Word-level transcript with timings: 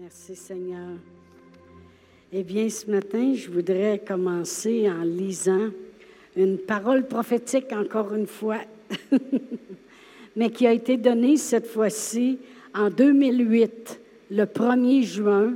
Merci 0.00 0.36
Seigneur. 0.36 0.90
Eh 2.32 2.44
bien, 2.44 2.68
ce 2.68 2.88
matin, 2.88 3.34
je 3.34 3.50
voudrais 3.50 4.00
commencer 4.06 4.88
en 4.88 5.02
lisant 5.02 5.70
une 6.36 6.56
parole 6.56 7.08
prophétique, 7.08 7.72
encore 7.72 8.14
une 8.14 8.28
fois, 8.28 8.58
mais 10.36 10.50
qui 10.50 10.68
a 10.68 10.72
été 10.72 10.96
donnée 10.96 11.36
cette 11.36 11.66
fois-ci 11.66 12.38
en 12.76 12.90
2008, 12.90 14.00
le 14.30 14.44
1er 14.44 15.02
juin, 15.02 15.54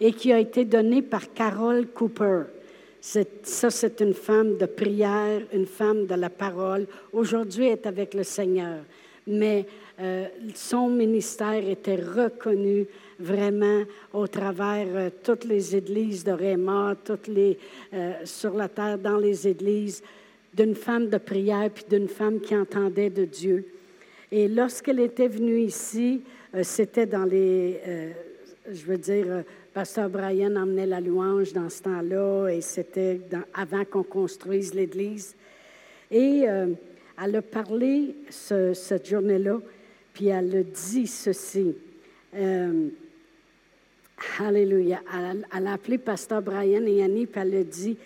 et 0.00 0.12
qui 0.12 0.32
a 0.32 0.40
été 0.40 0.64
donnée 0.64 1.02
par 1.02 1.32
Carol 1.32 1.86
Cooper. 1.86 2.42
Ça, 3.00 3.70
c'est 3.70 4.00
une 4.00 4.14
femme 4.14 4.56
de 4.58 4.66
prière, 4.66 5.42
une 5.52 5.66
femme 5.66 6.06
de 6.06 6.14
la 6.16 6.30
parole. 6.30 6.88
Aujourd'hui, 7.12 7.66
elle 7.66 7.72
est 7.74 7.86
avec 7.86 8.14
le 8.14 8.24
Seigneur. 8.24 8.80
Mais 9.28 9.64
euh, 10.00 10.26
son 10.54 10.88
ministère 10.88 11.68
était 11.68 11.96
reconnu 11.96 12.86
vraiment 13.18 13.82
au 14.12 14.26
travers 14.26 14.86
euh, 14.88 15.10
toutes 15.22 15.44
les 15.44 15.76
églises 15.76 16.24
de 16.24 16.32
Réma, 16.32 16.96
toutes 17.04 17.28
les 17.28 17.58
euh, 17.92 18.12
sur 18.24 18.54
la 18.54 18.68
terre, 18.68 18.98
dans 18.98 19.18
les 19.18 19.46
églises, 19.48 20.02
d'une 20.54 20.74
femme 20.74 21.08
de 21.08 21.18
prière 21.18 21.70
puis 21.70 21.84
d'une 21.88 22.08
femme 22.08 22.40
qui 22.40 22.56
entendait 22.56 23.10
de 23.10 23.24
Dieu. 23.24 23.66
Et 24.32 24.48
lorsqu'elle 24.48 25.00
était 25.00 25.28
venue 25.28 25.60
ici, 25.60 26.22
c'était 26.62 27.06
dans 27.06 27.24
les, 27.24 27.80
je 28.68 28.84
veux 28.86 28.96
dire, 28.96 29.44
Pasteur 29.72 30.08
Brian 30.08 30.56
emmenait 30.56 30.86
la 30.86 31.00
louange 31.00 31.52
dans 31.52 31.68
ce 31.68 31.82
temps-là 31.82 32.48
et 32.48 32.60
c'était 32.60 33.20
avant 33.54 33.84
qu'on 33.84 34.02
construise 34.02 34.74
l'Église. 34.74 35.36
Et 36.10 36.40
elle 36.42 37.36
a 37.36 37.42
parlé 37.42 38.16
cette 38.30 39.08
journée-là 39.08 39.60
puis 40.16 40.28
elle 40.28 40.56
a 40.56 40.62
dit 40.62 41.06
ceci. 41.06 41.74
Euh, 42.34 42.88
alléluia. 44.38 45.00
Elle, 45.52 45.66
a 45.66 45.72
appelé 45.72 45.98
Pasteur 45.98 46.42
Brian 46.42 46.84
et 46.86 47.02
Annie, 47.02 47.26
puis 47.26 47.40
elle 47.40 47.54
a 47.54 47.64
dit 47.64 47.96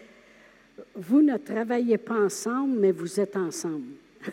Vous 0.94 1.22
ne 1.22 1.36
travaillez 1.36 1.98
pas 1.98 2.18
ensemble, 2.18 2.78
mais 2.78 2.92
vous 2.92 3.20
êtes 3.20 3.36
ensemble. 3.36 3.86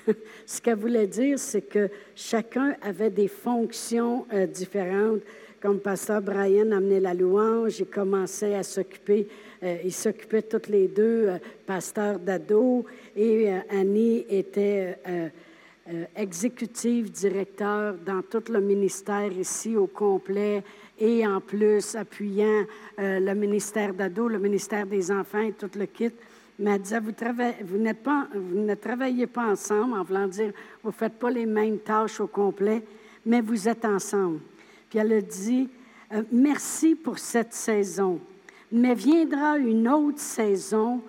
Ce 0.46 0.62
qu'elle 0.62 0.78
voulait 0.78 1.08
dire, 1.08 1.40
c'est 1.40 1.62
que 1.62 1.90
chacun 2.16 2.76
avait 2.82 3.10
des 3.10 3.28
fonctions 3.28 4.26
euh, 4.34 4.46
différentes. 4.46 5.22
Comme 5.62 5.80
Pasteur 5.80 6.22
Brian 6.22 6.72
amenait 6.72 7.00
la 7.00 7.14
louange, 7.14 7.80
il 7.80 7.88
commençait 7.88 8.54
à 8.54 8.64
s'occuper, 8.64 9.28
euh, 9.64 9.78
il 9.84 9.94
s'occupait 9.94 10.44
toutes 10.44 10.68
les 10.68 10.88
deux, 10.88 11.32
pasteur 11.66 12.20
d'ado, 12.20 12.86
et 13.16 13.50
Annie 13.70 14.24
était 14.30 14.98
euh, 15.08 15.30
exécutif, 16.16 17.12
directeur 17.12 17.96
dans 18.06 18.22
tout 18.22 18.44
le 18.52 18.60
ministère 18.60 19.32
ici 19.32 19.76
au 19.76 19.88
complet 19.88 20.62
et 21.00 21.26
en 21.26 21.40
plus 21.40 21.96
appuyant 21.96 22.64
euh, 23.00 23.20
le 23.20 23.34
ministère 23.36 23.94
d'ado, 23.94 24.28
le 24.28 24.40
ministère 24.40 24.86
des 24.86 25.12
enfants 25.12 25.42
et 25.42 25.54
tout 25.54 25.70
le 25.78 25.86
kit. 25.86 26.12
Mais 26.60 26.72
elle 26.72 26.82
disait, 26.82 27.00
vous, 27.00 27.14
vous, 27.66 27.78
n'êtes 27.78 28.02
pas, 28.02 28.28
vous 28.34 28.60
ne 28.60 28.76
travaillez 28.76 29.28
pas 29.28 29.46
ensemble, 29.46 29.94
en 29.94 30.04
voulant 30.04 30.28
dire, 30.28 30.52
vous 30.84 30.90
ne 30.90 30.96
faites 30.96 31.14
pas 31.14 31.30
les 31.30 31.46
mêmes 31.46 31.80
tâches 31.80 32.20
au 32.20 32.28
complet, 32.28 32.84
mais 33.26 33.42
vous 33.42 33.68
êtes 33.68 33.86
ensemble. 33.86 34.40
Puis 34.90 34.98
elle 34.98 35.14
a 35.14 35.22
dit, 35.22 35.70
euh, 36.14 36.24
merci 36.32 36.96
pour 36.96 37.20
cette 37.20 37.54
saison, 37.54 38.20
mais 38.72 38.96
viendra 38.96 39.58
une 39.58 39.88
autre 39.88 40.20
saison 40.20 41.02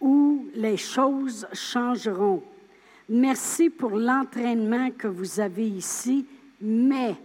où 0.00 0.46
les 0.54 0.76
choses 0.76 1.46
changeront. 1.52 2.42
Merci 3.08 3.70
pour 3.70 3.96
l'entraînement 3.96 4.90
que 4.90 5.08
vous 5.08 5.40
avez 5.40 5.66
ici, 5.66 6.26
mais, 6.60 7.16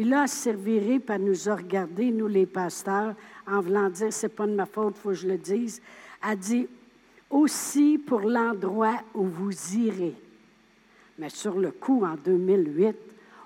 puis 0.00 0.08
là, 0.08 0.26
servirait 0.26 0.98
par 0.98 1.18
nous 1.18 1.34
regarder, 1.54 2.10
nous 2.10 2.26
les 2.26 2.46
pasteurs, 2.46 3.14
en 3.46 3.60
voulant 3.60 3.90
dire, 3.90 4.10
c'est 4.10 4.30
pas 4.30 4.46
de 4.46 4.54
ma 4.54 4.64
faute, 4.64 4.96
faut 4.96 5.10
que 5.10 5.14
je 5.14 5.28
le 5.28 5.36
dise, 5.36 5.82
a 6.22 6.34
dit, 6.34 6.66
aussi 7.28 7.98
pour 7.98 8.20
l'endroit 8.20 8.96
où 9.12 9.24
vous 9.24 9.76
irez. 9.76 10.14
Mais 11.18 11.28
sur 11.28 11.54
le 11.58 11.70
coup, 11.70 12.02
en 12.02 12.14
2008, 12.14 12.96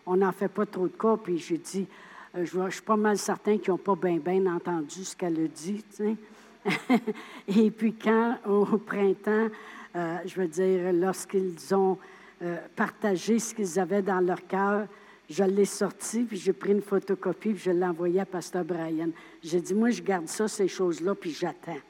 on 0.06 0.18
n'en 0.18 0.30
fait 0.30 0.46
pas 0.46 0.64
trop 0.64 0.86
de 0.86 0.92
cas, 0.92 1.16
puis 1.16 1.38
j'ai 1.38 1.58
dit, 1.58 1.88
euh, 2.36 2.44
je, 2.44 2.70
suis 2.70 2.82
pas 2.82 2.96
mal 2.96 3.18
certain 3.18 3.58
qu'ils 3.58 3.72
n'ont 3.72 3.78
pas 3.78 3.96
bien 3.96 4.18
bien 4.18 4.46
entendu 4.46 5.02
ce 5.02 5.16
qu'elle 5.16 5.40
a 5.40 5.48
dit. 5.48 5.84
Et 7.48 7.70
puis 7.72 7.94
quand, 7.94 8.38
au 8.46 8.64
printemps, 8.78 9.48
euh, 9.96 10.18
je 10.24 10.40
veux 10.40 10.46
dire, 10.46 10.92
lorsqu'ils 10.92 11.74
ont 11.74 11.98
euh, 12.42 12.58
partagé 12.76 13.40
ce 13.40 13.52
qu'ils 13.52 13.76
avaient 13.80 14.02
dans 14.02 14.20
leur 14.20 14.46
cœur, 14.46 14.86
je 15.28 15.44
l'ai 15.44 15.64
sorti, 15.64 16.24
puis 16.24 16.36
j'ai 16.36 16.52
pris 16.52 16.72
une 16.72 16.82
photocopie, 16.82 17.50
puis 17.50 17.62
je 17.64 17.70
l'ai 17.70 17.86
envoyée 17.86 18.20
à 18.20 18.26
Pasteur 18.26 18.64
Brian. 18.64 19.08
J'ai 19.42 19.60
dit, 19.60 19.74
moi, 19.74 19.90
je 19.90 20.02
garde 20.02 20.28
ça, 20.28 20.48
ces 20.48 20.68
choses-là, 20.68 21.14
puis 21.14 21.30
j'attends. 21.30 21.80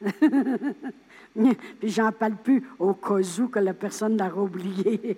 puis 1.34 1.88
j'en 1.88 2.10
parle 2.10 2.36
plus 2.36 2.62
au 2.78 2.94
cas 2.94 3.20
où 3.40 3.48
que 3.48 3.58
la 3.58 3.74
personne 3.74 4.16
l'a 4.16 4.34
oublié. 4.34 5.16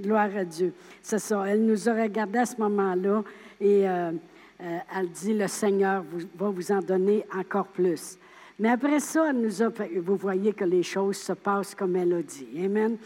Gloire 0.00 0.36
à 0.36 0.44
Dieu. 0.44 0.72
C'est 1.00 1.20
ça. 1.20 1.44
Elle 1.46 1.64
nous 1.64 1.88
a 1.88 1.94
regardé 1.94 2.40
à 2.40 2.46
ce 2.46 2.56
moment-là 2.56 3.22
et 3.60 3.88
euh, 3.88 4.10
elle 4.60 5.10
dit, 5.10 5.34
le 5.34 5.46
Seigneur 5.46 6.04
va 6.36 6.48
vous 6.48 6.72
en 6.72 6.80
donner 6.80 7.24
encore 7.34 7.68
plus. 7.68 8.18
Mais 8.58 8.70
après 8.70 9.00
ça, 9.00 9.32
nous 9.32 9.50
vous 10.00 10.16
voyez 10.16 10.52
que 10.52 10.64
les 10.64 10.82
choses 10.82 11.16
se 11.16 11.32
passent 11.32 11.74
comme 11.74 11.96
elle 11.96 12.12
a 12.14 12.22
dit. 12.22 12.48
Amen. 12.64 12.96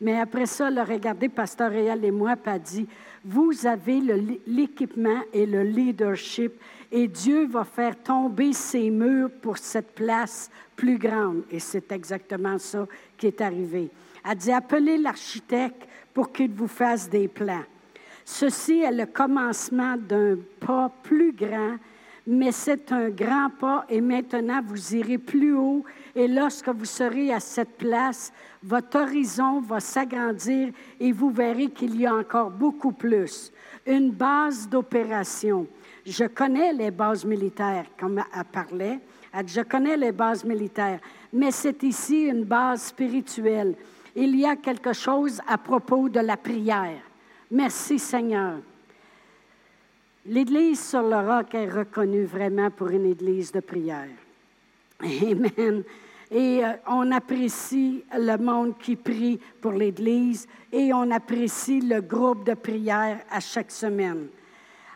Mais 0.00 0.18
après 0.18 0.46
ça, 0.46 0.68
elle 0.68 0.78
a 0.78 0.84
regardé 0.84 1.28
Pasteur 1.28 1.70
Réal 1.70 2.04
et 2.04 2.10
moi, 2.10 2.34
a 2.44 2.58
dit, 2.58 2.86
vous 3.26 3.66
avez 3.66 4.00
l'équipement 4.46 5.20
et 5.32 5.46
le 5.46 5.64
leadership, 5.64 6.52
et 6.92 7.08
Dieu 7.08 7.46
va 7.46 7.64
faire 7.64 8.00
tomber 8.00 8.52
ces 8.52 8.88
murs 8.88 9.30
pour 9.42 9.58
cette 9.58 9.94
place 9.96 10.48
plus 10.76 10.96
grande. 10.96 11.42
Et 11.50 11.58
c'est 11.58 11.90
exactement 11.90 12.56
ça 12.58 12.86
qui 13.18 13.26
est 13.26 13.40
arrivé. 13.40 13.90
Elle 14.24 14.36
dit, 14.36 14.52
appelez 14.52 14.96
l'architecte 14.96 15.88
pour 16.14 16.32
qu'il 16.32 16.52
vous 16.52 16.68
fasse 16.68 17.10
des 17.10 17.26
plans. 17.26 17.64
Ceci 18.24 18.80
est 18.80 18.92
le 18.92 19.06
commencement 19.06 19.96
d'un 19.96 20.36
pas 20.60 20.90
plus 21.02 21.32
grand 21.32 21.76
mais 22.26 22.50
c'est 22.50 22.90
un 22.90 23.08
grand 23.08 23.50
pas 23.58 23.86
et 23.88 24.00
maintenant 24.00 24.60
vous 24.66 24.94
irez 24.94 25.18
plus 25.18 25.54
haut 25.54 25.84
et 26.14 26.26
lorsque 26.26 26.68
vous 26.68 26.84
serez 26.84 27.32
à 27.32 27.40
cette 27.40 27.76
place, 27.76 28.32
votre 28.62 28.98
horizon 28.98 29.60
va 29.60 29.78
s'agrandir 29.78 30.72
et 30.98 31.12
vous 31.12 31.30
verrez 31.30 31.68
qu'il 31.68 32.00
y 32.00 32.06
a 32.06 32.14
encore 32.14 32.50
beaucoup 32.50 32.92
plus. 32.92 33.52
Une 33.86 34.10
base 34.10 34.68
d'opération. 34.68 35.66
Je 36.04 36.24
connais 36.24 36.72
les 36.72 36.90
bases 36.90 37.24
militaires, 37.24 37.86
comme 37.98 38.18
elle 38.18 38.44
parlait. 38.44 38.98
je 39.46 39.60
connais 39.60 39.96
les 39.96 40.12
bases 40.12 40.44
militaires, 40.44 41.00
mais 41.32 41.52
c'est 41.52 41.82
ici 41.84 42.24
une 42.24 42.44
base 42.44 42.86
spirituelle. 42.86 43.74
Il 44.16 44.34
y 44.34 44.46
a 44.46 44.56
quelque 44.56 44.92
chose 44.92 45.40
à 45.46 45.58
propos 45.58 46.08
de 46.08 46.20
la 46.20 46.36
prière. 46.36 47.02
Merci 47.50 47.98
Seigneur. 47.98 48.56
L'Église 50.28 50.80
sur 50.80 51.02
le 51.02 51.16
roc 51.16 51.54
est 51.54 51.68
reconnue 51.68 52.24
vraiment 52.24 52.70
pour 52.70 52.88
une 52.88 53.06
Église 53.06 53.52
de 53.52 53.60
prière. 53.60 54.08
Amen. 55.00 55.84
Et 56.32 56.64
euh, 56.64 56.72
on 56.88 57.12
apprécie 57.12 58.02
le 58.12 58.36
monde 58.36 58.76
qui 58.78 58.96
prie 58.96 59.38
pour 59.60 59.70
l'Église 59.72 60.48
et 60.72 60.92
on 60.92 61.12
apprécie 61.12 61.80
le 61.80 62.00
groupe 62.00 62.44
de 62.44 62.54
prière 62.54 63.20
à 63.30 63.38
chaque 63.38 63.70
semaine. 63.70 64.26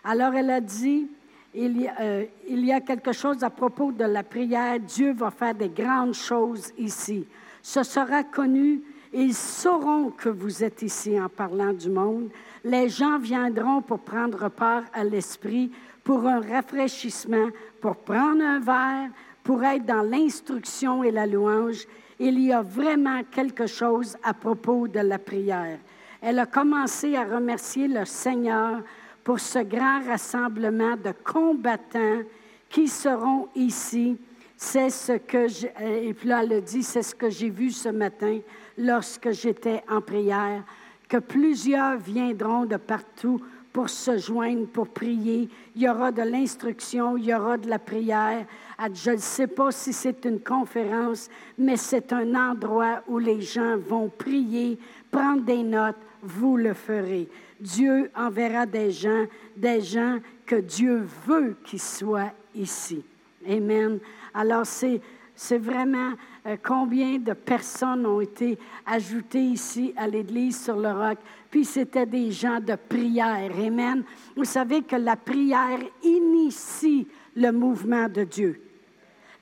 Alors 0.03 0.35
elle 0.35 0.51
a 0.51 0.61
dit, 0.61 1.07
il 1.55 1.83
y, 1.83 1.87
a, 1.87 2.01
euh, 2.01 2.25
il 2.49 2.65
y 2.65 2.73
a 2.73 2.81
quelque 2.81 3.13
chose 3.13 3.45
à 3.45 3.51
propos 3.51 3.93
de 3.93 4.05
la 4.05 4.25
prière. 4.25 4.81
Dieu 4.81 5.13
va 5.13 5.31
faire 5.31 5.55
des 5.55 5.69
grandes 5.69 6.15
choses 6.15 6.73
ici. 6.77 7.25
Ce 7.63 7.85
sera 7.85 8.25
connu. 8.25 8.83
Ils 9.13 9.35
sauront 9.35 10.11
que 10.11 10.29
vous 10.29 10.65
êtes 10.65 10.83
ici 10.83 11.21
en 11.21 11.29
parlant 11.29 11.73
du 11.73 11.91
monde 11.91 12.31
les 12.65 12.89
gens 12.89 13.19
viendront 13.19 13.83
pour 13.83 14.01
prendre 14.01 14.49
part 14.49 14.85
à 14.93 15.05
l'esprit, 15.05 15.71
pour 16.05 16.27
un 16.27 16.41
rafraîchissement, 16.41 17.49
pour 17.81 17.97
prendre 17.97 18.43
un 18.43 18.61
verre, 18.61 19.11
pour 19.43 19.65
être 19.65 19.85
dans 19.85 20.03
l'instruction 20.03 21.03
et 21.03 21.11
la 21.11 21.27
louange. 21.27 21.87
Il 22.19 22.39
y 22.41 22.53
a 22.53 22.63
vraiment 22.63 23.23
quelque 23.31 23.67
chose 23.67 24.17
à 24.23 24.35
propos 24.35 24.89
de 24.89 25.01
la 25.01 25.19
prière. 25.19 25.79
Elle 26.21 26.39
a 26.39 26.47
commencé 26.47 27.17
à 27.17 27.25
remercier 27.25 27.89
le 27.89 28.05
Seigneur 28.05 28.83
pour 29.25 29.41
ce 29.41 29.61
grand 29.61 30.03
rassemblement 30.07 30.97
de 30.97 31.13
combattants 31.25 32.23
qui 32.69 32.89
seront 32.89 33.49
ici. 33.55 34.19
C'est 34.57 34.91
ce 34.91 35.13
que, 35.13 35.47
et 35.83 36.13
puis 36.13 36.29
là, 36.29 36.39
a 36.39 36.61
dit, 36.61 36.83
c'est 36.83 37.03
ce 37.03 37.15
que 37.15 37.31
j'ai 37.31 37.49
vu 37.49 37.71
ce 37.71 37.89
matin 37.89 38.41
lorsque 38.77 39.31
j'étais 39.31 39.83
en 39.89 40.03
prière 40.03 40.63
que 41.11 41.17
plusieurs 41.17 41.99
viendront 41.99 42.65
de 42.65 42.77
partout 42.77 43.41
pour 43.73 43.91
se 43.91 44.17
joindre, 44.17 44.67
pour 44.69 44.89
prier. 44.89 45.49
Il 45.75 45.83
y 45.83 45.89
aura 45.89 46.13
de 46.13 46.23
l'instruction, 46.23 47.17
il 47.17 47.25
y 47.25 47.35
aura 47.35 47.59
de 47.59 47.69
la 47.69 47.81
prière. 47.81 48.47
Je 48.95 49.11
ne 49.11 49.17
sais 49.17 49.49
pas 49.49 49.73
si 49.73 49.93
c'est 49.93 50.25
une 50.25 50.41
conférence, 50.41 51.29
mais 51.59 51.77
c'est 51.77 52.13
un 52.13 52.35
endroit 52.35 53.03
où 53.09 53.19
les 53.19 53.41
gens 53.41 53.77
vont 53.77 54.09
prier, 54.09 54.79
prendre 55.11 55.43
des 55.43 55.65
notes. 55.65 55.97
Vous 56.23 56.57
le 56.57 56.75
ferez. 56.75 57.29
Dieu 57.61 58.11
enverra 58.15 58.67
des 58.67 58.93
gens, 58.93 59.27
des 59.57 59.81
gens 59.81 60.19
que 60.47 60.57
Dieu 60.57 61.07
veut 61.27 61.57
qu'ils 61.65 61.81
soient 61.81 62.33
ici. 62.55 63.03
Amen. 63.49 63.99
Alors 64.35 64.67
c'est 64.67 65.01
c'est 65.41 65.57
vraiment 65.57 66.13
euh, 66.47 66.57
combien 66.63 67.19
de 67.19 67.33
personnes 67.33 68.07
ont 68.07 68.21
été 68.21 68.59
ajoutées 68.87 69.45
ici 69.45 69.93
à 69.97 70.07
l'Église 70.07 70.65
sur 70.65 70.77
le 70.77 70.91
roc? 70.91 71.19
Puis 71.51 71.65
c'était 71.65 72.07
des 72.07 72.31
gens 72.31 72.61
de 72.61 72.77
prière. 72.77 73.51
Amen. 73.59 74.03
Vous 74.37 74.45
savez 74.45 74.83
que 74.83 74.97
la 74.97 75.17
prière 75.17 75.81
initie 76.03 77.07
le 77.37 77.51
mouvement 77.51 78.09
de 78.09 78.25
Dieu. 78.25 78.61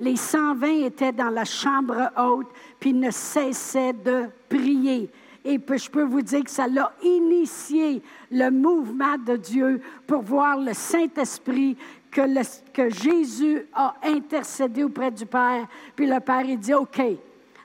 Les 0.01 0.17
120 0.17 0.85
étaient 0.87 1.13
dans 1.13 1.31
la 1.31 1.45
chambre 1.45 2.11
haute, 2.17 2.49
puis 2.79 2.93
ne 2.93 3.11
cessaient 3.11 3.93
de 3.93 4.27
prier. 4.49 5.11
Et 5.45 5.59
puis, 5.59 5.79
je 5.79 5.91
peux 5.91 6.05
vous 6.05 6.23
dire 6.23 6.45
que 6.45 6.51
ça 6.51 6.69
l'a 6.69 6.93
initié 7.03 8.03
le 8.31 8.51
mouvement 8.51 9.17
de 9.17 9.37
Dieu 9.37 9.81
pour 10.07 10.23
voir 10.23 10.59
le 10.59 10.75
Saint-Esprit 10.75 11.77
que, 12.11 12.91
Jésus 12.91 13.67
a 13.73 13.95
intercédé 14.03 14.85
auprès 14.85 15.11
du 15.11 15.27
Père. 15.27 15.67
Puis 15.95 16.07
le 16.07 16.21
Père, 16.21 16.45
il 16.45 16.59
dit, 16.59 16.75
OK, 16.75 17.01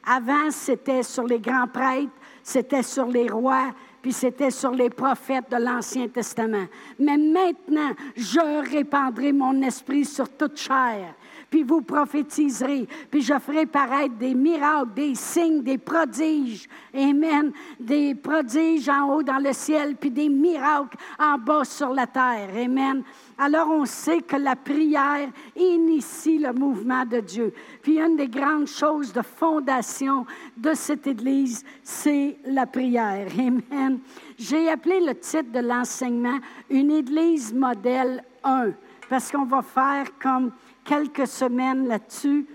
avant, 0.06 0.51
c'était 0.51 1.04
sur 1.04 1.24
les 1.24 1.40
grands 1.40 1.68
prêtres, 1.68 2.12
c'était 2.42 2.84
sur 2.84 3.07
les 3.07 3.28
rois, 3.28 3.72
puis 4.01 4.12
c'était 4.12 4.51
sur 4.51 4.72
les 4.72 4.90
prophètes 4.90 5.50
de 5.50 5.57
l'Ancien 5.57 6.07
Testament. 6.10 6.66
Mais 7.00 7.18
maintenant, 7.18 7.92
je 8.16 8.69
répandrai 8.69 9.31
mon 9.31 9.62
esprit 9.62 10.04
sur 10.04 10.30
toute 10.30 10.57
chair 10.57 11.16
puis 11.54 11.62
vous 11.62 11.82
prophétiserez, 11.82 12.88
puis 13.12 13.22
je 13.22 13.38
ferai 13.38 13.68
paraître 13.68 14.16
des 14.16 14.34
miracles, 14.34 14.92
des 14.96 15.14
signes, 15.14 15.62
des 15.62 15.78
prodiges. 15.78 16.68
Amen. 16.96 17.52
Des 17.80 18.16
prodiges 18.16 18.90
en 18.90 19.14
haut 19.14 19.22
dans 19.22 19.38
le 19.38 19.54
ciel, 19.54 19.96
puis 19.96 20.10
des 20.10 20.30
miracles 20.30 20.98
en 21.20 21.38
bas 21.38 21.64
sur 21.64 21.90
la 21.90 22.08
terre. 22.08 22.50
Amen. 22.58 23.04
Alors 23.38 23.70
on 23.70 23.86
sait 23.86 24.22
que 24.22 24.36
la 24.36 24.56
prière 24.56 25.30
initie 25.56 26.40
le 26.40 26.54
mouvement 26.54 27.06
de 27.06 27.20
Dieu. 27.20 27.54
Puis 27.84 28.00
une 28.00 28.16
des 28.16 28.30
grandes 28.30 28.66
choses 28.66 29.14
de 29.14 29.22
fondation 29.22 30.26
de 30.58 30.74
cette 30.74 31.06
Église, 31.06 31.64
c'est 31.84 32.36
la 32.46 32.66
prière. 32.66 33.28
Amen. 33.38 34.00
J'ai 34.40 34.72
appelé 34.72 35.02
le 35.02 35.14
titre 35.14 35.52
de 35.52 35.60
l'enseignement 35.60 36.40
Une 36.72 36.90
Église 36.90 37.54
modèle 37.54 38.24
1, 38.44 38.72
parce 39.10 39.32
qu'on 39.32 39.46
va 39.46 39.62
faire 39.62 40.06
comme 40.22 40.52
quelques 40.84 41.28
semaines 41.28 41.88
là-dessus. 41.88 42.46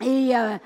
Et, 0.00 0.36
euh, 0.36 0.56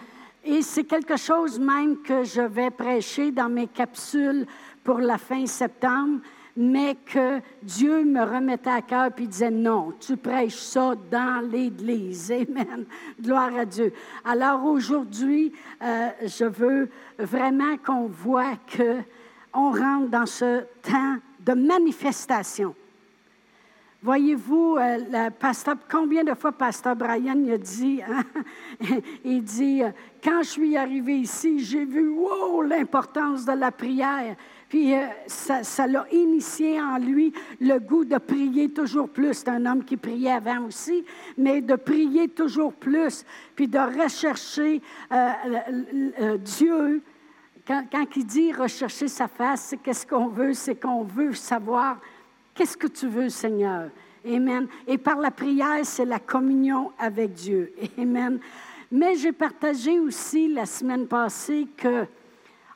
et 0.44 0.62
c'est 0.62 0.84
quelque 0.84 1.16
chose 1.16 1.58
même 1.58 2.02
que 2.02 2.24
je 2.24 2.42
vais 2.42 2.70
prêcher 2.70 3.30
dans 3.30 3.48
mes 3.48 3.66
capsules 3.66 4.46
pour 4.84 4.98
la 4.98 5.18
fin 5.18 5.44
septembre, 5.46 6.20
mais 6.56 6.96
que 7.04 7.40
Dieu 7.62 8.04
me 8.04 8.22
remettait 8.22 8.70
à 8.70 8.80
cœur 8.80 9.10
et 9.18 9.26
disait 9.26 9.50
non, 9.50 9.92
tu 10.00 10.16
prêches 10.16 10.56
ça 10.56 10.94
dans 11.10 11.46
l'Église. 11.50 12.32
Amen. 12.32 12.86
Gloire 13.20 13.54
à 13.56 13.64
Dieu. 13.64 13.92
Alors 14.24 14.64
aujourd'hui, 14.64 15.52
euh, 15.82 16.08
je 16.24 16.44
veux 16.44 16.88
vraiment 17.18 17.76
qu'on 17.84 18.06
voit 18.06 18.56
que 18.66 19.02
on 19.52 19.70
rentre 19.70 20.08
dans 20.08 20.26
ce 20.26 20.60
temps 20.82 21.16
de 21.40 21.52
manifestation. 21.54 22.74
Voyez-vous, 24.06 24.76
euh, 24.76 25.30
combien 25.90 26.22
de 26.22 26.32
fois 26.34 26.52
Pasteur 26.52 26.94
Brian 26.94 27.44
a 27.52 27.58
dit, 27.58 28.00
hein? 28.08 28.22
il 29.24 29.42
dit, 29.42 29.82
euh, 29.82 29.90
quand 30.22 30.44
je 30.44 30.48
suis 30.48 30.76
arrivé 30.76 31.18
ici, 31.18 31.58
j'ai 31.58 31.84
vu, 31.84 32.10
wow, 32.10 32.62
l'importance 32.62 33.44
de 33.44 33.50
la 33.50 33.72
prière. 33.72 34.36
Puis 34.68 34.94
euh, 34.94 35.06
ça, 35.26 35.88
l'a 35.88 36.06
initié 36.12 36.80
en 36.80 36.98
lui 36.98 37.32
le 37.60 37.80
goût 37.80 38.04
de 38.04 38.18
prier 38.18 38.68
toujours 38.68 39.08
plus. 39.08 39.34
C'est 39.34 39.48
un 39.48 39.66
homme 39.66 39.82
qui 39.82 39.96
priait 39.96 40.34
avant 40.34 40.66
aussi, 40.66 41.04
mais 41.36 41.60
de 41.60 41.74
prier 41.74 42.28
toujours 42.28 42.74
plus, 42.74 43.24
puis 43.56 43.66
de 43.66 44.02
rechercher 44.02 44.82
Dieu. 46.38 47.02
Quand, 47.66 47.84
quand 47.90 48.04
il 48.14 48.24
dit 48.24 48.52
rechercher 48.52 49.08
sa 49.08 49.26
face, 49.26 49.74
qu'est-ce 49.82 50.06
qu'on 50.06 50.28
veut? 50.28 50.52
C'est 50.52 50.76
qu'on 50.76 51.02
veut 51.02 51.32
savoir 51.32 51.98
Qu'est-ce 52.56 52.76
que 52.76 52.86
tu 52.86 53.06
veux, 53.06 53.28
Seigneur? 53.28 53.90
Amen. 54.26 54.66
Et 54.86 54.98
par 54.98 55.18
la 55.18 55.30
prière, 55.30 55.84
c'est 55.84 56.04
la 56.04 56.18
communion 56.18 56.90
avec 56.98 57.34
Dieu. 57.34 57.72
Amen. 57.98 58.40
Mais 58.90 59.14
j'ai 59.14 59.32
partagé 59.32 60.00
aussi 60.00 60.48
la 60.48 60.66
semaine 60.66 61.06
passée 61.06 61.68
que 61.76 62.06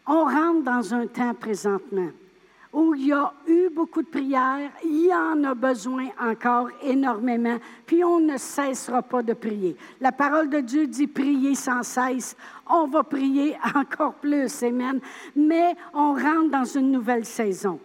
on 0.06 0.25
rentre 0.25 0.62
dans 0.62 0.94
un 0.94 1.06
temps 1.06 1.35
présentement 1.35 2.11
où 2.73 2.94
il 2.94 3.09
y 3.09 3.12
a 3.12 3.32
eu 3.47 3.69
beaucoup 3.69 4.03
de 4.03 4.06
prières, 4.06 4.71
il 4.85 5.06
y 5.06 5.15
en 5.15 5.43
a 5.44 5.55
besoin 5.55 6.09
encore 6.21 6.69
énormément, 6.83 7.59
puis 7.85 8.05
on 8.05 8.21
ne 8.21 8.37
cessera 8.37 9.03
pas 9.03 9.23
de 9.23 9.33
prier. 9.33 9.76
La 10.00 10.12
parole 10.12 10.49
de 10.49 10.61
Dieu 10.61 10.87
dit 10.87 11.09
prier 11.09 11.56
sans 11.56 11.83
cesse. 11.83 12.37
On 12.69 12.87
va 12.87 13.03
prier 13.03 13.56
encore 13.75 14.15
plus, 14.15 14.62
Amen. 14.62 15.00
Mais 15.35 15.75
on 15.93 16.12
rentre 16.12 16.50
dans 16.50 16.65
une 16.65 16.93
nouvelle 16.93 17.25
saison. 17.25 17.81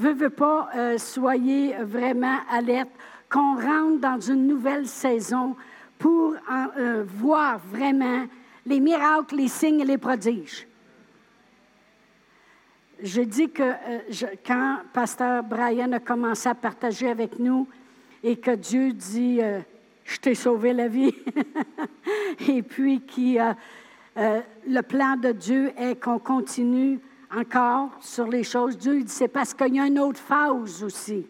Veux, 0.00 0.14
veux 0.14 0.30
pas, 0.30 0.70
euh, 0.74 0.96
soyez 0.96 1.74
vraiment 1.82 2.38
alerte 2.50 2.88
qu'on 3.28 3.56
rentre 3.56 4.00
dans 4.00 4.18
une 4.18 4.46
nouvelle 4.46 4.86
saison 4.86 5.54
pour 5.98 6.34
euh, 6.78 7.04
voir 7.06 7.58
vraiment 7.58 8.24
les 8.64 8.80
miracles, 8.80 9.36
les 9.36 9.48
signes 9.48 9.80
et 9.80 9.84
les 9.84 9.98
prodiges. 9.98 10.66
Je 13.02 13.20
dis 13.20 13.50
que 13.50 13.62
euh, 13.62 14.26
quand 14.46 14.78
Pasteur 14.94 15.42
Brian 15.42 15.92
a 15.92 16.00
commencé 16.00 16.48
à 16.48 16.54
partager 16.54 17.10
avec 17.10 17.38
nous 17.38 17.68
et 18.22 18.36
que 18.36 18.52
Dieu 18.52 18.94
dit 18.94 19.40
Je 20.04 20.16
t'ai 20.16 20.34
sauvé 20.34 20.72
la 20.72 20.88
vie, 20.88 21.14
et 22.48 22.62
puis 22.62 23.02
qui 23.02 23.36
le 24.16 24.80
plan 24.80 25.16
de 25.18 25.32
Dieu 25.32 25.72
est 25.76 26.02
qu'on 26.02 26.18
continue 26.18 27.00
encore 27.34 27.90
sur 28.00 28.26
les 28.26 28.42
choses. 28.42 28.76
Dieu, 28.76 29.02
dit, 29.02 29.12
c'est 29.12 29.28
parce 29.28 29.54
qu'il 29.54 29.74
y 29.74 29.80
a 29.80 29.86
une 29.86 29.98
autre 29.98 30.20
phase 30.20 30.82
aussi. 30.82 31.26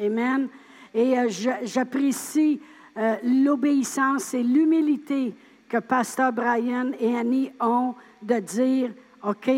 Amen. 0.00 0.48
Et 0.94 1.18
euh, 1.18 1.28
j'apprécie 1.62 2.60
euh, 2.96 3.16
l'obéissance 3.22 4.34
et 4.34 4.42
l'humilité 4.42 5.34
que 5.68 5.78
Pasteur 5.78 6.32
Brian 6.32 6.92
et 6.98 7.16
Annie 7.16 7.50
ont 7.60 7.94
de 8.22 8.38
dire, 8.38 8.90
OK, 9.22 9.50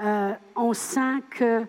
euh, 0.00 0.32
on 0.56 0.72
sent 0.72 1.22
que 1.30 1.64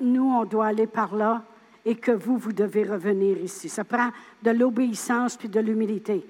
nous, 0.00 0.30
on 0.30 0.44
doit 0.44 0.66
aller 0.66 0.86
par 0.86 1.14
là 1.14 1.42
et 1.84 1.94
que 1.94 2.12
vous, 2.12 2.36
vous 2.36 2.52
devez 2.52 2.84
revenir 2.84 3.38
ici. 3.38 3.68
Ça 3.68 3.84
prend 3.84 4.10
de 4.42 4.50
l'obéissance 4.50 5.36
puis 5.36 5.48
de 5.48 5.60
l'humilité. 5.60 6.26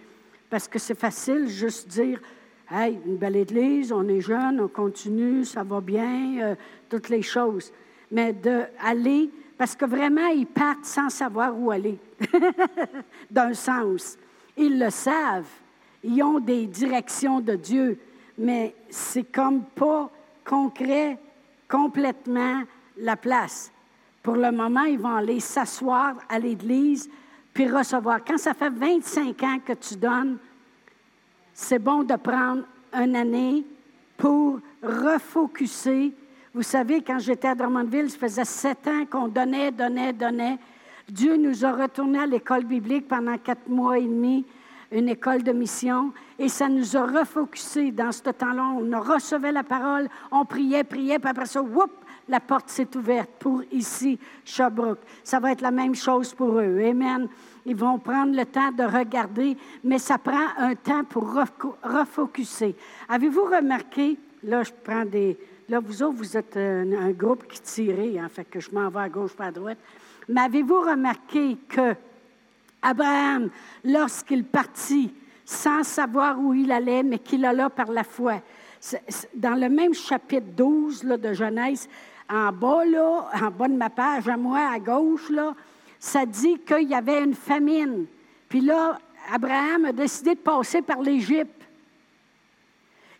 Parce 0.48 0.68
que 0.68 0.78
c'est 0.78 0.98
facile 0.98 1.48
juste 1.48 1.88
dire, 1.88 2.20
Hey, 2.68 2.98
une 3.06 3.16
belle 3.16 3.36
église, 3.36 3.92
on 3.92 4.08
est 4.08 4.20
jeune, 4.20 4.60
on 4.60 4.66
continue, 4.66 5.44
ça 5.44 5.62
va 5.62 5.80
bien, 5.80 6.40
euh, 6.40 6.54
toutes 6.88 7.08
les 7.08 7.22
choses. 7.22 7.72
Mais 8.10 8.32
d'aller, 8.32 9.30
parce 9.56 9.76
que 9.76 9.84
vraiment, 9.84 10.26
ils 10.26 10.46
partent 10.46 10.84
sans 10.84 11.08
savoir 11.08 11.56
où 11.56 11.70
aller, 11.70 11.96
d'un 13.30 13.54
sens. 13.54 14.18
Ils 14.56 14.80
le 14.80 14.90
savent, 14.90 15.46
ils 16.02 16.20
ont 16.24 16.40
des 16.40 16.66
directions 16.66 17.40
de 17.40 17.54
Dieu, 17.54 18.00
mais 18.36 18.74
c'est 18.90 19.30
comme 19.30 19.62
pas 19.62 20.10
concret 20.44 21.18
complètement 21.68 22.62
la 22.98 23.16
place. 23.16 23.70
Pour 24.24 24.34
le 24.34 24.50
moment, 24.50 24.82
ils 24.82 24.98
vont 24.98 25.14
aller 25.14 25.38
s'asseoir 25.38 26.16
à 26.28 26.40
l'église 26.40 27.08
puis 27.54 27.68
recevoir. 27.68 28.24
Quand 28.24 28.38
ça 28.38 28.54
fait 28.54 28.70
25 28.70 29.42
ans 29.44 29.58
que 29.64 29.72
tu 29.72 29.94
donnes, 29.94 30.38
c'est 31.58 31.78
bon 31.78 32.04
de 32.04 32.14
prendre 32.16 32.64
une 32.92 33.16
année 33.16 33.64
pour 34.18 34.60
refocuser. 34.82 36.12
Vous 36.52 36.62
savez, 36.62 37.00
quand 37.00 37.18
j'étais 37.18 37.48
à 37.48 37.54
Drummondville, 37.54 38.10
ça 38.10 38.18
faisait 38.18 38.44
sept 38.44 38.86
ans 38.86 39.06
qu'on 39.10 39.28
donnait, 39.28 39.72
donnait, 39.72 40.12
donnait. 40.12 40.58
Dieu 41.08 41.38
nous 41.38 41.64
a 41.64 41.72
retournés 41.72 42.18
à 42.18 42.26
l'école 42.26 42.64
biblique 42.64 43.08
pendant 43.08 43.38
quatre 43.38 43.68
mois 43.70 43.98
et 43.98 44.02
demi, 44.02 44.44
une 44.92 45.08
école 45.08 45.42
de 45.42 45.52
mission, 45.52 46.12
et 46.38 46.50
ça 46.50 46.68
nous 46.68 46.94
a 46.94 47.06
refocusé 47.06 47.90
dans 47.90 48.12
ce 48.12 48.22
temps-là. 48.22 48.62
On 48.62 49.00
recevait 49.00 49.52
la 49.52 49.64
parole, 49.64 50.08
on 50.30 50.44
priait, 50.44 50.84
priait, 50.84 51.18
puis 51.18 51.30
après 51.30 51.46
ça, 51.46 51.62
whoop, 51.62 51.90
la 52.28 52.40
porte 52.40 52.68
s'est 52.68 52.94
ouverte 52.98 53.30
pour 53.38 53.62
ici, 53.72 54.18
Sherbrooke. 54.44 55.00
Ça 55.24 55.40
va 55.40 55.52
être 55.52 55.62
la 55.62 55.70
même 55.70 55.94
chose 55.94 56.34
pour 56.34 56.58
eux. 56.58 56.82
Amen. 56.84 57.28
Ils 57.66 57.76
vont 57.76 57.98
prendre 57.98 58.34
le 58.34 58.46
temps 58.46 58.72
de 58.72 58.84
regarder, 58.84 59.56
mais 59.84 59.98
ça 59.98 60.18
prend 60.18 60.46
un 60.56 60.74
temps 60.74 61.04
pour 61.04 61.34
refocuser. 61.82 62.74
Avez-vous 63.08 63.44
remarqué, 63.44 64.16
là 64.42 64.62
je 64.62 64.72
prends 64.84 65.04
des 65.04 65.36
là, 65.68 65.80
vous 65.80 66.02
autres, 66.02 66.16
vous 66.16 66.36
êtes 66.36 66.56
un, 66.56 67.10
groupe 67.10 67.46
qui 67.46 67.60
tirait, 67.60 68.20
en 68.22 68.28
fait 68.28 68.44
que 68.44 68.60
je 68.60 68.70
m'en 68.70 68.88
vais 68.88 69.00
à 69.00 69.08
gauche, 69.08 69.34
pas 69.34 69.46
à 69.46 69.50
droite. 69.50 69.78
Mais 70.28 70.42
avez-vous 70.42 70.80
remarqué 70.80 71.56
que 71.68 71.94
Abraham, 72.82 73.50
lorsqu'il 73.84 74.44
partit, 74.44 75.12
sans 75.44 75.82
savoir 75.82 76.38
où 76.38 76.54
il 76.54 76.70
allait, 76.70 77.02
mais 77.02 77.18
qu'il 77.18 77.44
alla 77.44 77.70
par 77.70 77.90
la 77.90 78.04
foi, 78.04 78.40
dans 79.34 79.54
le 79.54 79.68
même 79.68 79.94
chapitre 79.94 80.46
12 80.56 81.04
là, 81.04 81.16
de 81.16 81.32
Genèse, 81.32 81.88
en 82.28 82.52
bas, 82.52 82.84
là, 82.84 83.28
en 83.40 83.50
bas 83.50 83.68
de 83.68 83.76
ma 83.76 83.90
page, 83.90 84.28
à 84.28 84.36
moi, 84.36 84.70
à 84.72 84.78
gauche, 84.78 85.30
là, 85.30 85.54
ça 86.06 86.24
dit 86.24 86.58
qu'il 86.58 86.88
y 86.88 86.94
avait 86.94 87.22
une 87.22 87.34
famine. 87.34 88.06
Puis 88.48 88.60
là, 88.60 88.98
Abraham 89.32 89.86
a 89.86 89.92
décidé 89.92 90.34
de 90.34 90.40
passer 90.40 90.80
par 90.80 91.00
l'Égypte. 91.00 91.52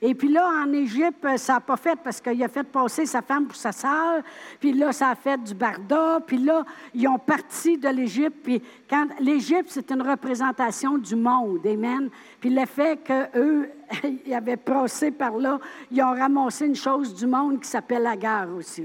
Et 0.02 0.14
puis 0.14 0.28
là, 0.28 0.46
en 0.62 0.72
Égypte, 0.72 1.26
ça 1.36 1.54
n'a 1.54 1.60
pas 1.60 1.76
fait 1.76 1.98
parce 2.04 2.20
qu'il 2.20 2.42
a 2.44 2.48
fait 2.48 2.62
passer 2.64 3.06
sa 3.06 3.22
femme 3.22 3.46
pour 3.46 3.56
sa 3.56 3.72
sœur. 3.72 4.22
Puis 4.60 4.72
là, 4.72 4.92
ça 4.92 5.08
a 5.08 5.14
fait 5.14 5.42
du 5.42 5.54
barda. 5.54 6.20
Puis 6.24 6.36
là, 6.36 6.64
ils 6.94 7.08
ont 7.08 7.18
parti 7.18 7.78
de 7.78 7.88
l'Égypte. 7.88 8.36
Puis 8.42 8.62
quand 8.88 9.06
l'Égypte, 9.18 9.70
c'est 9.70 9.90
une 9.90 10.02
représentation 10.02 10.98
du 10.98 11.16
monde. 11.16 11.66
Amen. 11.66 12.10
Puis 12.40 12.50
le 12.50 12.66
fait 12.66 13.02
qu'eux, 13.02 13.70
ils 14.26 14.34
avaient 14.34 14.58
passé 14.58 15.10
par 15.10 15.38
là, 15.38 15.58
ils 15.90 16.02
ont 16.02 16.14
ramassé 16.14 16.66
une 16.66 16.76
chose 16.76 17.14
du 17.14 17.26
monde 17.26 17.60
qui 17.60 17.68
s'appelle 17.68 18.02
la 18.02 18.16
gare 18.16 18.54
aussi. 18.54 18.84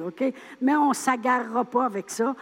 Mais 0.62 0.75
on 0.75 0.89
ne 0.89 0.96
s'agarrera 0.96 1.65
pas 1.65 1.86
avec 1.86 2.10
ça. 2.10 2.36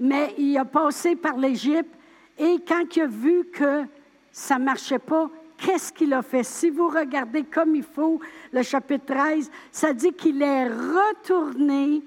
Mais 0.00 0.34
il 0.38 0.56
a 0.58 0.64
passé 0.64 1.14
par 1.14 1.36
l'Égypte. 1.36 1.94
Et 2.38 2.56
quand 2.66 2.96
il 2.96 3.02
a 3.02 3.06
vu 3.06 3.44
que 3.52 3.84
ça 4.32 4.58
ne 4.58 4.64
marchait 4.64 4.98
pas, 4.98 5.30
qu'est-ce 5.58 5.92
qu'il 5.92 6.12
a 6.14 6.22
fait? 6.22 6.42
Si 6.42 6.70
vous 6.70 6.88
regardez 6.88 7.44
comme 7.44 7.76
il 7.76 7.82
faut 7.82 8.18
le 8.52 8.62
chapitre 8.62 9.14
13, 9.14 9.50
ça 9.70 9.92
dit 9.92 10.12
qu'il 10.12 10.42
est 10.42 10.66
retourné 10.66 12.02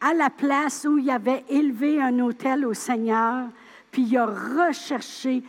à 0.00 0.14
la 0.14 0.30
place 0.30 0.86
où 0.88 0.98
il 0.98 1.08
avait 1.10 1.44
élevé 1.48 2.00
un 2.02 2.18
hôtel 2.20 2.66
au 2.66 2.74
Seigneur, 2.74 3.46
puis 3.90 4.02
il 4.02 4.16
a 4.16 4.26
recherché 4.26 5.42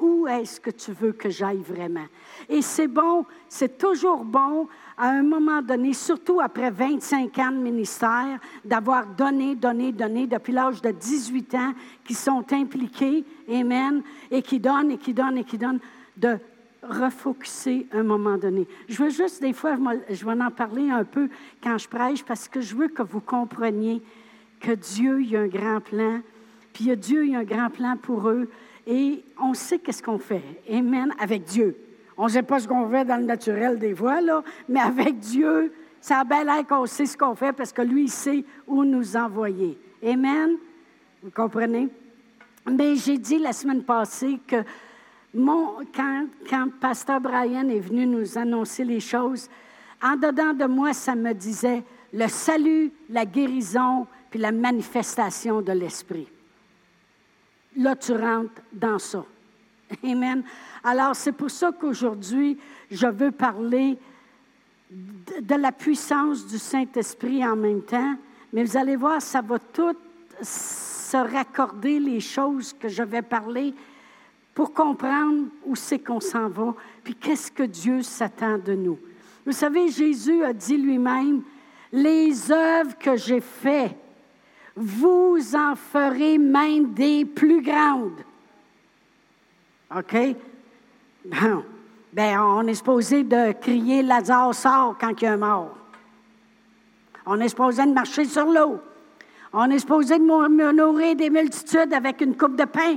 où 0.00 0.26
est-ce 0.26 0.60
que 0.60 0.70
tu 0.70 0.92
veux 0.92 1.12
que 1.12 1.30
j'aille 1.30 1.62
vraiment. 1.62 2.06
Et 2.48 2.62
c'est 2.62 2.88
bon, 2.88 3.24
c'est 3.48 3.78
toujours 3.78 4.24
bon 4.24 4.68
à 4.98 5.10
un 5.10 5.22
moment 5.22 5.62
donné, 5.62 5.92
surtout 5.92 6.40
après 6.40 6.70
25 6.70 7.38
ans 7.38 7.52
de 7.52 7.58
ministère, 7.58 8.40
d'avoir 8.64 9.06
donné, 9.06 9.54
donné, 9.54 9.92
donné 9.92 10.26
depuis 10.26 10.52
l'âge 10.52 10.82
de 10.82 10.90
18 10.90 11.54
ans, 11.54 11.72
qui 12.04 12.14
sont 12.14 12.44
impliqués, 12.52 13.24
Amen, 13.48 14.02
et 14.30 14.42
qui 14.42 14.58
donnent, 14.58 14.90
et 14.90 14.98
qui 14.98 15.14
donnent, 15.14 15.38
et 15.38 15.44
qui 15.44 15.56
donnent, 15.56 15.78
de 16.16 16.36
refocuser 16.82 17.86
un 17.92 18.02
moment 18.02 18.36
donné. 18.36 18.66
Je 18.88 19.00
veux 19.02 19.10
juste, 19.10 19.40
des 19.40 19.52
fois, 19.52 19.76
je 20.10 20.24
vais 20.24 20.42
en 20.42 20.50
parler 20.50 20.90
un 20.90 21.04
peu 21.04 21.28
quand 21.62 21.78
je 21.78 21.88
prêche, 21.88 22.24
parce 22.24 22.48
que 22.48 22.60
je 22.60 22.74
veux 22.74 22.88
que 22.88 23.02
vous 23.02 23.20
compreniez 23.20 24.02
que 24.58 24.72
Dieu, 24.72 25.22
y 25.22 25.36
a 25.36 25.40
un 25.42 25.46
grand 25.46 25.80
plan, 25.80 26.20
puis 26.72 26.96
Dieu, 26.96 27.24
y 27.24 27.36
a 27.36 27.38
un 27.38 27.44
grand 27.44 27.70
plan 27.70 27.96
pour 27.96 28.28
eux, 28.28 28.50
et 28.84 29.22
on 29.40 29.54
sait 29.54 29.78
qu'est-ce 29.78 30.02
qu'on 30.02 30.18
fait. 30.18 30.42
Amen, 30.68 31.14
avec 31.20 31.44
Dieu. 31.44 31.76
On 32.18 32.24
ne 32.24 32.30
sait 32.30 32.42
pas 32.42 32.58
ce 32.58 32.66
qu'on 32.66 32.88
fait 32.90 33.04
dans 33.04 33.16
le 33.16 33.24
naturel 33.24 33.78
des 33.78 33.94
fois, 33.94 34.20
là, 34.20 34.42
mais 34.68 34.80
avec 34.80 35.20
Dieu, 35.20 35.72
ça 36.00 36.20
a 36.20 36.24
bien 36.24 36.42
l'air 36.42 36.66
qu'on 36.66 36.84
sait 36.84 37.06
ce 37.06 37.16
qu'on 37.16 37.36
fait 37.36 37.52
parce 37.52 37.72
que 37.72 37.82
lui, 37.82 38.04
il 38.04 38.10
sait 38.10 38.44
où 38.66 38.84
nous 38.84 39.16
envoyer. 39.16 39.78
Amen. 40.04 40.56
Vous 41.22 41.30
comprenez? 41.30 41.88
Mais 42.68 42.96
j'ai 42.96 43.18
dit 43.18 43.38
la 43.38 43.52
semaine 43.52 43.84
passée 43.84 44.40
que 44.46 44.64
quand, 45.94 46.26
quand 46.50 46.68
Pasteur 46.80 47.20
Brian 47.20 47.68
est 47.68 47.80
venu 47.80 48.06
nous 48.06 48.36
annoncer 48.36 48.84
les 48.84 49.00
choses, 49.00 49.48
en 50.02 50.16
dedans 50.16 50.54
de 50.54 50.64
moi, 50.64 50.92
ça 50.92 51.14
me 51.14 51.32
disait 51.32 51.84
le 52.12 52.26
salut, 52.26 52.92
la 53.10 53.24
guérison, 53.26 54.06
puis 54.30 54.40
la 54.40 54.52
manifestation 54.52 55.62
de 55.62 55.72
l'Esprit. 55.72 56.28
Là, 57.76 57.94
tu 57.96 58.12
rentres 58.12 58.62
dans 58.72 58.98
ça. 58.98 59.24
Amen. 60.04 60.42
Alors, 60.84 61.14
c'est 61.14 61.32
pour 61.32 61.50
ça 61.50 61.72
qu'aujourd'hui, 61.72 62.58
je 62.90 63.06
veux 63.06 63.30
parler 63.30 63.98
de 64.90 65.54
la 65.54 65.72
puissance 65.72 66.46
du 66.46 66.58
Saint-Esprit 66.58 67.44
en 67.44 67.56
même 67.56 67.82
temps, 67.82 68.14
mais 68.52 68.64
vous 68.64 68.76
allez 68.76 68.96
voir, 68.96 69.20
ça 69.20 69.42
va 69.42 69.58
tout 69.58 69.96
se 70.40 71.16
raccorder 71.16 71.98
les 71.98 72.20
choses 72.20 72.72
que 72.72 72.88
je 72.88 73.02
vais 73.02 73.22
parler 73.22 73.74
pour 74.54 74.72
comprendre 74.72 75.46
où 75.66 75.76
c'est 75.76 75.98
qu'on 75.98 76.20
s'en 76.20 76.48
va, 76.48 76.74
puis 77.04 77.14
qu'est-ce 77.14 77.50
que 77.50 77.62
Dieu 77.62 78.02
s'attend 78.02 78.58
de 78.58 78.74
nous. 78.74 78.98
Vous 79.46 79.52
savez, 79.52 79.88
Jésus 79.88 80.42
a 80.42 80.52
dit 80.52 80.76
lui-même, 80.76 81.42
les 81.92 82.50
œuvres 82.50 82.98
que 82.98 83.16
j'ai 83.16 83.40
faites, 83.40 83.96
vous 84.74 85.38
en 85.54 85.74
ferez 85.74 86.38
même 86.38 86.92
des 86.92 87.24
plus 87.24 87.62
grandes. 87.62 88.20
OK? 89.96 90.16
Bon. 91.28 91.64
Ben, 92.12 92.40
on 92.40 92.66
est 92.66 92.74
supposé 92.74 93.22
de 93.22 93.52
crier 93.52 94.02
Lazare 94.02 94.54
sort 94.54 94.96
quand 94.98 95.10
il 95.20 95.24
y 95.24 95.26
a 95.26 95.34
un 95.34 95.36
mort. 95.36 95.76
On 97.26 97.38
est 97.40 97.48
supposé 97.48 97.84
de 97.84 97.92
marcher 97.92 98.24
sur 98.24 98.46
l'eau. 98.46 98.80
On 99.52 99.70
est 99.70 99.78
supposé 99.78 100.18
de 100.18 100.72
nourrir 100.72 101.16
des 101.16 101.30
multitudes 101.30 101.92
avec 101.92 102.20
une 102.20 102.36
coupe 102.36 102.56
de 102.56 102.64
pain. 102.64 102.96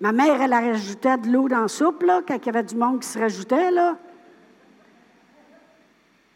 Ma 0.00 0.12
mère, 0.12 0.40
elle 0.40 0.52
a 0.52 0.60
rajouté 0.60 1.16
de 1.18 1.28
l'eau 1.28 1.48
dans 1.48 1.60
la 1.60 1.68
soupe, 1.68 2.02
là, 2.02 2.22
quand 2.26 2.36
il 2.36 2.46
y 2.46 2.48
avait 2.48 2.62
du 2.62 2.74
monde 2.74 3.00
qui 3.00 3.08
se 3.08 3.18
rajoutait, 3.18 3.70
là. 3.70 3.96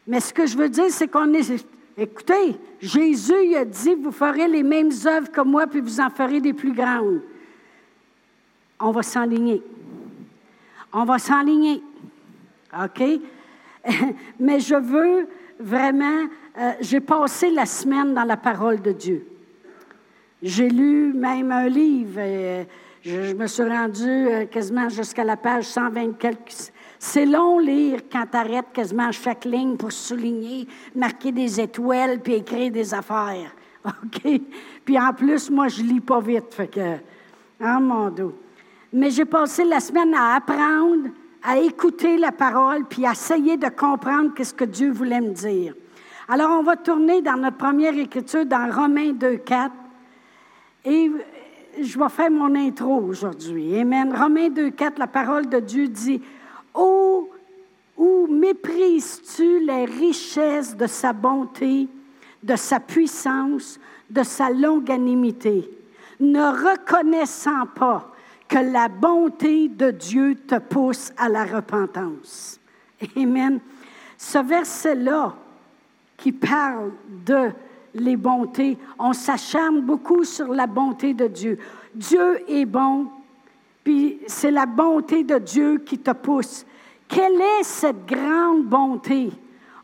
Mais 0.06 0.20
ce 0.20 0.34
que 0.34 0.46
je 0.46 0.56
veux 0.56 0.68
dire, 0.68 0.90
c'est 0.90 1.08
qu'on 1.08 1.32
est. 1.32 1.66
Écoutez, 1.96 2.58
Jésus 2.80 3.54
a 3.56 3.64
dit 3.64 3.94
Vous 3.94 4.12
ferez 4.12 4.48
les 4.48 4.62
mêmes 4.62 4.90
œuvres 5.06 5.30
que 5.30 5.40
moi, 5.40 5.66
puis 5.66 5.80
vous 5.80 5.98
en 6.00 6.10
ferez 6.10 6.40
des 6.40 6.52
plus 6.52 6.72
grandes. 6.72 7.22
On 8.78 8.90
va 8.90 9.02
s'enligner. 9.02 9.62
On 10.96 11.04
va 11.04 11.18
s'enligner. 11.18 11.82
OK? 12.72 13.02
Mais 14.38 14.60
je 14.60 14.76
veux 14.76 15.28
vraiment. 15.58 16.28
Euh, 16.56 16.72
j'ai 16.80 17.00
passé 17.00 17.50
la 17.50 17.66
semaine 17.66 18.14
dans 18.14 18.22
la 18.22 18.36
parole 18.36 18.80
de 18.80 18.92
Dieu. 18.92 19.26
J'ai 20.40 20.68
lu 20.68 21.12
même 21.12 21.50
un 21.50 21.68
livre. 21.68 22.18
Euh, 22.18 22.64
je, 23.02 23.34
me 23.34 23.48
suis 23.48 23.64
rendue 23.64 24.02
euh, 24.04 24.46
quasiment 24.46 24.88
jusqu'à 24.88 25.24
la 25.24 25.36
page 25.36 25.64
120 25.64 26.16
quelques. 26.16 26.70
C'est 27.00 27.26
long 27.26 27.58
lire 27.58 28.02
quand 28.10 28.26
tu 28.30 28.36
arrêtes 28.36 28.72
quasiment 28.72 29.10
chaque 29.10 29.44
ligne 29.44 29.76
pour 29.76 29.90
souligner, 29.90 30.68
marquer 30.94 31.32
des 31.32 31.60
étoiles 31.60 32.20
puis 32.20 32.34
écrire 32.34 32.70
des 32.70 32.94
affaires. 32.94 33.52
OK? 33.84 34.40
Puis 34.84 34.98
en 34.98 35.12
plus, 35.12 35.50
moi, 35.50 35.66
je 35.66 35.82
lis 35.82 36.00
pas 36.00 36.20
vite. 36.20 36.54
Fait 36.54 36.68
que, 36.68 36.96
oh 37.60 37.80
mon 37.80 38.10
dos. 38.10 38.43
Mais 38.94 39.10
j'ai 39.10 39.24
passé 39.24 39.64
la 39.64 39.80
semaine 39.80 40.14
à 40.14 40.36
apprendre, 40.36 41.08
à 41.42 41.58
écouter 41.58 42.16
la 42.16 42.30
parole, 42.30 42.84
puis 42.84 43.04
à 43.04 43.10
essayer 43.10 43.56
de 43.56 43.68
comprendre 43.68 44.32
qu'est-ce 44.32 44.54
que 44.54 44.64
Dieu 44.64 44.92
voulait 44.92 45.20
me 45.20 45.32
dire. 45.32 45.74
Alors, 46.28 46.52
on 46.52 46.62
va 46.62 46.76
tourner 46.76 47.20
dans 47.20 47.36
notre 47.36 47.56
première 47.56 47.98
écriture, 47.98 48.46
dans 48.46 48.70
Romains 48.70 49.10
2, 49.10 49.38
4. 49.38 49.72
Et 50.84 51.10
je 51.82 51.98
vais 51.98 52.08
faire 52.08 52.30
mon 52.30 52.54
intro 52.54 53.00
aujourd'hui. 53.00 53.80
Amen. 53.80 54.14
Romains 54.16 54.48
2, 54.48 54.70
4, 54.70 55.00
la 55.00 55.08
parole 55.08 55.48
de 55.48 55.58
Dieu 55.58 55.88
dit 55.88 56.22
Oh, 56.72 57.28
où 57.96 58.28
méprises-tu 58.28 59.58
les 59.66 59.86
richesses 59.86 60.76
de 60.76 60.86
sa 60.86 61.12
bonté, 61.12 61.88
de 62.44 62.54
sa 62.54 62.78
puissance, 62.78 63.80
de 64.08 64.22
sa 64.22 64.50
longanimité, 64.50 65.68
ne 66.20 66.42
reconnaissant 66.42 67.66
pas 67.74 68.13
que 68.54 68.60
la 68.60 68.86
bonté 68.86 69.66
de 69.66 69.90
Dieu 69.90 70.36
te 70.36 70.60
pousse 70.60 71.12
à 71.16 71.28
la 71.28 71.44
repentance. 71.44 72.60
Amen. 73.16 73.58
Ce 74.16 74.38
verset-là 74.38 75.34
qui 76.16 76.30
parle 76.30 76.92
de 77.26 77.50
les 77.94 78.16
bontés. 78.16 78.78
On 78.96 79.12
s'acharne 79.12 79.80
beaucoup 79.80 80.22
sur 80.22 80.54
la 80.54 80.68
bonté 80.68 81.14
de 81.14 81.26
Dieu. 81.26 81.58
Dieu 81.96 82.48
est 82.48 82.64
bon, 82.64 83.08
puis 83.82 84.20
c'est 84.28 84.52
la 84.52 84.66
bonté 84.66 85.24
de 85.24 85.38
Dieu 85.38 85.78
qui 85.78 85.98
te 85.98 86.12
pousse. 86.12 86.64
Quelle 87.08 87.40
est 87.40 87.64
cette 87.64 88.06
grande 88.06 88.66
bonté? 88.66 89.32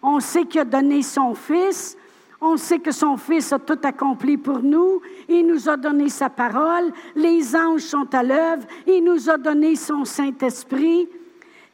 On 0.00 0.20
sait 0.20 0.44
qu'il 0.44 0.60
a 0.60 0.64
donné 0.64 1.02
son 1.02 1.34
Fils, 1.34 1.98
on 2.40 2.56
sait 2.56 2.78
que 2.78 2.90
son 2.90 3.16
Fils 3.18 3.52
a 3.52 3.59
tout 3.59 3.78
accompli 3.82 4.38
pour 4.38 4.62
nous. 4.62 5.02
Il 5.28 5.47
nous 5.47 5.68
a 5.68 5.76
donné 5.76 6.09
sa 6.09 6.30
parole. 6.30 6.90
Les 7.14 7.54
anges 7.54 7.82
sont 7.82 8.14
à 8.14 8.23
l'œuvre. 8.23 8.66
Il 8.87 9.04
nous 9.04 9.28
a 9.28 9.37
donné 9.37 9.76
son 9.76 10.06
Saint-Esprit. 10.06 11.06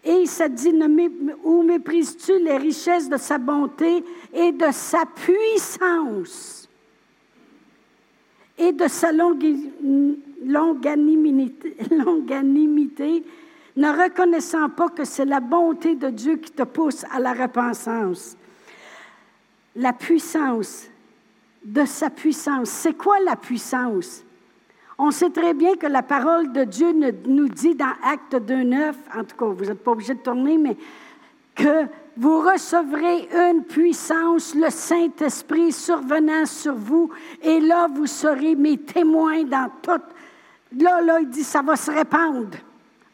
Et 0.02 0.26
ça 0.26 0.48
dit, 0.48 0.72
où 1.44 1.62
méprises-tu 1.62 2.38
les 2.40 2.56
richesses 2.56 3.08
de 3.08 3.16
sa 3.16 3.38
bonté 3.38 4.04
et 4.32 4.52
de 4.52 4.66
sa 4.72 5.04
puissance? 5.06 6.68
Et 8.58 8.72
de 8.72 8.88
sa 8.88 9.12
longanimité, 10.42 11.76
longanimité 11.90 13.24
ne 13.76 13.88
reconnaissant 13.88 14.70
pas 14.70 14.88
que 14.88 15.04
c'est 15.04 15.26
la 15.26 15.40
bonté 15.40 15.94
de 15.94 16.08
Dieu 16.08 16.36
qui 16.36 16.50
te 16.50 16.62
pousse 16.62 17.04
à 17.12 17.20
la 17.20 17.34
repentance. 17.34 18.36
La 19.76 19.92
puissance 19.92 20.88
de 21.64 21.84
sa 21.84 22.10
puissance. 22.10 22.70
C'est 22.70 22.96
quoi 22.96 23.20
la 23.20 23.36
puissance? 23.36 24.22
On 24.98 25.10
sait 25.10 25.30
très 25.30 25.52
bien 25.52 25.76
que 25.76 25.86
la 25.86 26.02
parole 26.02 26.52
de 26.52 26.64
Dieu 26.64 26.92
nous 27.26 27.48
dit 27.48 27.74
dans 27.74 27.92
Acte 28.02 28.34
2.9, 28.34 28.94
en 29.14 29.24
tout 29.24 29.36
cas, 29.36 29.44
vous 29.44 29.64
n'êtes 29.64 29.84
pas 29.84 29.90
obligé 29.90 30.14
de 30.14 30.20
tourner, 30.20 30.56
mais 30.56 30.76
que 31.54 31.86
vous 32.16 32.40
recevrez 32.40 33.28
une 33.50 33.64
puissance, 33.64 34.54
le 34.54 34.70
Saint-Esprit 34.70 35.72
survenant 35.72 36.46
sur 36.46 36.74
vous, 36.74 37.10
et 37.42 37.60
là, 37.60 37.88
vous 37.94 38.06
serez 38.06 38.54
mes 38.54 38.78
témoins 38.78 39.44
dans 39.44 39.70
toute... 39.82 40.02
Là, 40.78 41.02
là, 41.02 41.20
il 41.20 41.28
dit, 41.28 41.44
ça 41.44 41.60
va 41.60 41.76
se 41.76 41.90
répandre. 41.90 42.56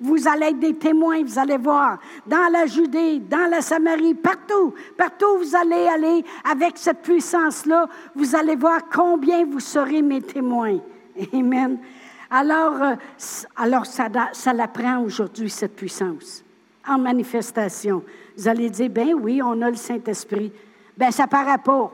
Vous 0.03 0.27
allez 0.27 0.47
être 0.47 0.59
des 0.59 0.75
témoins, 0.75 1.23
vous 1.23 1.39
allez 1.39 1.57
voir, 1.57 1.99
dans 2.27 2.51
la 2.51 2.67
Judée, 2.67 3.21
dans 3.21 3.49
la 3.49 3.61
Samarie, 3.61 4.15
partout, 4.15 4.75
partout 4.97 5.27
où 5.37 5.39
vous 5.39 5.55
allez 5.55 5.87
aller 5.87 6.25
avec 6.51 6.77
cette 6.77 7.03
puissance-là, 7.03 7.89
vous 8.17 8.35
allez 8.35 8.57
voir 8.57 8.81
combien 8.93 9.45
vous 9.45 9.61
serez 9.61 10.03
mes 10.03 10.21
témoins. 10.21 10.79
Amen. 11.33 11.79
Alors, 12.29 12.83
euh, 12.83 12.95
alors 13.55 13.87
ça, 13.87 14.09
ça 14.33 14.53
la 14.53 14.67
prend 14.67 14.99
aujourd'hui, 15.03 15.49
cette 15.49 15.77
puissance, 15.77 16.43
en 16.89 16.99
manifestation. 16.99 18.03
Vous 18.37 18.49
allez 18.49 18.71
dire, 18.71 18.91
ben 18.91 19.15
oui, 19.15 19.41
on 19.41 19.63
a 19.63 19.71
le 19.71 19.77
Saint-Esprit. 19.77 20.53
Ben 20.97 21.13
ça 21.13 21.29
paraît 21.29 21.59
pas. 21.59 21.93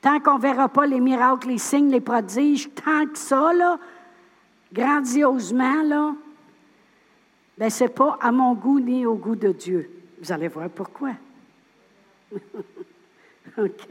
Tant 0.00 0.20
qu'on 0.20 0.36
ne 0.36 0.42
verra 0.42 0.68
pas 0.68 0.86
les 0.86 1.00
miracles, 1.00 1.48
les 1.48 1.58
signes, 1.58 1.90
les 1.90 2.00
prodiges, 2.00 2.70
tant 2.74 3.04
que 3.04 3.18
ça, 3.18 3.52
là, 3.52 3.78
grandiosement, 4.72 5.82
là, 5.82 6.14
ben 7.56 7.70
c'est 7.70 7.88
pas 7.88 8.18
à 8.20 8.30
mon 8.30 8.54
goût 8.54 8.80
ni 8.80 9.04
au 9.06 9.14
goût 9.14 9.36
de 9.36 9.52
Dieu. 9.52 9.90
Vous 10.20 10.32
allez 10.32 10.48
voir 10.48 10.68
pourquoi. 10.70 11.12
OK. 13.58 13.88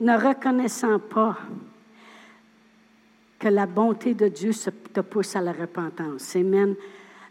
Ne 0.00 0.16
reconnaissant 0.16 0.98
pas 0.98 1.36
que 3.38 3.48
la 3.48 3.66
bonté 3.66 4.14
de 4.14 4.28
Dieu 4.28 4.52
te 4.92 5.00
pousse 5.00 5.34
à 5.36 5.40
la 5.40 5.52
repentance. 5.52 6.36
Amen. 6.36 6.74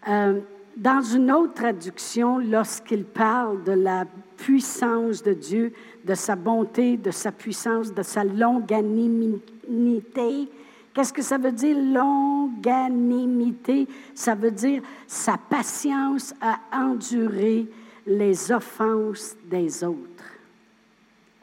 Euh, 0.08 0.40
dans 0.76 1.02
une 1.02 1.32
autre 1.32 1.54
traduction, 1.56 2.38
lorsqu'il 2.38 3.04
parle 3.04 3.64
de 3.64 3.72
la 3.72 4.06
puissance 4.38 5.24
de 5.24 5.34
Dieu, 5.34 5.74
de 6.06 6.14
sa 6.14 6.36
bonté, 6.36 6.98
de 6.98 7.12
sa 7.12 7.32
puissance, 7.32 7.94
de 7.94 8.04
sa 8.04 8.24
longanimité, 8.24 9.42
qu'est-ce 10.98 11.14
que 11.14 11.22
ça 11.22 11.38
veut 11.38 11.52
dire? 11.52 11.78
Longanimité? 11.78 13.88
Ça 14.16 14.34
veut 14.34 14.50
dire 14.50 14.82
sa 15.06 15.38
patience 15.38 16.34
à 16.42 16.60
endurer 16.72 17.68
les 18.08 18.52
offenses 18.52 19.36
des 19.46 19.84
autres. 19.84 20.24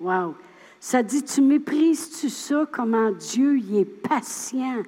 Wow! 0.01 0.35
Ça 0.81 1.05
dit, 1.05 1.23
tu 1.23 1.41
méprises-tu 1.41 2.31
ça, 2.31 2.67
comment 2.71 3.13
Dieu 3.13 3.59
y 3.59 3.79
est 3.79 3.85
patient 3.85 4.83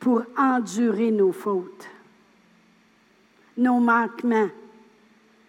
pour 0.00 0.24
endurer 0.36 1.12
nos 1.12 1.30
fautes, 1.30 1.86
nos 3.56 3.78
manquements? 3.78 4.50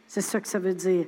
C'est 0.08 0.22
ça 0.22 0.40
que 0.40 0.48
ça 0.48 0.60
veut 0.60 0.76
dire. 0.76 1.08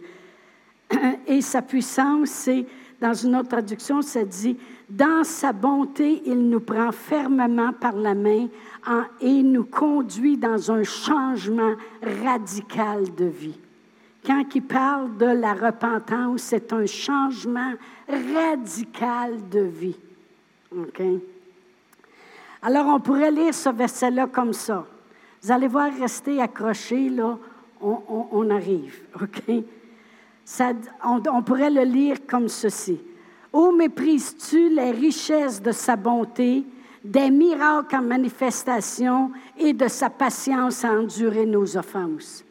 Et 1.28 1.42
sa 1.42 1.62
puissance, 1.62 2.30
c'est, 2.30 2.66
dans 3.02 3.14
une 3.14 3.36
autre 3.36 3.50
traduction, 3.50 4.02
ça 4.02 4.24
dit, 4.24 4.58
dans 4.90 5.24
sa 5.24 5.52
bonté, 5.52 6.22
il 6.26 6.50
nous 6.50 6.60
prend 6.60 6.92
fermement 6.92 7.74
par 7.74 7.96
la 7.96 8.14
main 8.14 8.48
et 9.20 9.44
nous 9.44 9.66
conduit 9.66 10.38
dans 10.38 10.72
un 10.72 10.84
changement 10.84 11.74
radical 12.24 13.14
de 13.16 13.26
vie. 13.26 13.58
Quand 14.26 14.44
il 14.56 14.64
parle 14.64 15.18
de 15.18 15.26
la 15.26 15.54
repentance, 15.54 16.42
c'est 16.42 16.74
un 16.74 16.86
changement 16.86 17.74
radical 18.08 19.50
de 19.50 19.60
vie. 19.60 19.98
OK? 20.76 21.02
Alors, 22.62 22.88
on 22.88 23.00
pourrait 23.00 23.32
lire 23.32 23.54
ce 23.54 23.70
verset-là 23.70 24.28
comme 24.28 24.54
ça. 24.54 24.86
Vous 25.42 25.52
allez 25.52 25.68
voir, 25.68 25.92
rester 26.00 26.42
accroché, 26.42 27.10
là, 27.10 27.38
on, 27.80 28.50
arrive. 28.50 29.02
OK? 29.22 29.44
On, 31.04 31.22
on, 31.32 31.42
pourrait 31.42 31.72
le 31.72 31.84
lire 31.84 32.18
comme 32.28 32.48
ceci. 32.48 33.00
Où 33.52 33.72
méprises-tu 33.72 34.70
les 34.70 34.92
richesses 34.92 35.62
de 35.62 35.72
sa 35.72 35.96
bonté, 35.96 36.64
des 37.04 37.32
miracles 37.32 37.96
en 37.96 38.02
manifestation 38.02 39.32
et 39.58 39.74
de 39.74 39.88
sa 39.88 40.10
patience 40.10 40.84
à 40.84 40.92
endurer 40.92 41.46
nos 41.46 41.78
offenses? 41.78 42.44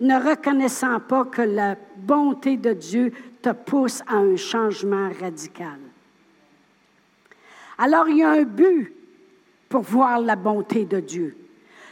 Ne 0.00 0.16
reconnaissant 0.16 1.00
pas 1.00 1.24
que 1.24 1.42
la 1.42 1.76
bonté 1.96 2.56
de 2.56 2.72
Dieu 2.72 3.12
te 3.42 3.50
pousse 3.50 4.02
à 4.06 4.16
un 4.16 4.36
changement 4.36 5.10
radical. 5.20 5.78
Alors, 7.78 8.08
il 8.08 8.18
y 8.18 8.22
a 8.22 8.30
un 8.30 8.42
but 8.42 8.92
pour 9.68 9.82
voir 9.82 10.20
la 10.20 10.34
bonté 10.34 10.84
de 10.84 11.00
Dieu. 11.00 11.36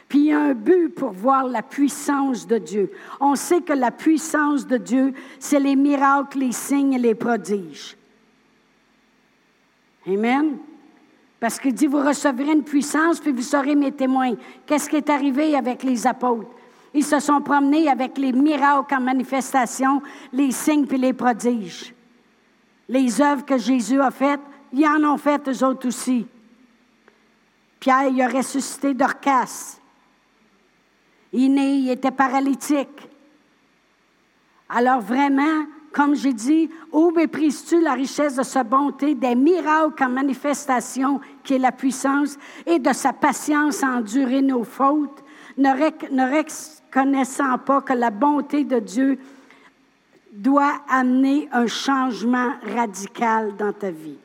Puis 0.08 0.18
il 0.18 0.24
y 0.26 0.32
a 0.32 0.40
un 0.40 0.54
but 0.54 0.88
pour 0.90 1.10
voir 1.10 1.44
la 1.44 1.62
puissance 1.62 2.46
de 2.46 2.58
Dieu. 2.58 2.92
On 3.20 3.34
sait 3.34 3.60
que 3.60 3.72
la 3.72 3.90
puissance 3.90 4.66
de 4.66 4.76
Dieu, 4.76 5.12
c'est 5.40 5.58
les 5.58 5.74
miracles, 5.74 6.38
les 6.38 6.52
signes 6.52 6.92
et 6.92 6.98
les 6.98 7.14
prodiges. 7.14 7.96
Amen. 10.06 10.58
Parce 11.40 11.58
qu'il 11.58 11.74
dit, 11.74 11.86
vous 11.86 12.02
recevrez 12.02 12.52
une 12.52 12.62
puissance, 12.62 13.20
puis 13.20 13.32
vous 13.32 13.42
serez 13.42 13.74
mes 13.74 13.92
témoins. 13.92 14.34
Qu'est-ce 14.64 14.88
qui 14.88 14.96
est 14.96 15.10
arrivé 15.10 15.56
avec 15.56 15.82
les 15.82 16.06
apôtres? 16.06 16.48
Ils 16.94 17.04
se 17.04 17.18
sont 17.18 17.42
promenés 17.42 17.88
avec 17.88 18.16
les 18.16 18.32
miracles 18.32 18.94
en 18.94 19.00
manifestation, 19.00 20.00
les 20.32 20.50
signes 20.52 20.86
puis 20.86 20.98
les 20.98 21.12
prodiges. 21.12 21.92
Les 22.88 23.20
œuvres 23.20 23.44
que 23.44 23.58
Jésus 23.58 24.00
a 24.00 24.10
faites, 24.10 24.40
ils 24.72 24.86
en 24.86 25.02
ont 25.04 25.18
fait 25.18 25.46
eux 25.48 25.64
autres 25.64 25.88
aussi. 25.88 26.26
Pierre, 27.80 28.08
il 28.08 28.22
a 28.22 28.28
ressuscité 28.28 28.94
Dorcas. 28.94 29.78
Il, 31.38 31.90
était 31.90 32.10
paralytique. 32.10 33.08
Alors 34.70 35.00
vraiment, 35.00 35.66
comme 35.92 36.14
j'ai 36.14 36.32
dit, 36.32 36.70
où 36.90 37.10
méprises-tu 37.10 37.82
la 37.82 37.92
richesse 37.92 38.36
de 38.36 38.42
sa 38.42 38.64
bonté, 38.64 39.14
des 39.14 39.34
miracles 39.34 40.02
en 40.02 40.08
manifestation, 40.08 41.20
qui 41.44 41.54
est 41.54 41.58
la 41.58 41.72
puissance, 41.72 42.38
et 42.64 42.78
de 42.78 42.92
sa 42.94 43.12
patience 43.12 43.82
à 43.82 43.88
endurer 43.88 44.40
nos 44.40 44.64
fautes, 44.64 45.22
ne, 45.58 46.38
reconnaissant 46.38 47.58
pas 47.58 47.82
que 47.82 47.92
la 47.92 48.10
bonté 48.10 48.64
de 48.64 48.78
Dieu 48.78 49.18
doit 50.32 50.80
amener 50.88 51.50
un 51.52 51.66
changement 51.66 52.52
radical 52.74 53.56
dans 53.56 53.74
ta 53.74 53.90
vie. 53.90 54.18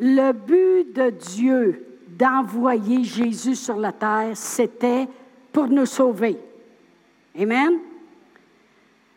Le 0.00 0.32
but 0.32 0.94
de 0.94 1.10
Dieu 1.10 1.86
d'envoyer 2.08 3.04
Jésus 3.04 3.54
sur 3.54 3.76
la 3.76 3.92
terre, 3.92 4.32
c'était 4.34 5.08
pour 5.56 5.68
nous 5.68 5.86
sauver. 5.86 6.36
Amen. 7.40 7.78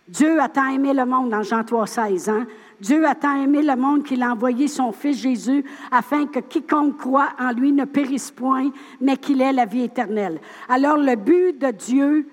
Dieu 0.07 0.39
a 0.39 0.47
tant 0.47 0.69
aimé 0.69 0.93
le 0.93 1.05
monde 1.05 1.31
dans 1.31 1.43
Jean 1.43 1.65
3, 1.65 1.85
16. 1.85 2.29
Hein? 2.29 2.47
Dieu 2.79 3.05
a 3.05 3.13
tant 3.13 3.43
aimé 3.43 3.61
le 3.61 3.75
monde 3.75 4.03
qu'il 4.03 4.23
a 4.23 4.31
envoyé 4.31 4.69
son 4.69 4.93
Fils 4.93 5.17
Jésus 5.17 5.65
afin 5.91 6.27
que 6.27 6.39
quiconque 6.39 6.95
croit 6.95 7.31
en 7.37 7.51
lui 7.51 7.73
ne 7.73 7.83
périsse 7.83 8.31
point, 8.31 8.71
mais 9.01 9.17
qu'il 9.17 9.41
ait 9.41 9.51
la 9.51 9.65
vie 9.65 9.83
éternelle. 9.83 10.39
Alors 10.69 10.95
le 10.95 11.17
but 11.17 11.59
de 11.59 11.71
Dieu 11.71 12.25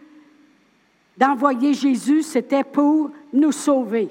d'envoyer 1.19 1.75
Jésus, 1.75 2.23
c'était 2.23 2.63
pour 2.63 3.11
nous 3.33 3.51
sauver. 3.51 4.09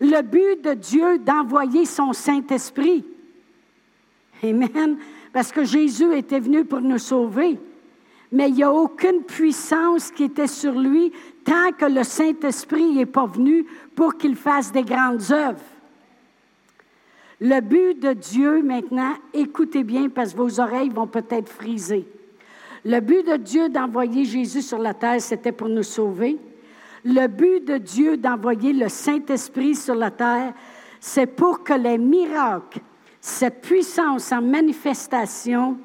Le 0.00 0.22
but 0.22 0.64
de 0.64 0.72
Dieu 0.72 1.18
d'envoyer 1.18 1.84
son 1.84 2.14
Saint-Esprit, 2.14 3.04
Amen. 4.42 4.96
Parce 5.34 5.52
que 5.52 5.64
Jésus 5.64 6.14
était 6.14 6.40
venu 6.40 6.64
pour 6.64 6.80
nous 6.80 6.96
sauver. 6.96 7.58
Mais 8.32 8.48
il 8.48 8.54
n'y 8.54 8.62
a 8.62 8.72
aucune 8.72 9.22
puissance 9.22 10.10
qui 10.10 10.24
était 10.24 10.46
sur 10.46 10.78
lui 10.78 11.12
tant 11.44 11.72
que 11.76 11.86
le 11.86 12.04
Saint-Esprit 12.04 12.94
n'est 12.94 13.06
pas 13.06 13.26
venu 13.26 13.66
pour 13.94 14.16
qu'il 14.16 14.36
fasse 14.36 14.70
des 14.70 14.82
grandes 14.82 15.32
œuvres. 15.32 15.60
Le 17.40 17.60
but 17.60 17.98
de 17.98 18.12
Dieu 18.12 18.62
maintenant, 18.62 19.14
écoutez 19.32 19.82
bien 19.82 20.08
parce 20.10 20.32
que 20.32 20.38
vos 20.38 20.60
oreilles 20.60 20.90
vont 20.90 21.06
peut-être 21.06 21.48
friser. 21.48 22.06
Le 22.84 23.00
but 23.00 23.26
de 23.26 23.36
Dieu 23.36 23.68
d'envoyer 23.68 24.24
Jésus 24.24 24.62
sur 24.62 24.78
la 24.78 24.94
terre, 24.94 25.20
c'était 25.20 25.52
pour 25.52 25.68
nous 25.68 25.82
sauver. 25.82 26.38
Le 27.04 27.26
but 27.26 27.64
de 27.64 27.78
Dieu 27.78 28.16
d'envoyer 28.16 28.72
le 28.72 28.88
Saint-Esprit 28.88 29.74
sur 29.74 29.94
la 29.94 30.10
terre, 30.10 30.52
c'est 31.00 31.26
pour 31.26 31.64
que 31.64 31.72
les 31.72 31.96
miracles, 31.96 32.80
cette 33.20 33.62
puissance 33.62 34.32
en 34.32 34.42
manifestation 34.42 35.78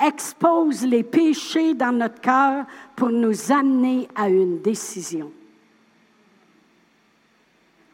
expose 0.00 0.84
les 0.84 1.02
péchés 1.02 1.74
dans 1.74 1.92
notre 1.92 2.20
cœur 2.20 2.64
pour 2.96 3.10
nous 3.10 3.52
amener 3.52 4.08
à 4.14 4.28
une 4.28 4.60
décision. 4.60 5.30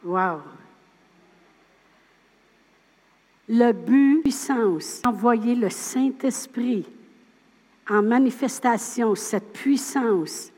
Wow! 0.03 0.41
le 3.47 3.71
but, 3.71 4.21
puissance, 4.23 5.01
envoyer 5.05 5.55
le 5.55 5.69
Saint-Esprit 5.69 6.85
en 7.89 8.01
manifestation, 8.01 9.15
cette 9.15 9.53
puissance, 9.53 10.51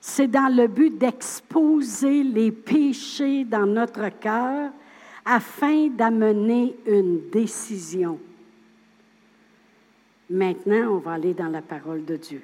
c'est 0.00 0.28
dans 0.28 0.54
le 0.54 0.68
but 0.68 0.96
d'exposer 0.96 2.22
les 2.22 2.52
péchés 2.52 3.44
dans 3.44 3.66
notre 3.66 4.08
cœur 4.20 4.70
afin 5.24 5.88
d'amener 5.88 6.76
une 6.86 7.28
décision. 7.30 8.18
Maintenant, 10.30 10.94
on 10.94 10.98
va 10.98 11.12
aller 11.12 11.34
dans 11.34 11.48
la 11.48 11.62
parole 11.62 12.04
de 12.04 12.16
Dieu 12.16 12.42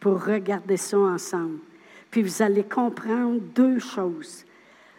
pour 0.00 0.24
regarder 0.24 0.76
ça 0.76 0.98
ensemble. 0.98 1.58
Puis 2.10 2.22
vous 2.22 2.42
allez 2.42 2.64
comprendre 2.64 3.40
deux 3.54 3.78
choses. 3.78 4.44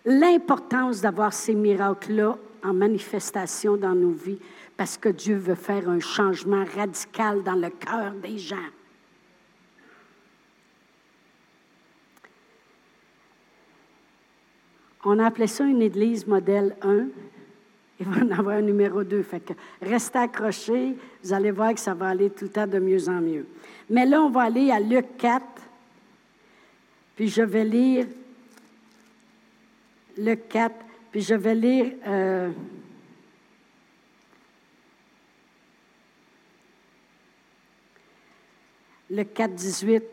L'importance 0.06 1.02
d'avoir 1.02 1.34
ces 1.34 1.56
miracles-là 1.56 2.38
en 2.64 2.74
manifestation 2.74 3.78
dans 3.78 3.96
nos 3.96 4.12
vies, 4.12 4.40
parce 4.78 4.98
que 4.98 5.10
Dieu 5.10 5.36
veut 5.36 5.56
faire 5.56 5.90
un 5.90 6.00
changement 6.00 6.66
radical 6.76 7.44
dans 7.44 7.56
le 7.56 7.70
cœur 7.70 8.14
des 8.14 8.38
gens. 8.38 8.58
On 15.04 15.20
a 15.20 15.26
appelé 15.26 15.48
ça 15.48 15.64
une 15.64 15.82
église 15.82 16.28
modèle 16.28 16.76
1. 16.82 17.08
Il 18.00 18.06
va 18.08 18.22
en 18.24 18.32
avoir 18.32 18.58
un 18.58 18.62
numéro 18.62 19.04
2. 19.04 19.22
Fait 19.24 19.42
que 19.42 19.54
restez 19.82 20.20
accrochés, 20.20 20.96
vous 21.24 21.34
allez 21.34 21.52
voir 21.52 21.74
que 21.74 21.80
ça 21.80 21.94
va 21.94 22.10
aller 22.10 22.30
tout 22.30 22.46
le 22.46 22.52
temps 22.52 22.68
de 22.68 22.80
mieux 22.80 23.10
en 23.10 23.20
mieux. 23.20 23.46
Mais 23.90 24.06
là, 24.06 24.22
on 24.22 24.30
va 24.30 24.44
aller 24.44 24.72
à 24.72 24.80
Luc 24.80 25.18
4, 25.18 25.44
puis 27.16 27.28
je 27.28 27.42
vais 27.42 27.66
lire 27.66 28.08
Luc 30.18 30.48
4, 30.48 30.76
puis 31.12 31.22
je 31.22 31.34
vais 31.34 31.56
lire 31.56 31.94
euh, 32.08 32.50
le 39.10 39.24
4, 39.24 39.54
18. 39.54 40.04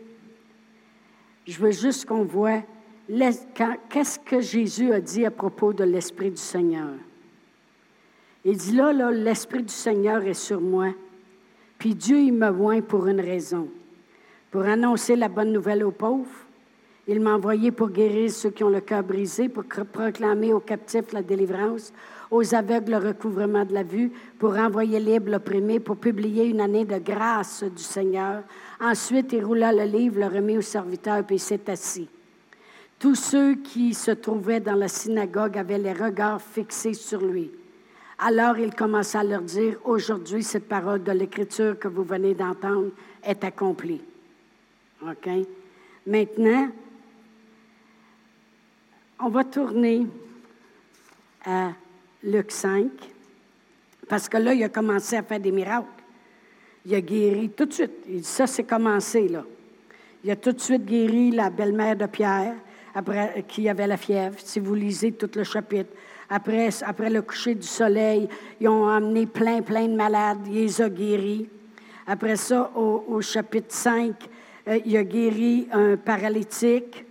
Je 1.47 1.59
veux 1.61 1.71
juste 1.71 2.07
qu'on 2.07 2.25
voit 2.25 2.63
qu'est-ce 3.89 4.19
que 4.19 4.41
Jésus 4.41 4.93
a 4.93 5.01
dit 5.01 5.25
à 5.25 5.31
propos 5.31 5.73
de 5.73 5.85
l'Esprit 5.85 6.31
du 6.31 6.37
Seigneur? 6.37 6.95
Il 8.49 8.57
dit 8.57 8.77
là, 8.77 8.93
là, 8.93 9.11
l'Esprit 9.11 9.65
du 9.65 9.75
Seigneur 9.75 10.23
est 10.23 10.33
sur 10.33 10.61
moi. 10.61 10.95
Puis 11.81 11.97
Dieu, 11.97 12.21
il 12.21 12.33
me 12.33 12.49
voit 12.49 12.81
pour 12.81 13.09
une 13.09 13.21
raison. 13.21 13.67
Pour 14.53 14.63
annoncer 14.63 15.17
la 15.17 15.29
bonne 15.29 15.51
nouvelle 15.51 15.83
aux 15.83 15.91
pauvres, 15.91 16.47
il 17.09 17.19
m'a 17.19 17.35
envoyé 17.35 17.73
pour 17.73 17.91
guérir 17.91 18.31
ceux 18.31 18.51
qui 18.51 18.63
ont 18.63 18.71
le 18.71 18.81
cœur 18.81 19.03
brisé, 19.03 19.49
pour 19.49 19.65
proclamer 19.65 20.53
aux 20.53 20.61
captifs 20.61 21.13
la 21.13 21.23
délivrance, 21.23 21.93
aux 22.31 22.55
aveugles 22.55 22.93
le 22.93 22.99
recouvrement 22.99 23.65
de 23.65 23.75
la 23.75 23.83
vue, 23.83 24.13
pour 24.39 24.57
envoyer 24.57 25.01
libre 25.01 25.33
l'opprimé, 25.33 25.81
pour 25.81 25.97
publier 25.97 26.45
une 26.45 26.61
année 26.61 26.85
de 26.85 26.99
grâce 26.99 27.65
du 27.65 27.83
Seigneur. 27.83 28.45
Ensuite, 28.81 29.33
il 29.33 29.45
roula 29.45 29.73
le 29.73 29.91
livre, 29.91 30.21
le 30.21 30.27
remis 30.27 30.57
au 30.57 30.63
serviteur, 30.63 31.25
puis 31.25 31.41
s'est 31.41 31.69
assis. 31.69 32.09
Tous 33.01 33.17
ceux 33.17 33.57
qui 33.57 33.93
se 33.93 34.13
trouvaient 34.13 34.61
dans 34.61 34.77
la 34.77 34.87
synagogue 34.87 35.59
avaient 35.59 35.79
les 35.79 35.93
regards 35.93 36.41
fixés 36.41 36.95
sur 36.95 37.21
lui. 37.21 37.51
Alors 38.19 38.59
il 38.59 38.75
commença 38.75 39.21
à 39.21 39.25
leur 39.25 39.43
dire, 39.43 39.79
aujourd'hui, 39.85 40.43
cette 40.43 40.69
parole 40.69 41.03
de 41.03 41.13
l'Écriture 41.13 41.79
que 41.79 41.89
vous 41.89 42.03
venez 42.03 42.35
d'entendre 42.35 42.91
est 43.23 43.45
accomplie. 43.45 44.01
OK? 45.03 45.29
Maintenant, 46.07 46.69
on 49.21 49.29
va 49.29 49.45
tourner 49.45 50.07
à 51.45 51.73
Luc 52.23 52.51
5, 52.51 52.91
parce 54.09 54.29
que 54.29 54.37
là, 54.39 54.55
il 54.55 54.63
a 54.65 54.69
commencé 54.69 55.17
à 55.17 55.23
faire 55.23 55.41
des 55.41 55.53
miracles. 55.53 55.87
Il 56.87 56.95
a 56.95 57.01
guéri 57.01 57.51
tout 57.51 57.67
de 57.67 57.73
suite. 57.73 57.93
Il 58.09 58.25
ça, 58.25 58.47
c'est 58.47 58.65
commencé, 58.65 59.29
là. 59.29 59.45
Il 60.25 60.31
a 60.31 60.37
tout 60.37 60.53
de 60.53 60.61
suite 60.61 60.85
guéri 60.85 61.33
la 61.33 61.51
belle-mère 61.51 61.97
de 61.97 62.07
Pierre, 62.07 62.55
qui 63.49 63.69
avait 63.69 63.87
la 63.87 63.97
fièvre, 63.97 64.37
si 64.39 64.59
vous 64.59 64.75
lisez 64.75 65.13
tout 65.13 65.31
le 65.35 65.45
chapitre. 65.45 65.91
Après, 66.29 66.69
après 66.83 67.11
le 67.11 67.23
coucher 67.23 67.55
du 67.55 67.67
soleil, 67.67 68.29
ils 68.61 68.69
ont 68.69 68.89
amené 68.89 69.27
plein, 69.27 69.63
plein 69.63 69.87
de 69.87 69.95
malades, 69.95 70.41
il 70.47 70.55
les 70.55 70.83
a 70.83 70.89
guéris. 70.89 71.49
Après 72.07 72.37
ça, 72.37 72.71
au, 72.75 73.21
chapitre 73.21 73.75
5, 73.75 74.15
euh, 74.69 74.79
il 74.85 74.97
a 74.97 75.05
guéri 75.05 75.69
un 75.73 75.97
paralytique. 75.97 77.05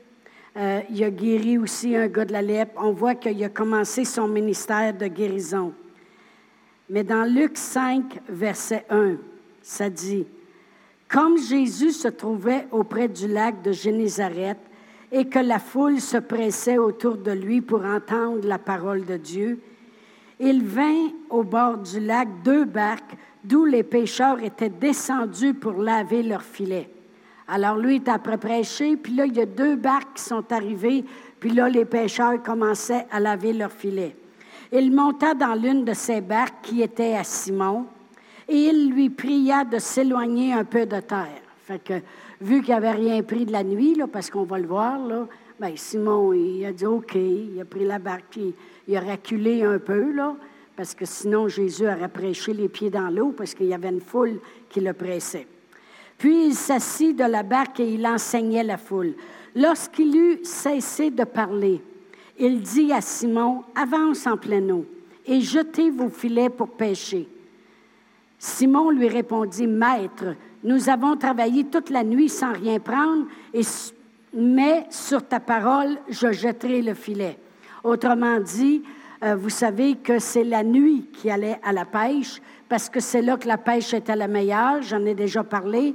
Euh, 0.58 0.82
il 0.90 1.04
a 1.04 1.10
guéri 1.10 1.58
aussi 1.58 1.96
un 1.96 2.08
gars 2.08 2.26
de 2.26 2.32
la 2.32 2.42
lèpre. 2.42 2.82
On 2.82 2.94
voit 2.94 3.16
qu'il 3.16 3.44
a 3.44 3.50
commencé 3.50 4.06
son 4.06 4.28
ministère 4.28 4.94
de 4.94 5.08
guérison. 5.08 5.74
Mais 6.90 7.04
dans 7.04 7.24
Luc 7.24 7.58
5, 7.58 8.22
verset 8.30 8.86
1, 8.90 9.16
ça 9.62 9.90
dit, 9.90 10.26
Comme 11.10 11.38
Jésus 11.38 11.92
se 11.92 12.08
trouvait 12.08 12.68
auprès 12.72 13.08
du 13.08 13.28
lac 13.28 13.62
de 13.64 13.72
Génézareth 13.72 14.60
et 15.18 15.24
que 15.30 15.40
la 15.40 15.60
foule 15.60 16.02
se 16.02 16.18
pressait 16.18 16.78
autour 16.78 17.16
de 17.16 17.32
lui 17.32 17.62
pour 17.62 17.86
entendre 17.86 18.46
la 18.46 18.60
parole 18.60 19.06
de 19.06 19.16
Dieu, 19.16 19.62
il 20.42 20.62
vint 20.62 21.08
au 21.30 21.42
bord 21.44 21.78
du 21.78 22.02
lac 22.02 22.28
deux 22.44 22.66
barques 22.66 23.16
d'où 23.42 23.64
les 23.64 23.84
pêcheurs 23.84 24.44
étaient 24.44 24.68
descendus 24.68 25.54
pour 25.54 25.82
laver 25.82 26.22
leurs 26.22 26.44
filets. 26.44 26.90
Alors 27.48 27.78
lui 27.78 27.96
est 27.96 28.10
après 28.10 28.38
prêcher, 28.38 28.98
puis 28.98 29.14
là, 29.14 29.26
il 29.26 29.38
y 29.38 29.40
a 29.40 29.46
deux 29.46 29.78
barques 29.78 30.16
qui 30.16 30.24
sont 30.24 30.52
arrivées, 30.52 31.06
puis 31.40 31.52
là, 31.52 31.70
les 31.70 31.86
pêcheurs 31.86 32.44
commençaient 32.44 33.08
à 33.10 33.22
laver 33.22 33.54
leurs 33.54 33.72
filets. 33.72 34.18
Il 34.74 34.94
monta 34.94 35.34
dans 35.34 35.54
l'une 35.54 35.86
de 35.86 35.94
ces 35.94 36.20
barques 36.20 36.62
qui 36.62 36.82
était 36.82 37.16
à 37.16 37.24
Simon, 37.24 37.86
et 38.50 38.58
il 38.58 38.92
lui 38.92 39.10
pria 39.10 39.64
de 39.64 39.80
s'éloigner 39.80 40.52
un 40.52 40.66
peu 40.66 40.86
de 40.86 41.00
terre. 41.00 41.42
Fait 41.64 41.80
que, 41.82 41.94
vu 42.42 42.62
qu'il 42.62 42.74
n'avait 42.74 42.92
rien 42.92 43.22
pris 43.24 43.46
de 43.46 43.52
la 43.52 43.64
nuit, 43.64 43.96
là, 43.96 44.08
parce 44.08 44.30
qu'on 44.30 44.44
va 44.44 44.60
le 44.60 44.68
voir, 44.68 45.00
là, 45.00 45.28
bien, 45.60 45.72
Simon, 45.76 46.34
il 46.34 46.66
a 46.66 46.72
dit 46.72 46.86
OK, 46.86 47.16
il 47.16 47.60
a 47.62 47.66
pris 47.66 47.86
la 47.86 48.00
barque, 48.00 48.26
puis 48.30 48.54
il 48.88 48.98
a 48.98 49.02
reculé 49.02 49.64
un 49.64 49.80
peu, 49.80 50.12
là, 50.12 50.36
parce 50.76 50.94
que 50.94 51.06
sinon 51.06 51.48
Jésus 51.48 51.86
aurait 51.86 52.10
prêché 52.10 52.54
les 52.54 52.70
pieds 52.70 52.90
dans 52.90 53.10
l'eau, 53.10 53.34
parce 53.36 53.54
qu'il 53.54 53.68
y 53.68 53.74
avait 53.74 53.90
une 53.90 54.02
foule 54.02 54.40
qui 54.70 54.82
le 54.82 54.94
pressait. 54.94 55.48
Puis 56.18 56.48
il 56.48 56.56
s'assit 56.56 57.16
de 57.16 57.24
la 57.24 57.44
barque 57.44 57.80
et 57.80 57.94
il 57.94 58.06
enseignait 58.06 58.64
la 58.64 58.78
foule. 58.78 59.14
Lorsqu'il 59.56 60.16
eut 60.16 60.40
cessé 60.44 61.12
de 61.12 61.24
parler, 61.24 61.82
il 62.38 62.62
dit 62.62 62.92
à 62.92 63.02
Simon, 63.02 63.64
avance 63.76 64.28
en 64.28 64.38
pleine 64.38 64.72
eau 64.72 64.86
et 65.26 65.42
jetez 65.42 65.90
vos 65.90 66.10
filets 66.10 66.50
pour 66.50 66.70
pêcher. 66.70 67.28
Simon 68.38 68.92
lui 68.92 69.08
répondit, 69.08 69.68
Maître, 69.68 70.36
nous 70.66 70.90
avons 70.90 71.16
travaillé 71.16 71.66
toute 71.66 71.92
la 71.92 72.04
nuit 72.04 72.28
sans 72.28 72.52
rien 72.52 72.80
prendre, 72.80 73.28
et, 73.54 73.62
mais 74.34 74.88
sur 74.90 75.26
ta 75.26 75.40
parole, 75.40 75.98
je 76.10 76.32
jetterai 76.32 76.82
le 76.82 76.96
filet. 76.96 77.38
Autrement 77.84 78.40
dit, 78.40 78.82
euh, 79.24 79.36
vous 79.36 79.52
savez 79.52 79.96
que 79.96 80.18
c'est 80.18 80.44
la 80.44 80.64
nuit 80.64 81.08
qui 81.14 81.30
allait 81.30 81.60
à 81.64 81.72
la 81.72 81.86
pêche, 81.86 82.42
parce 82.68 82.90
que 82.90 83.00
c'est 83.00 83.22
là 83.22 83.38
que 83.38 83.48
la 83.48 83.60
pêche 83.60 83.94
était 83.94 84.16
la 84.16 84.28
meilleure, 84.28 84.82
j'en 84.82 85.06
ai 85.06 85.14
déjà 85.14 85.44
parlé. 85.44 85.94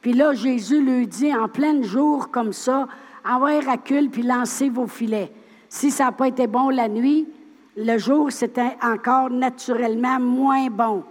Puis 0.00 0.12
là, 0.12 0.34
Jésus 0.34 0.80
lui 0.80 1.08
dit, 1.08 1.34
en 1.34 1.48
plein 1.48 1.82
jour 1.82 2.30
comme 2.30 2.52
ça, 2.52 2.86
envoyez 3.28 3.58
racule 3.58 4.08
puis 4.08 4.22
lancez 4.22 4.68
vos 4.68 4.86
filets. 4.86 5.32
Si 5.68 5.90
ça 5.90 6.04
n'a 6.04 6.12
pas 6.12 6.28
été 6.28 6.46
bon 6.46 6.68
la 6.68 6.88
nuit, 6.88 7.26
le 7.76 7.98
jour, 7.98 8.30
c'était 8.30 8.76
encore 8.82 9.30
naturellement 9.30 10.20
moins 10.20 10.68
bon. 10.70 11.02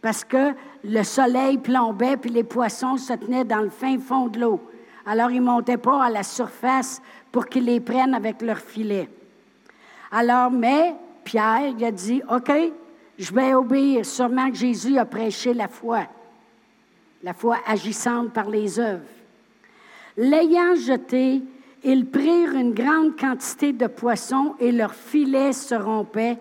Parce 0.00 0.24
que 0.24 0.54
le 0.84 1.02
soleil 1.02 1.58
plombait, 1.58 2.16
puis 2.16 2.30
les 2.30 2.44
poissons 2.44 2.96
se 2.96 3.12
tenaient 3.12 3.44
dans 3.44 3.60
le 3.60 3.70
fin 3.70 3.98
fond 3.98 4.28
de 4.28 4.40
l'eau. 4.40 4.60
Alors, 5.06 5.30
ils 5.30 5.40
ne 5.40 5.46
montaient 5.46 5.76
pas 5.76 6.04
à 6.04 6.10
la 6.10 6.22
surface 6.22 7.00
pour 7.32 7.46
qu'ils 7.46 7.64
les 7.64 7.80
prennent 7.80 8.14
avec 8.14 8.42
leurs 8.42 8.58
filets. 8.58 9.08
Alors, 10.10 10.50
mais 10.50 10.94
Pierre, 11.24 11.72
il 11.76 11.84
a 11.84 11.92
dit, 11.92 12.22
OK, 12.30 12.50
je 13.18 13.34
vais 13.34 13.54
obéir. 13.54 14.04
Sûrement 14.04 14.50
que 14.50 14.56
Jésus 14.56 14.98
a 14.98 15.04
prêché 15.04 15.54
la 15.54 15.68
foi, 15.68 16.06
la 17.22 17.34
foi 17.34 17.58
agissante 17.66 18.32
par 18.32 18.48
les 18.48 18.78
œuvres. 18.78 19.04
L'ayant 20.16 20.74
jeté, 20.74 21.42
ils 21.84 22.06
prirent 22.06 22.54
une 22.54 22.74
grande 22.74 23.18
quantité 23.18 23.72
de 23.72 23.86
poissons 23.86 24.54
et 24.58 24.72
leurs 24.72 24.94
filets 24.94 25.52
se 25.52 25.74
rompaient. 25.74 26.38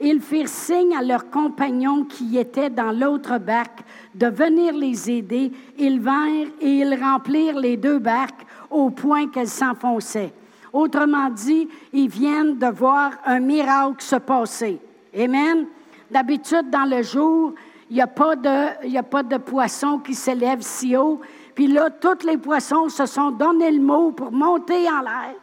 Ils 0.00 0.20
firent 0.20 0.48
signe 0.48 0.94
à 0.96 1.02
leurs 1.02 1.28
compagnons 1.28 2.04
qui 2.04 2.38
étaient 2.38 2.70
dans 2.70 2.92
l'autre 2.92 3.38
barque 3.38 3.80
de 4.14 4.28
venir 4.28 4.74
les 4.74 5.10
aider. 5.10 5.50
Ils 5.76 6.00
vinrent 6.00 6.46
et 6.60 6.70
ils 6.70 6.94
remplirent 6.94 7.58
les 7.58 7.76
deux 7.76 7.98
barques 7.98 8.46
au 8.70 8.90
point 8.90 9.28
qu'elles 9.28 9.48
s'enfonçaient. 9.48 10.32
Autrement 10.72 11.30
dit, 11.30 11.68
ils 11.92 12.08
viennent 12.08 12.58
de 12.58 12.66
voir 12.66 13.12
un 13.24 13.40
miracle 13.40 14.02
se 14.02 14.16
passer. 14.16 14.78
Amen. 15.18 15.66
D'habitude, 16.10 16.70
dans 16.70 16.84
le 16.84 17.02
jour, 17.02 17.54
il 17.90 17.96
n'y 17.96 18.02
a, 18.02 18.06
pas 18.06 18.36
de, 18.36 18.96
a 18.96 19.02
pas 19.02 19.22
de 19.22 19.38
poisson 19.38 19.98
qui 19.98 20.14
s'élève 20.14 20.60
si 20.60 20.96
haut. 20.96 21.20
Puis 21.54 21.66
là, 21.66 21.90
tous 21.90 22.24
les 22.24 22.38
poissons 22.38 22.88
se 22.88 23.06
sont 23.06 23.30
donné 23.30 23.70
le 23.70 23.80
mot 23.80 24.12
pour 24.12 24.30
monter 24.30 24.88
en 24.88 25.00
l'air, 25.00 25.34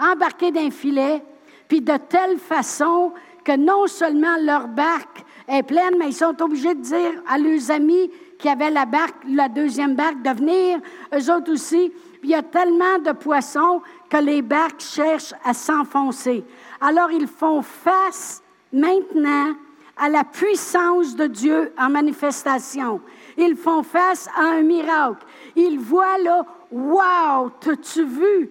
embarquer 0.00 0.50
d'un 0.50 0.70
filet, 0.70 1.22
puis 1.68 1.80
de 1.80 1.96
telle 2.08 2.38
façon 2.38 3.12
que 3.44 3.56
non 3.56 3.86
seulement 3.86 4.36
leur 4.40 4.68
barque 4.68 5.24
est 5.48 5.62
pleine, 5.62 5.94
mais 5.98 6.08
ils 6.08 6.14
sont 6.14 6.40
obligés 6.40 6.74
de 6.74 6.80
dire 6.80 7.22
à 7.28 7.38
leurs 7.38 7.70
amis 7.70 8.10
qui 8.38 8.48
avaient 8.48 8.70
la 8.70 8.86
barque, 8.86 9.22
la 9.28 9.48
deuxième 9.48 9.94
barque, 9.94 10.22
de 10.22 10.30
venir, 10.30 10.78
eux 11.14 11.30
autres 11.32 11.52
aussi. 11.52 11.92
il 12.22 12.30
y 12.30 12.34
a 12.34 12.42
tellement 12.42 12.98
de 12.98 13.12
poissons 13.12 13.80
que 14.08 14.16
les 14.16 14.42
barques 14.42 14.80
cherchent 14.80 15.34
à 15.44 15.54
s'enfoncer. 15.54 16.44
Alors 16.80 17.10
ils 17.10 17.26
font 17.26 17.62
face 17.62 18.42
maintenant 18.72 19.54
à 19.96 20.08
la 20.08 20.24
puissance 20.24 21.14
de 21.14 21.26
Dieu 21.26 21.72
en 21.78 21.90
manifestation. 21.90 23.00
Ils 23.36 23.56
font 23.56 23.82
face 23.82 24.28
à 24.36 24.42
un 24.42 24.62
miracle. 24.62 25.24
Ils 25.54 25.78
voient 25.78 26.18
là, 26.18 26.44
wow, 26.70 27.50
t'as-tu 27.60 28.04
vu? 28.04 28.50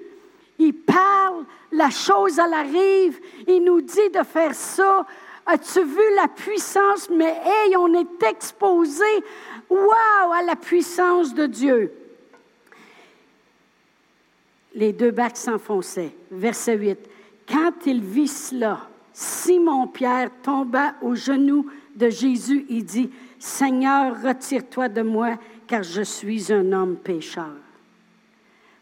Il 0.61 0.73
parle, 0.73 1.43
la 1.71 1.89
chose, 1.89 2.37
elle 2.37 2.53
arrive. 2.53 3.19
Il 3.47 3.63
nous 3.63 3.81
dit 3.81 4.09
de 4.13 4.21
faire 4.23 4.53
ça. 4.53 5.07
As-tu 5.43 5.83
vu 5.83 6.15
la 6.15 6.27
puissance? 6.27 7.09
Mais 7.09 7.35
hey, 7.43 7.75
on 7.75 7.91
est 7.95 8.23
exposé, 8.29 9.03
wow, 9.67 10.31
à 10.31 10.43
la 10.45 10.55
puissance 10.55 11.33
de 11.33 11.47
Dieu. 11.47 11.91
Les 14.75 14.93
deux 14.93 15.09
bacs 15.09 15.35
s'enfonçaient. 15.35 16.15
Verset 16.29 16.77
8. 16.77 16.99
Quand 17.49 17.73
il 17.87 18.03
vit 18.03 18.27
cela, 18.27 18.81
Simon-Pierre 19.13 20.29
tomba 20.43 20.93
aux 21.01 21.15
genoux 21.15 21.65
de 21.95 22.07
Jésus 22.07 22.67
et 22.69 22.83
dit, 22.83 23.09
Seigneur, 23.39 24.21
retire-toi 24.21 24.89
de 24.89 25.01
moi, 25.01 25.39
car 25.65 25.81
je 25.81 26.03
suis 26.03 26.53
un 26.53 26.71
homme 26.71 26.97
pécheur. 26.97 27.55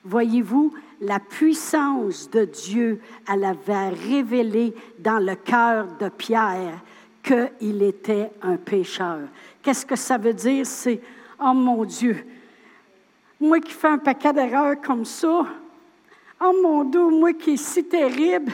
Voyez-vous, 0.03 0.73
la 1.01 1.19
puissance 1.19 2.29
de 2.29 2.45
Dieu, 2.45 3.01
elle 3.31 3.45
avait 3.45 3.89
révélé 3.89 4.73
dans 4.97 5.19
le 5.19 5.35
cœur 5.35 5.87
de 5.99 6.09
Pierre 6.09 6.79
qu'il 7.23 7.83
était 7.83 8.31
un 8.41 8.57
pécheur. 8.57 9.19
Qu'est-ce 9.61 9.85
que 9.85 9.95
ça 9.95 10.17
veut 10.17 10.33
dire? 10.33 10.65
C'est, 10.65 10.99
oh 11.39 11.53
mon 11.53 11.85
Dieu, 11.85 12.25
moi 13.39 13.59
qui 13.59 13.71
fais 13.71 13.87
un 13.87 13.97
paquet 13.97 14.33
d'erreurs 14.33 14.81
comme 14.81 15.05
ça, 15.05 15.45
oh 16.41 16.55
mon 16.61 16.83
Dieu, 16.83 17.07
moi 17.09 17.33
qui 17.33 17.51
est 17.51 17.57
si 17.57 17.83
terrible, 17.83 18.51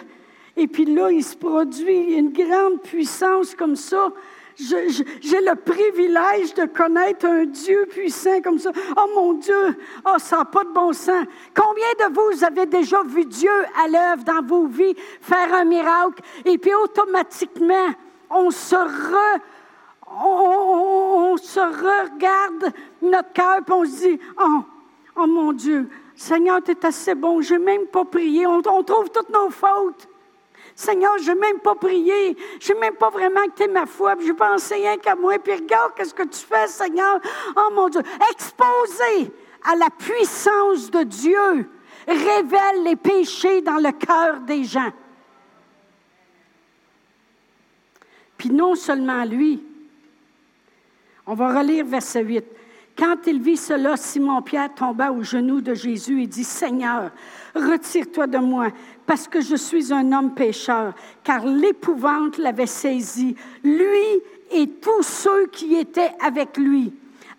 et 0.58 0.68
puis 0.68 0.86
là, 0.86 1.12
il 1.12 1.24
se 1.24 1.36
produit 1.36 2.14
une 2.14 2.32
grande 2.32 2.82
puissance 2.82 3.54
comme 3.56 3.76
ça. 3.76 4.10
J'ai 4.58 5.42
le 5.42 5.56
privilège 5.56 6.54
de 6.54 6.66
connaître 6.66 7.26
un 7.26 7.46
Dieu 7.46 7.86
puissant 7.90 8.42
comme 8.42 8.58
ça. 8.58 8.72
Oh 8.96 9.10
mon 9.14 9.34
Dieu, 9.34 9.78
oh, 10.06 10.16
ça 10.18 10.38
n'a 10.38 10.46
pas 10.46 10.64
de 10.64 10.70
bon 10.70 10.94
sens. 10.94 11.26
Combien 11.54 12.08
de 12.08 12.14
vous 12.14 12.44
avez 12.44 12.66
déjà 12.66 13.04
vu 13.04 13.26
Dieu 13.26 13.52
à 13.84 13.88
l'œuvre 13.88 14.24
dans 14.24 14.42
vos 14.42 14.68
vies 14.68 14.96
faire 15.20 15.54
un 15.54 15.66
miracle? 15.66 16.22
Et 16.46 16.58
puis 16.58 16.74
automatiquement, 16.74 17.90
on 18.30 18.50
se 18.50 18.76
on, 20.08 21.36
se 21.38 21.60
regarde 21.60 22.74
notre 23.02 23.34
cœur 23.34 23.58
et 23.58 23.72
on 23.72 23.86
se 23.86 24.08
dit, 24.08 24.20
oh, 24.40 24.60
oh 25.18 25.28
mon 25.28 25.52
Dieu, 25.52 25.90
Seigneur, 26.16 26.64
tu 26.64 26.72
es 26.72 26.86
assez 26.86 27.16
bon, 27.16 27.42
je 27.42 27.56
n'ai 27.56 27.60
même 27.60 27.88
pas 27.88 28.06
prié, 28.06 28.48
on 28.48 28.62
trouve 28.62 29.10
toutes 29.10 29.30
nos 29.30 29.50
fautes. 29.50 30.08
Seigneur, 30.76 31.18
je 31.20 31.32
n'ai 31.32 31.40
même 31.40 31.60
pas 31.60 31.76
prié. 31.76 32.36
Je 32.60 32.74
n'ai 32.74 32.80
même 32.80 32.96
pas 32.96 33.10
vraiment 33.10 33.42
acté 33.42 33.68
ma 33.68 33.86
foi. 33.86 34.16
Je 34.20 34.34
pensais 34.34 34.76
rien 34.76 34.98
qu'à 34.98 35.16
moi. 35.16 35.40
Puis 35.40 35.54
regarde 35.54 35.94
qu'est-ce 35.96 36.14
que 36.14 36.24
tu 36.24 36.40
fais, 36.40 36.68
Seigneur. 36.68 37.20
Oh 37.56 37.70
mon 37.74 37.88
Dieu. 37.88 38.02
Exposé 38.32 39.32
à 39.64 39.76
la 39.76 39.90
puissance 39.90 40.92
de 40.92 41.04
Dieu 41.04 41.70
révèle 42.06 42.84
les 42.84 42.98
péchés 42.98 43.62
dans 43.62 43.78
le 43.78 43.92
cœur 43.94 44.42
des 44.42 44.66
gens. 44.66 44.92
Puis 48.38 48.50
non 48.50 48.76
seulement 48.76 49.24
lui. 49.24 49.64
On 51.26 51.34
va 51.34 51.58
relire 51.58 51.86
verset 51.86 52.22
8. 52.22 52.46
Quand 52.98 53.18
il 53.28 53.42
vit 53.42 53.58
cela, 53.58 53.98
Simon-Pierre 53.98 54.74
tomba 54.74 55.12
aux 55.12 55.22
genoux 55.22 55.60
de 55.60 55.74
Jésus 55.74 56.24
et 56.24 56.28
dit, 56.28 56.46
Seigneur, 56.46 57.12
retire-toi 57.54 58.28
de 58.28 58.38
moi, 58.38 58.68
parce 59.06 59.28
que 59.28 59.42
je 59.42 59.58
suis 59.58 59.92
un 59.92 60.14
homme 60.14 60.34
pécheur, 60.34 60.94
car 61.22 61.46
l'épouvante 61.46 62.38
l'avait 62.38 62.66
saisi, 62.66 63.36
lui 63.64 64.22
et 64.52 64.68
tous 64.82 65.04
ceux 65.04 65.48
qui 65.48 65.76
étaient 65.76 66.14
avec 66.26 66.56
lui, 66.58 66.94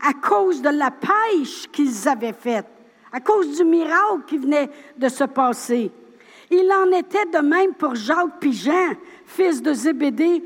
à 0.07 0.13
cause 0.13 0.61
de 0.61 0.69
la 0.69 0.91
pêche 0.91 1.67
qu'ils 1.73 2.07
avaient 2.07 2.35
faite, 2.35 2.67
à 3.11 3.21
cause 3.21 3.57
du 3.57 3.65
miracle 3.65 4.25
qui 4.27 4.37
venait 4.37 4.69
de 4.99 5.09
se 5.09 5.25
passer. 5.25 5.91
Il 6.51 6.71
en 6.71 6.95
était 6.95 7.25
de 7.33 7.39
même 7.39 7.73
pour 7.73 7.95
Jacques 7.95 8.47
Jean, 8.51 8.93
fils 9.25 9.63
de 9.63 9.73
Zébédée, 9.73 10.43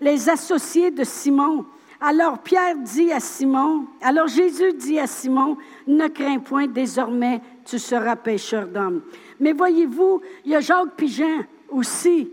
les 0.00 0.28
associés 0.28 0.90
de 0.90 1.04
Simon. 1.04 1.66
Alors 2.00 2.38
Pierre 2.38 2.76
dit 2.76 3.12
à 3.12 3.20
Simon, 3.20 3.86
alors 4.02 4.26
Jésus 4.26 4.72
dit 4.74 4.98
à 4.98 5.06
Simon, 5.06 5.56
ne 5.86 6.08
crains 6.08 6.38
point, 6.38 6.66
désormais 6.66 7.40
tu 7.64 7.78
seras 7.78 8.16
pêcheur 8.16 8.66
d'hommes. 8.66 9.02
Mais 9.40 9.52
voyez-vous, 9.52 10.20
il 10.44 10.52
y 10.52 10.54
a 10.54 10.60
Jacques 10.60 11.04
Jean 11.06 11.44
aussi, 11.68 12.30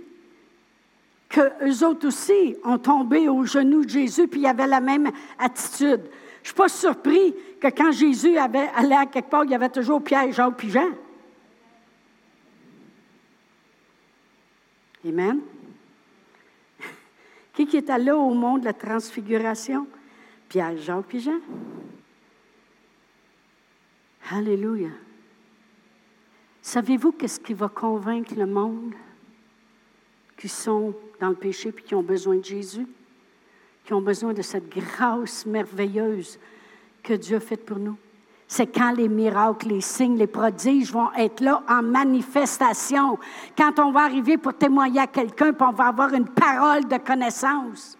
que 1.29 1.41
eux 1.65 1.85
autres 1.85 2.07
aussi 2.07 2.55
ont 2.63 2.77
tombé 2.77 3.29
aux 3.29 3.45
genoux 3.45 3.85
de 3.85 3.89
Jésus, 3.89 4.27
puis 4.27 4.41
ils 4.41 4.47
avaient 4.47 4.67
la 4.67 4.81
même 4.81 5.09
attitude. 5.39 6.01
Je 6.43 6.49
ne 6.49 6.53
suis 6.53 6.55
pas 6.55 6.67
surpris 6.67 7.33
que 7.59 7.67
quand 7.67 7.91
Jésus 7.91 8.37
avait, 8.37 8.69
allait 8.75 8.95
à 8.95 9.05
quelque 9.05 9.29
part, 9.29 9.45
il 9.45 9.51
y 9.51 9.55
avait 9.55 9.69
toujours 9.69 10.03
Pierre, 10.03 10.31
Jacques 10.31 10.63
et 10.63 10.69
Jean. 10.69 10.89
Amen. 15.07 15.39
Qui, 17.71 17.77
est 17.77 17.89
allé 17.89 18.11
au 18.11 18.33
monde 18.33 18.59
de 18.59 18.65
la 18.65 18.73
transfiguration? 18.73 19.87
Pierre, 20.49 20.75
Jacques 20.75 21.15
et 21.15 21.19
Jean. 21.21 21.39
Alléluia. 24.29 24.89
Savez-vous 26.61 27.13
qu'est-ce 27.13 27.39
qui 27.39 27.53
va 27.53 27.69
convaincre 27.69 28.35
le 28.35 28.45
monde? 28.45 28.93
Qui 30.35 30.49
sont 30.49 30.93
dans 31.21 31.29
le 31.29 31.35
péché 31.35 31.69
et 31.69 31.81
qui 31.81 31.95
ont 31.95 32.03
besoin 32.03 32.35
de 32.35 32.43
Jésus, 32.43 32.87
qui 33.85 33.93
ont 33.93 34.01
besoin 34.01 34.33
de 34.33 34.41
cette 34.41 34.67
grâce 34.67 35.45
merveilleuse 35.45 36.39
que 37.01 37.13
Dieu 37.13 37.37
a 37.37 37.39
faite 37.39 37.65
pour 37.65 37.79
nous? 37.79 37.95
C'est 38.53 38.67
quand 38.67 38.91
les 38.91 39.07
miracles, 39.07 39.69
les 39.69 39.79
signes, 39.79 40.17
les 40.17 40.27
prodiges 40.27 40.91
vont 40.91 41.09
être 41.13 41.39
là 41.39 41.63
en 41.69 41.81
manifestation. 41.81 43.17
Quand 43.57 43.79
on 43.79 43.93
va 43.93 44.01
arriver 44.01 44.37
pour 44.37 44.53
témoigner 44.53 44.99
à 44.99 45.07
quelqu'un, 45.07 45.53
puis 45.53 45.65
on 45.65 45.71
va 45.71 45.85
avoir 45.85 46.13
une 46.13 46.27
parole 46.27 46.85
de 46.85 46.97
connaissance. 46.97 47.97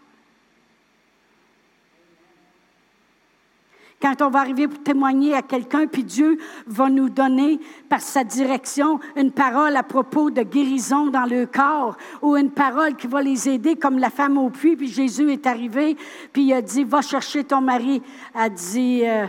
Quand 4.02 4.22
on 4.22 4.30
va 4.30 4.40
arriver 4.40 4.68
pour 4.68 4.84
témoigner 4.84 5.36
à 5.36 5.42
quelqu'un, 5.42 5.88
puis 5.88 6.04
Dieu 6.04 6.38
va 6.68 6.90
nous 6.90 7.08
donner 7.08 7.58
par 7.88 8.02
sa 8.02 8.26
direction 8.26 9.00
une 9.16 9.32
parole 9.32 9.78
à 9.78 9.84
propos 9.84 10.32
de 10.32 10.42
guérison 10.42 11.08
dans 11.08 11.26
le 11.26 11.46
corps 11.46 11.96
ou 12.22 12.36
une 12.36 12.52
parole 12.52 12.98
qui 12.98 13.08
va 13.08 13.22
les 13.22 13.48
aider 13.48 13.78
comme 13.78 14.00
la 14.00 14.10
femme 14.10 14.38
au 14.38 14.50
puits, 14.50 14.76
puis 14.76 14.90
Jésus 14.90 15.32
est 15.32 15.48
arrivé, 15.48 15.96
puis 16.34 16.44
il 16.44 16.54
a 16.54 16.62
dit, 16.62 16.84
va 16.84 17.02
chercher 17.02 17.46
ton 17.46 17.62
mari. 17.62 18.02
a 18.36 18.50
dit, 18.50 19.04
euh, 19.06 19.28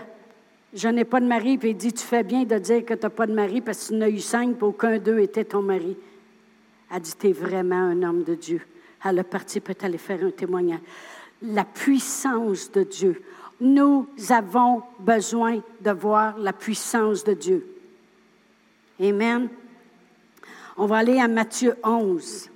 je 0.75 0.89
n'ai 0.89 1.05
pas 1.05 1.21
de 1.21 1.27
mari, 1.27 1.59
puis 1.59 1.71
il 1.71 1.77
dit, 1.77 1.93
tu 1.93 2.05
fais 2.05 2.23
bien 2.23 2.45
de 2.45 2.59
dire 2.59 2.85
que 2.85 2.95
tu 2.95 3.03
n'as 3.03 3.11
pas 3.11 3.27
de 3.27 3.35
mari 3.35 3.61
parce 3.61 3.89
que 3.89 3.95
tu 3.95 3.99
en 3.99 4.01
as 4.03 4.09
eu 4.09 4.21
cinq, 4.21 4.57
puis 4.57 4.65
aucun 4.65 4.99
d'eux 4.99 5.21
était 5.21 5.45
ton 5.45 5.63
mari. 5.63 5.97
Elle 6.95 7.01
dit, 7.01 7.15
tu 7.19 7.29
es 7.29 7.33
vraiment 7.33 7.77
un 7.77 8.03
homme 8.03 8.25
de 8.25 8.35
Dieu. 8.35 8.63
Elle 9.05 9.19
a 9.19 9.25
parti 9.25 9.61
peut 9.61 9.77
aller 9.83 9.99
faire 9.99 10.23
un 10.25 10.31
témoignage. 10.31 10.81
La 11.43 11.65
puissance 11.65 12.71
de 12.71 12.85
Dieu 12.85 13.23
nous 13.63 14.09
avons 14.31 14.83
besoin 14.99 15.63
de 15.81 15.93
voir 15.93 16.37
la 16.37 16.53
puissance 16.53 17.23
de 17.23 17.33
Dieu. 17.33 17.65
Amen. 19.01 19.49
On 20.77 20.87
va 20.87 20.99
aller 20.99 21.21
à 21.21 21.29
Matthieu 21.29 21.77
11. 21.85 22.51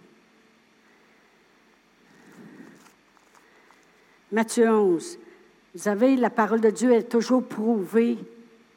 Matthieu 4.32 4.68
11. 4.68 5.18
Vous 5.76 5.82
savez, 5.82 6.16
la 6.16 6.30
parole 6.30 6.62
de 6.62 6.70
Dieu 6.70 6.90
est 6.92 7.02
toujours 7.02 7.44
prouvée 7.44 8.16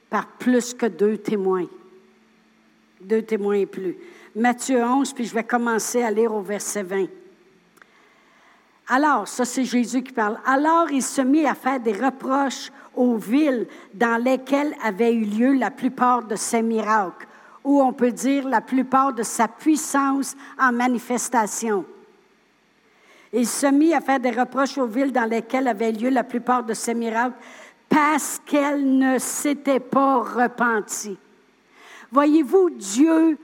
par 0.10 0.28
plus 0.28 0.74
que 0.74 0.86
deux 0.86 1.18
témoins. 1.18 1.68
Deux 3.00 3.22
témoins 3.22 3.54
et 3.54 3.66
plus. 3.66 3.96
Matthieu 4.36 4.84
11, 4.84 5.14
puis 5.14 5.24
je 5.24 5.34
vais 5.34 5.46
commencer 5.46 6.04
à 6.04 6.12
lire 6.12 6.36
au 6.36 6.42
verset 6.42 6.84
20. 6.84 7.06
Alors, 8.90 9.30
ça 9.30 9.46
c'est 9.46 9.64
Jésus 9.64 10.04
qui 10.04 10.12
parle. 10.12 10.40
Alors 10.46 10.92
il 10.92 11.02
se 11.02 11.22
mit 11.22 11.46
à 11.46 11.56
faire 11.56 11.80
des 11.80 11.94
reproches 11.94 12.70
aux 12.94 13.16
villes 13.16 13.70
dans 13.94 14.22
lesquelles 14.22 14.76
avaient 14.84 15.14
eu 15.14 15.24
lieu 15.24 15.54
la 15.54 15.72
plupart 15.72 16.26
de 16.26 16.36
ses 16.36 16.62
miracles, 16.62 17.28
ou 17.64 17.82
on 17.82 17.94
peut 17.94 18.12
dire 18.12 18.46
la 18.46 18.60
plupart 18.60 19.14
de 19.14 19.24
sa 19.24 19.48
puissance 19.48 20.36
en 20.60 20.74
manifestation. 20.74 21.86
Il 23.34 23.48
se 23.48 23.68
mit 23.68 23.94
à 23.94 24.02
faire 24.02 24.20
des 24.20 24.32
reproches 24.32 24.78
aux 24.78 24.88
villes 24.88 25.12
dans 25.12 25.30
lesquelles 25.30 25.68
avaient 25.68 25.92
lieu 25.92 26.10
la 26.10 26.24
plupart 26.24 26.64
de 26.64 26.74
ses 26.74 26.94
miracles 26.94 27.36
parce 27.88 28.42
qu'elles 28.46 28.98
ne 28.98 29.18
s'étaient 29.18 29.80
pas 29.80 30.20
repenties. 30.20 31.18
Voyez-vous, 32.12 32.72
Dieu 32.72 33.38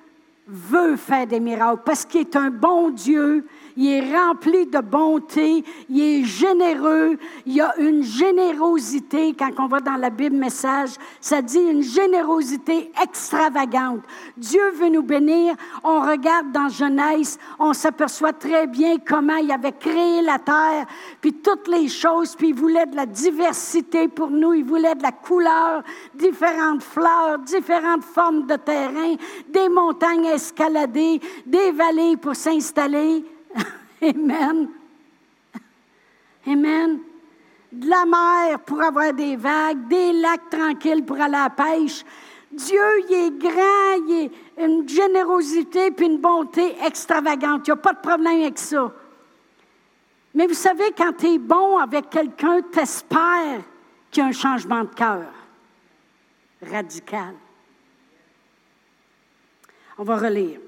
veut 0.48 0.96
faire 0.96 1.28
des 1.28 1.40
miracles 1.40 1.82
parce 1.86 2.06
qu'il 2.06 2.22
est 2.22 2.36
un 2.36 2.50
bon 2.50 2.90
Dieu 2.90 3.46
il 3.78 3.90
est 3.90 4.16
rempli 4.16 4.66
de 4.66 4.80
bonté, 4.80 5.64
il 5.90 6.02
est 6.02 6.24
généreux, 6.24 7.18
il 7.46 7.54
y 7.54 7.62
a 7.62 7.76
une 7.78 8.04
générosité, 8.04 9.36
quand 9.38 9.52
on 9.60 9.68
va 9.68 9.80
dans 9.80 9.96
la 9.96 10.10
Bible 10.10 10.38
message, 10.38 10.92
ça 11.20 11.42
dit 11.42 11.60
une 11.60 11.84
générosité 11.84 12.92
extravagante. 13.02 14.02
Dieu 14.38 14.72
veut 14.76 14.90
nous 14.90 15.04
bénir. 15.04 15.56
On 15.84 16.02
regarde 16.02 16.52
dans 16.52 16.70
Genèse, 16.70 17.38
on 17.60 17.74
s'aperçoit 17.74 18.34
très 18.34 18.68
bien 18.68 18.98
comment 18.98 19.38
il 19.38 19.52
avait 19.52 19.72
créé 19.74 20.22
la 20.22 20.40
terre, 20.40 20.86
puis 21.22 21.34
toutes 21.34 21.68
les 21.68 21.88
choses, 21.88 22.36
puis 22.36 22.50
il 22.50 22.56
voulait 22.56 22.86
de 22.86 22.96
la 22.96 23.06
diversité 23.06 24.08
pour 24.08 24.30
nous, 24.30 24.54
il 24.54 24.64
voulait 24.64 24.96
de 24.96 25.04
la 25.04 25.12
couleur, 25.12 25.84
différentes 26.14 26.84
fleurs, 26.84 27.40
différentes 27.40 28.04
formes 28.04 28.46
de 28.46 28.56
terrain, 28.56 29.16
des 29.50 29.70
montagnes 29.70 30.26
escaladées, 30.26 31.20
des 31.46 31.72
vallées 31.72 32.18
pour 32.18 32.36
s'installer. 32.36 33.24
Amen. 34.02 34.70
Amen. 36.48 37.00
De 37.72 37.90
la 37.90 38.06
mer 38.06 38.60
pour 38.60 38.82
avoir 38.82 39.14
des 39.14 39.36
vagues, 39.36 39.88
des 39.88 40.14
lacs 40.14 40.50
tranquilles 40.50 41.04
pour 41.04 41.20
aller 41.20 41.36
à 41.36 41.44
la 41.44 41.50
pêche. 41.50 42.04
Dieu, 42.52 42.80
il 43.10 43.14
est 43.14 43.38
grand, 43.38 44.08
il 44.08 44.32
a 44.58 44.66
une 44.66 44.88
générosité 44.88 45.92
puis 45.92 46.06
une 46.06 46.20
bonté 46.20 46.76
extravagante. 46.86 47.68
Il 47.68 47.72
n'y 47.72 47.74
a 47.74 47.82
pas 47.82 47.94
de 47.94 48.00
problème 48.00 48.42
avec 48.42 48.58
ça. 48.58 48.94
Mais 50.34 50.48
vous 50.48 50.54
savez, 50.54 50.92
quand 50.98 51.14
tu 51.18 51.28
es 51.28 51.38
bon 51.38 51.78
avec 51.78 52.10
quelqu'un, 52.10 52.62
tu 52.72 52.80
espères 52.80 53.62
qu'il 54.12 54.24
y 54.24 54.26
a 54.26 54.30
un 54.30 54.32
changement 54.32 54.84
de 54.84 54.94
cœur 54.94 55.26
radical. 56.62 57.36
On 59.98 60.04
va 60.04 60.18
relire. 60.18 60.60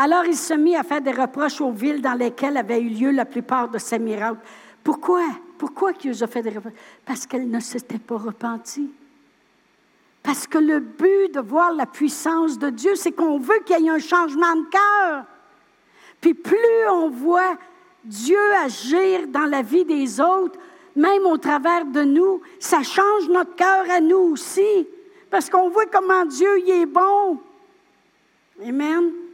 Alors 0.00 0.24
il 0.26 0.36
se 0.36 0.54
mit 0.54 0.76
à 0.76 0.84
faire 0.84 1.00
des 1.00 1.10
reproches 1.10 1.60
aux 1.60 1.72
villes 1.72 2.00
dans 2.00 2.14
lesquelles 2.14 2.56
avaient 2.56 2.80
eu 2.80 2.88
lieu 2.88 3.10
la 3.10 3.24
plupart 3.24 3.68
de 3.68 3.78
ces 3.78 3.98
miracles. 3.98 4.38
Pourquoi? 4.84 5.24
Pourquoi 5.58 5.92
qu'il 5.92 6.12
les 6.12 6.22
a 6.22 6.28
fait 6.28 6.40
des 6.40 6.50
reproches? 6.50 6.74
Parce 7.04 7.26
qu'elles 7.26 7.50
ne 7.50 7.58
s'étaient 7.58 7.98
pas 7.98 8.16
repenties. 8.16 8.92
Parce 10.22 10.46
que 10.46 10.58
le 10.58 10.78
but 10.78 11.34
de 11.34 11.40
voir 11.40 11.72
la 11.72 11.84
puissance 11.84 12.60
de 12.60 12.70
Dieu, 12.70 12.94
c'est 12.94 13.10
qu'on 13.10 13.40
veut 13.40 13.58
qu'il 13.66 13.80
y 13.80 13.88
ait 13.88 13.90
un 13.90 13.98
changement 13.98 14.54
de 14.54 14.66
cœur. 14.70 15.24
Puis 16.20 16.34
plus 16.34 16.88
on 16.92 17.08
voit 17.10 17.58
Dieu 18.04 18.38
agir 18.62 19.26
dans 19.26 19.46
la 19.46 19.62
vie 19.62 19.84
des 19.84 20.20
autres, 20.20 20.60
même 20.94 21.26
au 21.26 21.38
travers 21.38 21.84
de 21.84 22.02
nous, 22.02 22.40
ça 22.60 22.84
change 22.84 23.28
notre 23.28 23.56
cœur 23.56 23.84
à 23.90 24.00
nous 24.00 24.30
aussi. 24.32 24.86
Parce 25.28 25.50
qu'on 25.50 25.70
voit 25.70 25.86
comment 25.86 26.24
Dieu 26.24 26.60
y 26.60 26.70
est 26.70 26.86
bon. 26.86 27.40
Amen. 28.64 29.27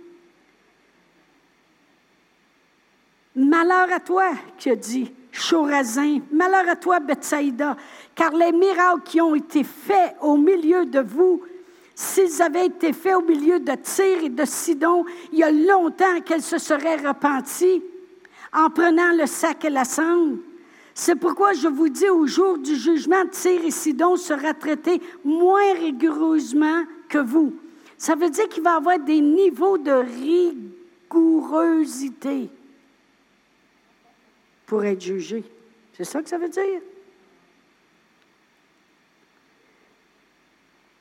Malheur 3.37 3.92
à 3.92 3.99
toi, 3.99 4.31
qui 4.59 4.70
a 4.70 4.77
dit 4.77 5.11
Chorazin. 5.33 6.20
Malheur 6.31 6.68
à 6.68 6.77
toi, 6.77 7.01
Bethsaïda, 7.01 7.77
car 8.14 8.33
les 8.33 8.53
miracles 8.53 9.03
qui 9.05 9.20
ont 9.20 9.35
été 9.35 9.64
faits 9.64 10.14
au 10.23 10.37
milieu 10.37 10.87
de 10.87 11.01
vous, 11.01 11.42
s'ils 11.97 12.40
avaient 12.40 12.66
été 12.66 12.92
faits 12.92 13.16
au 13.16 13.23
milieu 13.23 13.59
de 13.59 13.73
Tyr 13.75 14.23
et 14.23 14.29
de 14.29 14.44
Sidon, 14.44 15.05
il 15.33 15.40
y 15.40 15.42
a 15.42 15.51
longtemps 15.51 16.20
qu'elles 16.25 16.42
se 16.42 16.59
seraient 16.59 16.97
repenties 16.97 17.83
en 18.53 18.70
prenant 18.70 19.12
le 19.18 19.27
sac 19.27 19.64
et 19.64 19.70
la 19.70 19.85
cendre. 19.85 20.37
C'est 20.94 21.16
pourquoi 21.16 21.55
je 21.55 21.66
vous 21.66 21.88
dis 21.88 22.09
au 22.09 22.29
jour 22.29 22.59
du 22.59 22.77
jugement, 22.77 23.27
Tyr 23.33 23.64
et 23.64 23.73
Sidon 23.73 24.14
sera 24.14 24.55
traité 24.55 25.03
moins 25.25 25.73
rigoureusement 25.75 26.85
que 27.09 27.18
vous. 27.18 27.53
Ça 27.99 28.14
veut 28.14 28.31
dire 28.31 28.49
qu'il 28.49 28.62
va 28.62 28.75
y 28.75 28.77
avoir 28.77 29.01
des 29.01 29.20
niveaux 29.20 29.79
de 29.79 30.05
rigourosité 31.11 32.49
pour 34.66 34.85
être 34.85 35.00
jugé. 35.00 35.44
C'est 35.96 36.05
ça 36.05 36.22
que 36.22 36.29
ça 36.29 36.38
veut 36.38 36.48
dire. 36.48 36.81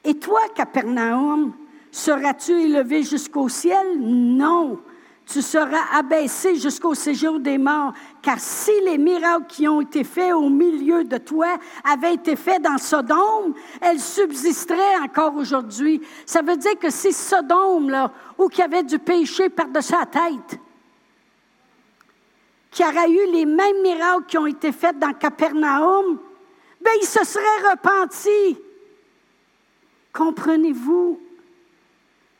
Et 0.03 0.15
toi, 0.15 0.41
Capernaum, 0.53 1.53
seras-tu 1.91 2.51
élevé 2.51 3.03
jusqu'au 3.03 3.47
ciel? 3.49 3.99
Non 3.99 4.79
tu 5.25 5.41
seras 5.41 5.97
abaissé 5.97 6.55
jusqu'au 6.55 6.93
séjour 6.93 7.39
des 7.39 7.57
morts. 7.57 7.93
Car 8.21 8.39
si 8.39 8.71
les 8.83 8.97
miracles 8.97 9.45
qui 9.47 9.67
ont 9.67 9.81
été 9.81 10.03
faits 10.03 10.33
au 10.33 10.49
milieu 10.49 11.03
de 11.03 11.17
toi 11.17 11.57
avaient 11.83 12.15
été 12.15 12.35
faits 12.35 12.61
dans 12.61 12.77
Sodome, 12.77 13.53
elles 13.81 13.99
subsisteraient 13.99 14.97
encore 15.03 15.35
aujourd'hui. 15.35 16.01
Ça 16.25 16.41
veut 16.41 16.57
dire 16.57 16.77
que 16.77 16.89
si 16.89 17.13
Sodome, 17.13 17.89
là, 17.89 18.11
où 18.37 18.49
il 18.51 18.57
y 18.57 18.61
avait 18.61 18.83
du 18.83 18.99
péché 18.99 19.49
par-dessus 19.49 19.93
la 19.93 20.05
tête, 20.05 20.59
qui 22.73 22.83
aurait 22.83 23.09
eu 23.09 23.31
les 23.31 23.45
mêmes 23.45 23.81
miracles 23.83 24.25
qui 24.27 24.37
ont 24.37 24.47
été 24.47 24.71
faits 24.71 24.97
dans 24.97 25.13
Capernaum, 25.13 26.19
ben 26.81 26.91
il 26.99 27.05
se 27.05 27.23
serait 27.23 27.69
repenti. 27.71 28.57
Comprenez-vous 30.11 31.21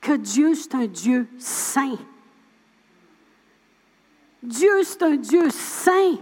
que 0.02 0.14
Dieu, 0.14 0.56
c'est 0.56 0.74
un 0.74 0.88
Dieu 0.88 1.28
saint? 1.38 1.98
Dieu, 4.42 4.84
c'est 4.84 5.04
un 5.04 5.16
Dieu 5.16 5.50
saint. 5.52 6.18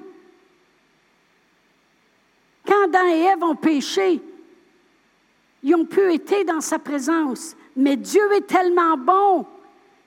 Quand 2.68 2.84
Adam 2.84 3.08
et 3.08 3.22
Ève 3.22 3.44
ont 3.44 3.56
péché, 3.56 4.22
ils 5.64 5.74
ont 5.74 5.86
pu 5.86 6.02
être 6.14 6.46
dans 6.46 6.62
sa 6.62 6.80
présence. 6.80 7.56
Mais 7.78 7.96
Dieu 7.96 8.22
est 8.34 8.46
tellement 8.46 8.98
bon 8.98 9.46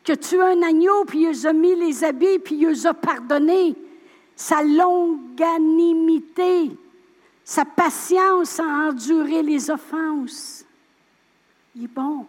que 0.04 0.12
tu 0.12 0.40
as 0.40 0.48
un 0.48 0.62
agneau, 0.62 1.06
puis 1.06 1.22
il 1.22 1.46
a 1.46 1.52
mis 1.54 1.74
les 1.74 2.04
habits, 2.04 2.38
puis 2.38 2.56
il 2.56 2.86
a 2.86 2.92
pardonnés. 2.92 3.74
Sa 4.36 4.62
longanimité, 4.62 6.76
sa 7.44 7.64
patience 7.64 8.60
à 8.60 8.64
endurer 8.64 9.42
les 9.42 9.70
offenses. 9.70 10.64
Il 11.76 11.84
est 11.84 11.88
bon. 11.88 12.26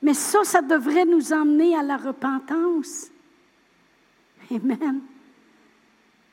Mais 0.00 0.14
ça, 0.14 0.44
ça 0.44 0.62
devrait 0.62 1.04
nous 1.04 1.32
emmener 1.32 1.76
à 1.76 1.82
la 1.82 1.96
repentance. 1.96 3.10
Amen. 4.50 5.00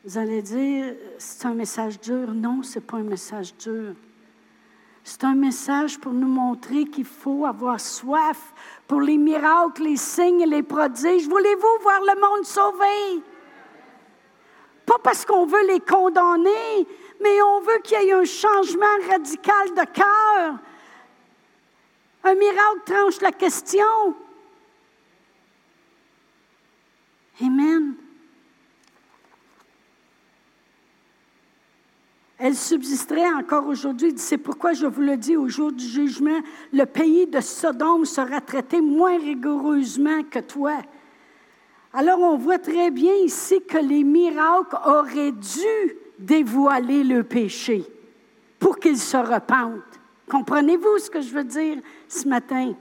Vous 0.03 0.17
allez 0.17 0.41
dire, 0.41 0.95
c'est 1.17 1.45
un 1.45 1.53
message 1.53 1.99
dur. 1.99 2.33
Non, 2.33 2.63
ce 2.63 2.79
n'est 2.79 2.85
pas 2.85 2.97
un 2.97 3.03
message 3.03 3.55
dur. 3.57 3.93
C'est 5.03 5.23
un 5.23 5.35
message 5.35 5.99
pour 5.99 6.13
nous 6.13 6.27
montrer 6.27 6.85
qu'il 6.85 7.05
faut 7.05 7.45
avoir 7.45 7.79
soif 7.79 8.53
pour 8.87 9.01
les 9.01 9.17
miracles, 9.17 9.83
les 9.83 9.97
signes 9.97 10.41
et 10.41 10.45
les 10.45 10.63
prodiges. 10.63 11.27
Voulez-vous 11.27 11.81
voir 11.81 12.01
le 12.01 12.19
monde 12.19 12.45
sauvé? 12.45 13.23
Pas 14.89 14.97
parce 15.03 15.23
qu'on 15.23 15.45
veut 15.45 15.67
les 15.67 15.81
condamner, 15.81 16.87
mais 17.21 17.39
on 17.43 17.59
veut 17.61 17.77
qu'il 17.83 18.01
y 18.01 18.07
ait 18.07 18.11
un 18.11 18.25
changement 18.25 18.87
radical 19.07 19.69
de 19.69 19.85
cœur. 19.93 20.57
Un 22.23 22.33
miracle 22.33 22.81
tranche 22.87 23.21
la 23.21 23.31
question. 23.31 23.85
Amen. 27.39 27.93
Elle 32.39 32.55
subsisterait 32.55 33.31
encore 33.31 33.67
aujourd'hui. 33.67 34.13
C'est 34.15 34.39
pourquoi 34.39 34.73
je 34.73 34.87
vous 34.87 35.01
le 35.01 35.17
dis, 35.17 35.37
au 35.37 35.47
jour 35.47 35.71
du 35.71 35.85
jugement, 35.85 36.39
le 36.73 36.85
pays 36.85 37.27
de 37.27 37.41
Sodome 37.41 38.05
sera 38.05 38.41
traité 38.41 38.81
moins 38.81 39.19
rigoureusement 39.19 40.23
que 40.23 40.39
toi. 40.39 40.81
Alors 41.93 42.19
on 42.19 42.37
voit 42.37 42.59
très 42.59 42.91
bien 42.91 43.13
ici 43.13 43.61
que 43.67 43.77
les 43.77 44.03
miracles 44.03 44.77
auraient 44.85 45.31
dû 45.31 45.97
dévoiler 46.19 47.03
le 47.03 47.23
péché 47.23 47.83
pour 48.59 48.77
qu'ils 48.77 48.99
se 48.99 49.17
repentent. 49.17 49.81
Comprenez-vous 50.29 50.99
ce 50.99 51.09
que 51.09 51.21
je 51.21 51.33
veux 51.33 51.43
dire 51.43 51.77
ce 52.07 52.27
matin? 52.27 52.73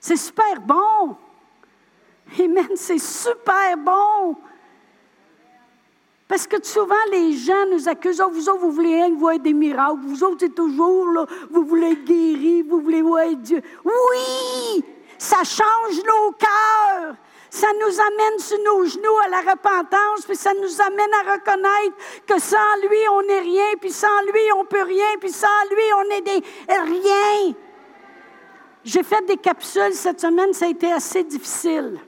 C'est 0.00 0.16
super 0.16 0.60
bon. 0.60 1.16
Amen, 2.38 2.68
c'est 2.74 2.98
super 2.98 3.76
bon. 3.76 4.36
Parce 6.26 6.46
que 6.46 6.56
souvent, 6.64 6.94
les 7.10 7.34
gens 7.34 7.66
nous 7.70 7.90
accusent, 7.90 8.22
oh, 8.24 8.30
vous 8.30 8.48
autres, 8.48 8.60
vous 8.60 8.72
voulez 8.72 9.06
vous 9.10 9.18
voir 9.18 9.38
des 9.38 9.52
miracles, 9.52 9.98
vous 10.00 10.24
autres, 10.24 10.38
c'est 10.40 10.54
toujours, 10.54 11.06
là, 11.08 11.26
vous 11.50 11.62
voulez 11.64 11.92
être 11.92 12.66
vous 12.66 12.80
voulez 12.80 13.02
voir 13.02 13.26
Dieu. 13.36 13.60
Oui, 13.84 14.82
ça 15.18 15.44
change 15.44 15.96
nos 15.98 16.32
cœurs. 16.32 17.16
Ça 17.52 17.66
nous 17.78 18.00
amène 18.00 18.38
sur 18.38 18.56
nos 18.64 18.86
genoux 18.86 19.18
à 19.26 19.28
la 19.28 19.40
repentance, 19.40 20.24
puis 20.24 20.36
ça 20.36 20.54
nous 20.54 20.80
amène 20.80 21.12
à 21.20 21.34
reconnaître 21.34 21.94
que 22.26 22.40
sans 22.40 22.76
lui, 22.80 22.96
on 23.12 23.22
n'est 23.24 23.40
rien, 23.40 23.76
puis 23.78 23.92
sans 23.92 24.22
lui, 24.22 24.40
on 24.56 24.64
peut 24.64 24.82
rien, 24.82 25.18
puis 25.20 25.30
sans 25.30 25.48
lui, 25.70 25.82
on 25.98 26.16
est 26.16 26.20
des 26.22 26.42
rien. 26.66 27.54
J'ai 28.82 29.02
fait 29.02 29.26
des 29.26 29.36
capsules 29.36 29.92
cette 29.92 30.22
semaine, 30.22 30.54
ça 30.54 30.64
a 30.64 30.68
été 30.68 30.90
assez 30.90 31.24
difficile. 31.24 32.00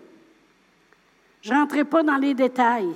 Je 1.43 1.53
ne 1.53 1.59
rentrerai 1.59 1.85
pas 1.85 2.03
dans 2.03 2.17
les 2.17 2.33
détails. 2.33 2.95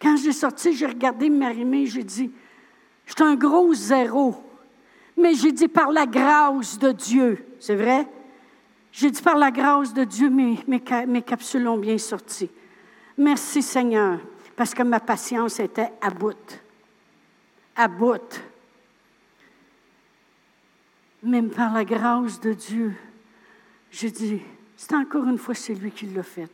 Quand 0.00 0.16
j'ai 0.16 0.32
sorti, 0.32 0.72
j'ai 0.72 0.86
regardé 0.86 1.28
Marie-Mé, 1.28 1.84
j'ai 1.84 2.04
dit, 2.04 2.30
je 3.04 3.12
suis 3.12 3.22
un 3.22 3.34
gros 3.34 3.74
zéro. 3.74 4.34
Mais 5.14 5.34
j'ai 5.34 5.52
dit 5.52 5.68
par 5.68 5.90
la 5.90 6.06
grâce 6.06 6.78
de 6.78 6.90
Dieu. 6.90 7.46
C'est 7.60 7.76
vrai? 7.76 8.06
J'ai 8.94 9.10
dit 9.10 9.22
par 9.22 9.36
la 9.36 9.50
grâce 9.50 9.92
de 9.92 10.04
Dieu, 10.04 10.30
mes, 10.30 11.22
capsules 11.22 11.66
ont 11.66 11.78
bien 11.78 11.98
sorti. 11.98 12.48
Merci 13.18 13.60
Seigneur, 13.60 14.20
parce 14.54 14.72
que 14.72 14.84
ma 14.84 15.00
patience 15.00 15.58
était 15.58 15.90
à 16.00 16.10
bout. 16.10 16.62
À 17.74 17.88
bout. 17.88 18.40
Même 21.24 21.50
par 21.50 21.74
la 21.74 21.84
grâce 21.84 22.38
de 22.38 22.52
Dieu, 22.52 22.94
je 23.90 24.06
dis, 24.06 24.40
c'est 24.76 24.94
encore 24.94 25.24
une 25.24 25.38
fois, 25.38 25.56
c'est 25.56 25.74
lui 25.74 25.90
qui 25.90 26.06
l'a 26.06 26.22
fait. 26.22 26.48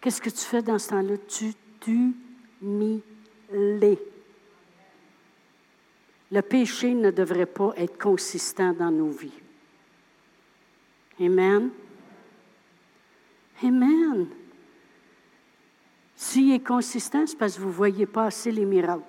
Qu'est-ce 0.00 0.22
que 0.22 0.30
tu 0.30 0.38
fais 0.38 0.62
dans 0.62 0.78
ce 0.78 0.88
temps-là? 0.88 1.16
Tu 1.28 1.52
t'humilies. 1.78 3.02
Le 6.32 6.40
péché 6.40 6.94
ne 6.94 7.10
devrait 7.10 7.44
pas 7.44 7.74
être 7.76 7.98
consistant 7.98 8.72
dans 8.72 8.90
nos 8.90 9.10
vies. 9.10 9.42
Amen. 11.20 11.70
Amen. 13.62 14.26
S'il 16.16 16.52
est 16.52 16.66
consistant, 16.66 17.26
c'est 17.26 17.36
parce 17.36 17.56
que 17.56 17.60
vous 17.60 17.68
ne 17.68 17.72
voyez 17.72 18.06
pas 18.06 18.26
assez 18.26 18.50
les 18.50 18.64
miracles. 18.64 19.02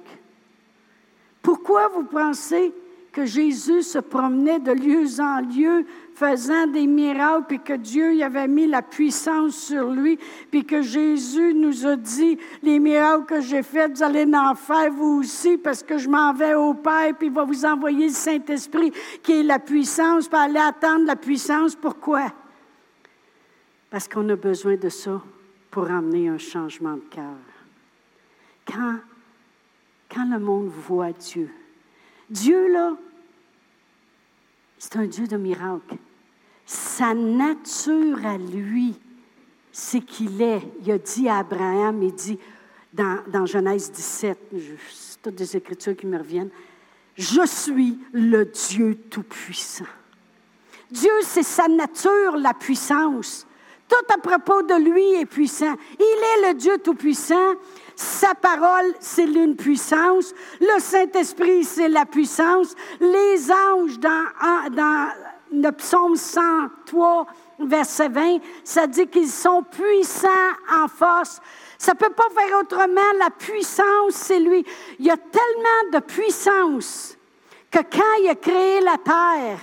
Pourquoi 1.42 1.88
vous 1.88 2.04
pensez 2.04 2.74
que 3.12 3.26
Jésus 3.26 3.84
se 3.84 4.00
promenait 4.00 4.60
de 4.60 4.72
lieu 4.72 5.06
en 5.20 5.42
lieu 5.42 5.86
faisant 6.14 6.68
des 6.68 6.88
miracles, 6.88 7.46
puis 7.48 7.60
que 7.60 7.74
Dieu 7.74 8.14
y 8.14 8.24
avait 8.24 8.48
mis 8.48 8.68
la 8.68 8.82
puissance 8.82 9.56
sur 9.56 9.90
lui, 9.90 10.18
puis 10.50 10.66
que 10.66 10.82
Jésus 10.82 11.54
nous 11.54 11.86
a 11.86 11.96
dit, 11.96 12.38
les 12.62 12.80
miracles 12.80 13.26
que 13.26 13.42
j'ai 13.42 13.64
faits, 13.64 13.98
vous 13.98 14.04
allez 14.04 14.26
en 14.36 14.56
faire 14.56 14.92
vous 14.92 15.20
aussi, 15.22 15.58
parce 15.58 15.84
que 15.84 15.98
je 15.98 16.08
m'en 16.08 16.34
vais 16.34 16.54
au 16.54 16.74
Père, 16.74 17.16
puis 17.18 17.28
il 17.28 17.34
va 17.34 17.44
vous 17.44 17.66
envoyer 17.66 18.08
le 18.08 18.14
Saint-Esprit, 18.14 18.92
qui 19.24 19.40
est 19.40 19.44
la 19.44 19.60
puissance, 19.60 20.28
pour 20.28 20.40
aller 20.40 20.60
attendre 20.60 21.06
la 21.06 21.16
puissance. 21.16 21.76
Pourquoi? 21.76 22.32
Parce 23.90 24.08
qu'on 24.08 24.28
a 24.30 24.36
besoin 24.36 24.76
de 24.76 24.90
ça 24.90 25.22
pour 25.70 25.90
amener 25.90 26.30
un 26.30 26.38
changement 26.38 26.94
de 26.94 27.04
cœur. 27.10 27.24
Quand, 28.66 28.98
quand 30.14 30.30
le 30.30 30.40
monde 30.40 30.68
voit 30.68 31.12
Dieu, 31.12 31.50
Dieu, 32.32 32.72
là, 32.72 32.94
c'est 34.78 34.96
un 34.96 35.06
Dieu 35.06 35.28
de 35.28 35.36
miracles. 35.36 35.98
Sa 36.66 37.14
nature 37.14 38.26
à 38.26 38.38
lui, 38.38 38.96
c'est 39.72 40.00
qu'il 40.00 40.42
est. 40.42 40.62
Il 40.82 40.92
a 40.92 40.98
dit 40.98 41.28
à 41.28 41.40
Abraham, 41.40 42.02
il 42.02 42.14
dit 42.14 42.40
dans, 42.94 43.20
dans 43.28 43.46
Genèse 43.46 43.92
17, 43.92 44.38
c'est 44.90 45.22
toutes 45.22 45.36
des 45.36 45.58
écritures 45.58 45.96
qui 45.96 46.08
me 46.08 46.18
reviennent, 46.18 46.50
je 47.16 47.46
suis 47.46 48.00
le 48.14 48.46
Dieu 48.46 48.96
Tout-Puissant. 49.10 49.86
Dieu, 50.90 51.12
c'est 51.24 51.44
sa 51.44 51.68
nature, 51.68 52.38
la 52.38 52.54
puissance. 52.54 53.46
Tout 53.90 54.14
à 54.14 54.18
propos 54.18 54.62
de 54.62 54.76
lui 54.76 55.20
est 55.20 55.26
puissant. 55.26 55.76
Il 56.00 56.04
est 56.04 56.50
le 56.50 56.54
Dieu 56.58 56.78
Tout-Puissant. 56.78 57.56
Sa 57.96 58.34
parole, 58.36 58.94
c'est 59.00 59.26
l'une 59.26 59.56
puissance. 59.56 60.34
Le 60.60 60.80
Saint-Esprit, 60.80 61.64
c'est 61.64 61.90
la 61.90 62.06
puissance. 62.06 62.76
Les 63.00 63.52
anges, 63.52 64.00
dans, 64.00 64.72
dans 64.72 65.10
le 65.52 65.72
psaume 65.72 66.16
103, 66.16 67.28
verset 67.60 68.10
20, 68.10 68.40
ça 68.64 68.88
dit 68.88 69.08
qu'ils 69.08 69.30
sont 69.30 69.64
puissants 69.64 70.30
en 70.82 70.88
force. 70.88 71.42
Ça 71.78 71.94
ne 71.94 71.98
peut 71.98 72.14
pas 72.14 72.30
faire 72.36 72.60
autrement. 72.60 73.02
La 73.20 73.30
puissance, 73.30 74.14
c'est 74.14 74.40
lui. 74.40 74.66
Il 75.00 75.06
y 75.06 75.12
a 75.12 75.18
tellement 75.18 76.00
de 76.00 76.00
puissance 76.00 77.18
que 77.70 77.80
quand 77.80 78.22
il 78.22 78.30
a 78.30 78.36
créé 78.36 78.82
la 78.82 78.98
terre, 78.98 79.60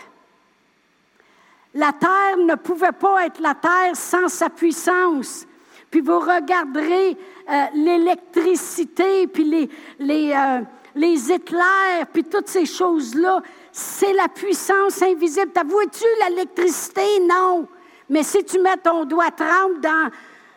la 1.75 1.93
terre 1.93 2.39
ne 2.39 2.55
pouvait 2.55 2.93
pas 2.93 3.27
être 3.27 3.41
la 3.41 3.55
terre 3.55 3.95
sans 3.95 4.29
sa 4.29 4.49
puissance. 4.49 5.47
Puis 5.91 6.01
vous 6.01 6.19
regarderez 6.19 7.17
euh, 7.49 7.65
l'électricité, 7.75 9.27
puis 9.27 9.45
les, 9.45 9.71
les, 9.99 10.33
euh, 10.33 10.61
les 10.95 11.33
éclairs, 11.33 12.07
puis 12.13 12.25
toutes 12.25 12.49
ces 12.49 12.67
choses-là. 12.67 13.41
C'est 13.73 14.13
la 14.13 14.29
puissance 14.29 15.01
invisible. 15.03 15.53
T'avoues-tu 15.53 16.05
l'électricité? 16.29 17.21
Non. 17.21 17.67
Mais 18.11 18.23
si 18.23 18.45
tu 18.45 18.59
mets 18.59 18.77
ton 18.77 19.05
doigt 19.05 19.31
trempe 19.31 19.81
dans, 19.81 20.11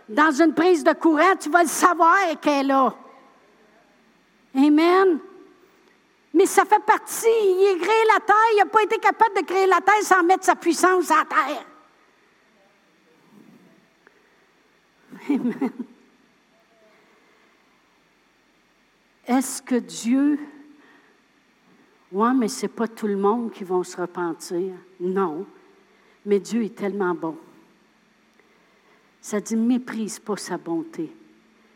dans 0.09 0.31
une 0.31 0.53
prise 0.53 0.83
de 0.83 0.93
courant, 0.93 1.35
tu 1.39 1.49
vas 1.49 1.63
le 1.63 1.69
savoir 1.69 2.17
qu'elle 2.41 2.59
est 2.59 2.63
là. 2.63 2.93
Amen. 4.55 5.19
Mais 6.33 6.45
ça 6.45 6.63
fait 6.65 6.83
partie. 6.85 7.27
Il 7.27 7.75
a 7.75 7.85
créé 7.85 8.03
la 8.13 8.19
terre. 8.19 8.35
Il 8.53 8.57
n'a 8.57 8.65
pas 8.65 8.83
été 8.83 8.97
capable 8.97 9.35
de 9.35 9.45
créer 9.45 9.67
la 9.67 9.81
terre 9.81 10.01
sans 10.01 10.23
mettre 10.23 10.45
sa 10.45 10.55
puissance 10.55 11.11
à 11.11 11.25
terre. 11.25 11.65
Amen. 15.29 15.71
Est-ce 19.27 19.61
que 19.61 19.75
Dieu... 19.75 20.39
Oui, 22.11 22.29
mais 22.35 22.49
ce 22.49 22.63
n'est 22.63 22.71
pas 22.73 22.87
tout 22.87 23.07
le 23.07 23.15
monde 23.15 23.51
qui 23.51 23.63
va 23.63 23.83
se 23.83 23.95
repentir. 23.95 24.73
Non. 24.99 25.45
Mais 26.25 26.39
Dieu 26.39 26.63
est 26.63 26.75
tellement 26.75 27.15
bon. 27.15 27.37
Ça 29.21 29.39
dit, 29.39 29.55
méprise 29.55 30.19
pas 30.19 30.35
sa 30.35 30.57
bonté, 30.57 31.09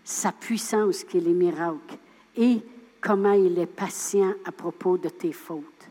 sa 0.03 0.31
puissance 0.31 1.03
qui 1.03 1.17
est 1.17 1.21
les 1.21 1.33
miracles. 1.33 1.97
Et 2.35 2.61
comment 2.99 3.33
il 3.33 3.57
est 3.59 3.67
patient 3.67 4.33
à 4.45 4.51
propos 4.51 4.97
de 4.97 5.09
tes 5.09 5.31
fautes, 5.31 5.89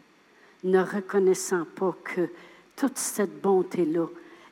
ne 0.64 0.80
reconnaissant 0.80 1.64
pas 1.64 1.96
que 2.02 2.28
toute 2.76 2.98
cette 2.98 3.40
bonté-là 3.40 4.06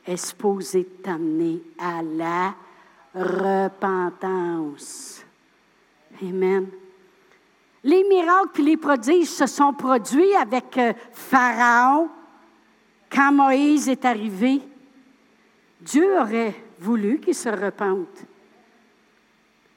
est 0.05 0.17
supposée 0.17 0.85
t'amener 0.85 1.61
à 1.77 2.01
la 2.01 2.55
repentance. 3.15 4.93
Amen. 6.21 6.67
Les 7.83 8.03
miracles 8.03 8.61
et 8.61 8.63
les 8.63 8.77
prodiges 8.77 9.27
se 9.27 9.45
sont 9.45 9.73
produits 9.73 10.35
avec 10.35 10.77
euh, 10.77 10.93
Pharaon 11.11 12.09
quand 13.09 13.31
Moïse 13.31 13.89
est 13.89 14.05
arrivé. 14.05 14.61
Dieu 15.81 16.17
aurait 16.19 16.55
voulu 16.79 17.19
qu'il 17.19 17.35
se 17.35 17.49
repente. 17.49 18.23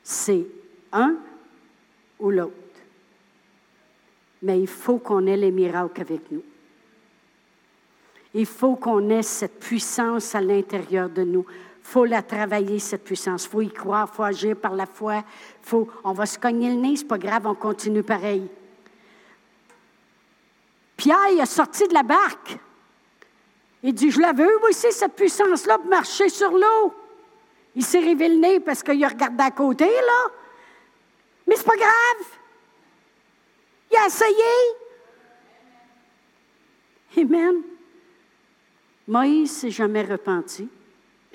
C'est 0.02 0.46
un 0.92 1.16
ou 2.20 2.30
l'autre 2.30 2.66
mais 4.46 4.60
il 4.60 4.68
faut 4.68 4.98
qu'on 4.98 5.26
ait 5.26 5.36
les 5.36 5.50
miracles 5.50 6.02
avec 6.02 6.30
nous. 6.30 6.42
Il 8.34 8.46
faut 8.46 8.76
qu'on 8.76 9.08
ait 9.08 9.22
cette 9.22 9.58
puissance 9.58 10.34
à 10.34 10.40
l'intérieur 10.40 11.08
de 11.08 11.22
nous. 11.22 11.44
Faut 11.86 12.04
la 12.04 12.20
travailler, 12.20 12.80
cette 12.80 13.04
puissance. 13.04 13.46
Faut 13.46 13.60
y 13.60 13.70
croire, 13.70 14.12
faut 14.12 14.24
agir 14.24 14.56
par 14.56 14.74
la 14.74 14.86
foi. 14.86 15.22
Faut, 15.62 15.88
on 16.02 16.12
va 16.12 16.26
se 16.26 16.36
cogner 16.36 16.70
le 16.70 16.74
nez, 16.80 16.96
c'est 16.96 17.04
pas 17.04 17.16
grave, 17.16 17.46
on 17.46 17.54
continue 17.54 18.02
pareil. 18.02 18.48
Pierre 20.96 21.28
il 21.30 21.40
a 21.40 21.46
sorti 21.46 21.86
de 21.86 21.94
la 21.94 22.02
barque. 22.02 22.58
Il 23.84 23.94
dit, 23.94 24.10
je 24.10 24.20
l'avais 24.20 24.42
eu 24.42 24.68
aussi, 24.68 24.90
cette 24.90 25.14
puissance-là, 25.14 25.78
pour 25.78 25.86
marcher 25.86 26.28
sur 26.28 26.50
l'eau. 26.50 26.92
Il 27.76 27.84
s'est 27.84 28.00
révélé 28.00 28.34
le 28.34 28.40
nez 28.40 28.58
parce 28.58 28.82
qu'il 28.82 29.04
a 29.04 29.08
regardé 29.08 29.44
à 29.44 29.52
côté, 29.52 29.84
là. 29.84 30.32
Mais 31.46 31.54
c'est 31.54 31.66
pas 31.66 31.76
grave. 31.76 32.26
Il 33.92 33.96
a 33.96 34.06
essayé. 34.08 34.34
Amen. 37.18 37.62
Moïse 39.06 39.52
s'est 39.52 39.70
jamais 39.70 40.02
repenti. 40.02 40.68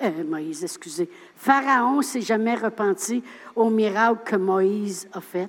Euh, 0.00 0.24
Moïse, 0.24 0.64
excusez. 0.64 1.08
Pharaon 1.36 2.02
s'est 2.02 2.22
jamais 2.22 2.54
repenti 2.54 3.22
au 3.54 3.70
miracle 3.70 4.22
que 4.24 4.36
Moïse 4.36 5.08
a 5.12 5.20
fait. 5.20 5.48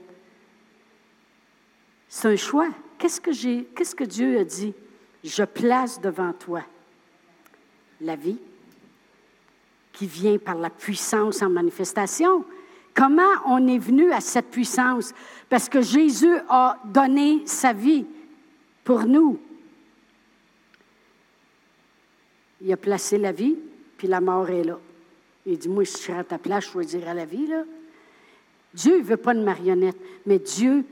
C'est 2.07 2.27
un 2.27 2.35
choix. 2.35 2.69
Qu'est-ce 2.97 3.19
que, 3.19 3.31
j'ai, 3.31 3.67
qu'est-ce 3.75 3.95
que 3.95 4.03
Dieu 4.03 4.39
a 4.39 4.43
dit? 4.43 4.73
Je 5.23 5.43
place 5.43 5.99
devant 5.99 6.33
toi 6.33 6.63
la 8.01 8.15
vie 8.15 8.37
qui 9.93 10.07
vient 10.07 10.37
par 10.37 10.55
la 10.55 10.69
puissance 10.69 11.41
en 11.41 11.49
manifestation. 11.49 12.45
Comment 12.93 13.21
on 13.45 13.67
est 13.67 13.77
venu 13.77 14.11
à 14.11 14.21
cette 14.21 14.51
puissance? 14.51 15.13
Parce 15.49 15.69
que 15.69 15.81
Jésus 15.81 16.35
a 16.49 16.77
donné 16.85 17.41
sa 17.45 17.73
vie 17.73 18.05
pour 18.83 19.05
nous. 19.05 19.39
Il 22.61 22.71
a 22.71 22.77
placé 22.77 23.17
la 23.17 23.31
vie, 23.31 23.57
puis 24.03 24.09
la 24.09 24.19
mort 24.19 24.49
est 24.49 24.65
là. 24.65 24.77
Il 25.45 25.57
dit, 25.57 25.69
moi, 25.69 25.85
si 25.85 25.93
je 25.93 25.97
serais 25.99 26.17
à 26.17 26.23
ta 26.25 26.37
place, 26.37 26.65
je 26.65 26.71
choisirais 26.71 27.13
la 27.13 27.23
vie. 27.23 27.47
Dieu 28.73 28.97
ne 28.97 29.01
veut 29.01 29.15
pas 29.15 29.33
de 29.33 29.41
marionnette, 29.41 29.95
mais 30.25 30.39
Dieu 30.39 30.83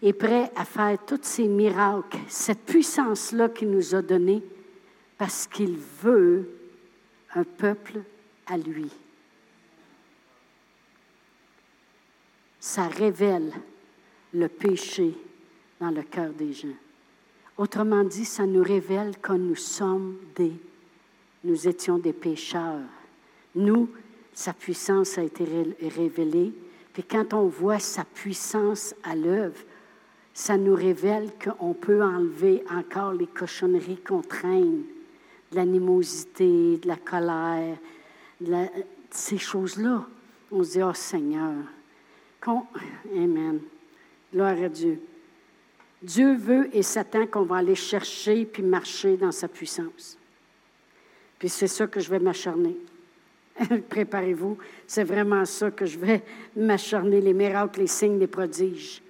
est 0.00 0.14
prêt 0.14 0.50
à 0.56 0.64
faire 0.64 0.96
tous 1.04 1.18
ces 1.20 1.46
miracles, 1.46 2.16
cette 2.28 2.64
puissance-là 2.64 3.50
qu'il 3.50 3.70
nous 3.70 3.94
a 3.94 4.00
donnée, 4.00 4.42
parce 5.18 5.46
qu'il 5.46 5.76
veut 5.76 6.48
un 7.34 7.44
peuple 7.44 8.00
à 8.46 8.56
lui. 8.56 8.90
ça 12.60 12.86
révèle 12.86 13.52
le 14.32 14.48
péché 14.48 15.12
dans 15.80 15.90
le 15.90 16.02
cœur 16.02 16.32
des 16.32 16.54
gens. 16.54 16.68
Autrement 17.58 18.04
dit, 18.04 18.24
ça 18.24 18.46
nous 18.46 18.62
révèle 18.62 19.18
que 19.18 19.32
nous 19.32 19.56
sommes 19.56 20.16
des, 20.36 20.52
nous 21.44 21.68
étions 21.68 21.98
des 21.98 22.12
pécheurs. 22.12 22.80
Nous, 23.54 23.88
sa 24.32 24.52
puissance 24.52 25.18
a 25.18 25.22
été 25.22 25.44
révélée. 25.80 26.52
Puis 26.92 27.02
quand 27.02 27.34
on 27.34 27.46
voit 27.46 27.78
sa 27.78 28.04
puissance 28.04 28.94
à 29.02 29.14
l'œuvre, 29.14 29.60
ça 30.34 30.56
nous 30.56 30.74
révèle 30.74 31.30
qu'on 31.42 31.74
peut 31.74 32.02
enlever 32.02 32.64
encore 32.70 33.12
les 33.12 33.26
cochonneries 33.26 34.00
qu'on 34.00 34.22
traîne, 34.22 34.82
de 35.50 35.56
l'animosité, 35.56 36.78
de 36.78 36.88
la 36.88 36.96
colère, 36.96 37.76
de, 38.40 38.66
ces 39.10 39.38
choses-là. 39.38 40.06
On 40.50 40.62
se 40.62 40.72
dit, 40.72 40.82
oh 40.82 40.94
Seigneur, 40.94 41.54
Amen. 43.14 43.60
Gloire 44.32 44.60
à 44.62 44.68
Dieu. 44.68 45.00
Dieu 46.02 46.34
veut 46.34 46.74
et 46.74 46.82
s'attend 46.82 47.26
qu'on 47.26 47.44
va 47.44 47.56
aller 47.56 47.74
chercher 47.74 48.44
puis 48.44 48.62
marcher 48.62 49.16
dans 49.16 49.30
sa 49.30 49.46
puissance. 49.46 50.18
Puis 51.42 51.48
c'est 51.48 51.66
ça 51.66 51.88
que 51.88 51.98
je 51.98 52.08
vais 52.08 52.20
m'acharner. 52.20 52.76
Préparez-vous, 53.88 54.58
c'est 54.86 55.02
vraiment 55.02 55.44
ça 55.44 55.72
que 55.72 55.84
je 55.84 55.98
vais 55.98 56.22
m'acharner, 56.56 57.20
les 57.20 57.34
miracles, 57.34 57.80
les 57.80 57.88
signes, 57.88 58.20
les 58.20 58.28
prodiges. 58.28 59.02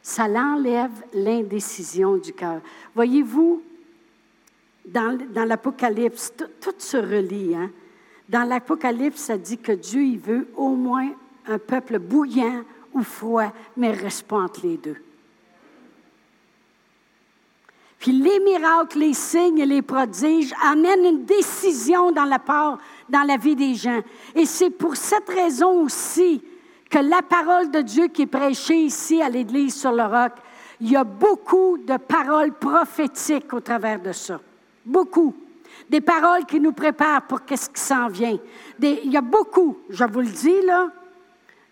Ça 0.00 0.26
l'enlève 0.26 1.04
l'indécision 1.12 2.16
du 2.16 2.32
cœur. 2.32 2.62
Voyez-vous, 2.94 3.62
dans, 4.86 5.18
l'Apocalypse, 5.34 6.32
tout, 6.34 6.72
se 6.78 6.96
relie. 6.96 7.54
Hein? 7.54 7.72
Dans 8.26 8.44
l'Apocalypse, 8.48 9.20
ça 9.20 9.36
dit 9.36 9.58
que 9.58 9.72
Dieu, 9.72 10.00
il 10.00 10.18
veut 10.18 10.48
au 10.56 10.70
moins 10.76 11.10
un 11.46 11.58
peuple 11.58 11.98
bouillant 11.98 12.64
ou 12.94 13.02
froid, 13.02 13.52
mais 13.76 13.92
reste 13.92 14.32
entre 14.32 14.66
les 14.66 14.78
deux. 14.78 14.96
Puis 17.98 18.12
les 18.12 18.38
miracles, 18.40 18.98
les 18.98 19.12
signes 19.12 19.58
et 19.58 19.66
les 19.66 19.82
prodiges 19.82 20.54
amènent 20.64 21.04
une 21.04 21.24
décision 21.24 22.12
dans 22.12 22.24
la 22.24 22.38
part, 22.38 22.78
dans 23.08 23.22
la 23.22 23.36
vie 23.36 23.56
des 23.56 23.74
gens. 23.74 24.00
Et 24.34 24.46
c'est 24.46 24.70
pour 24.70 24.96
cette 24.96 25.28
raison 25.28 25.82
aussi 25.82 26.42
que 26.88 26.98
la 26.98 27.22
parole 27.22 27.70
de 27.70 27.80
Dieu 27.80 28.06
qui 28.08 28.22
est 28.22 28.26
prêchée 28.26 28.82
ici 28.82 29.20
à 29.20 29.28
l'Église 29.28 29.74
sur 29.74 29.92
le 29.92 30.04
roc, 30.04 30.32
il 30.80 30.92
y 30.92 30.96
a 30.96 31.04
beaucoup 31.04 31.76
de 31.76 31.96
paroles 31.96 32.52
prophétiques 32.52 33.52
au 33.52 33.60
travers 33.60 34.00
de 34.00 34.12
ça. 34.12 34.40
Beaucoup. 34.86 35.34
Des 35.90 36.00
paroles 36.00 36.44
qui 36.46 36.60
nous 36.60 36.72
préparent 36.72 37.22
pour 37.22 37.44
qu'est-ce 37.44 37.68
qui 37.68 37.80
s'en 37.80 38.08
vient. 38.08 38.38
il 38.80 39.10
y 39.10 39.16
a 39.16 39.22
beaucoup, 39.22 39.78
je 39.90 40.04
vous 40.04 40.20
le 40.20 40.26
dis, 40.26 40.62
là, 40.64 40.88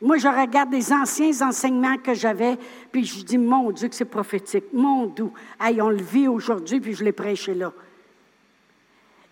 moi, 0.00 0.18
je 0.18 0.28
regarde 0.28 0.72
les 0.72 0.92
anciens 0.92 1.32
enseignements 1.48 1.96
que 1.96 2.12
j'avais, 2.12 2.58
puis 2.92 3.04
je 3.04 3.24
dis, 3.24 3.38
mon 3.38 3.70
Dieu, 3.70 3.88
que 3.88 3.94
c'est 3.94 4.04
prophétique. 4.04 4.64
Mon 4.72 5.06
Dieu, 5.06 5.30
hey, 5.58 5.80
on 5.80 5.88
le 5.88 6.02
vit 6.02 6.28
aujourd'hui, 6.28 6.80
puis 6.80 6.94
je 6.94 7.02
l'ai 7.02 7.12
prêché 7.12 7.54
là. 7.54 7.72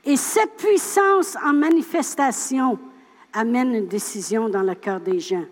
Et 0.05 0.17
cette 0.17 0.57
puissance 0.57 1.37
en 1.45 1.53
manifestation 1.53 2.79
amène 3.33 3.75
une 3.75 3.87
décision 3.87 4.49
dans 4.49 4.63
le 4.63 4.75
cœur 4.75 5.01
des 5.01 5.21
gens. 5.21 5.45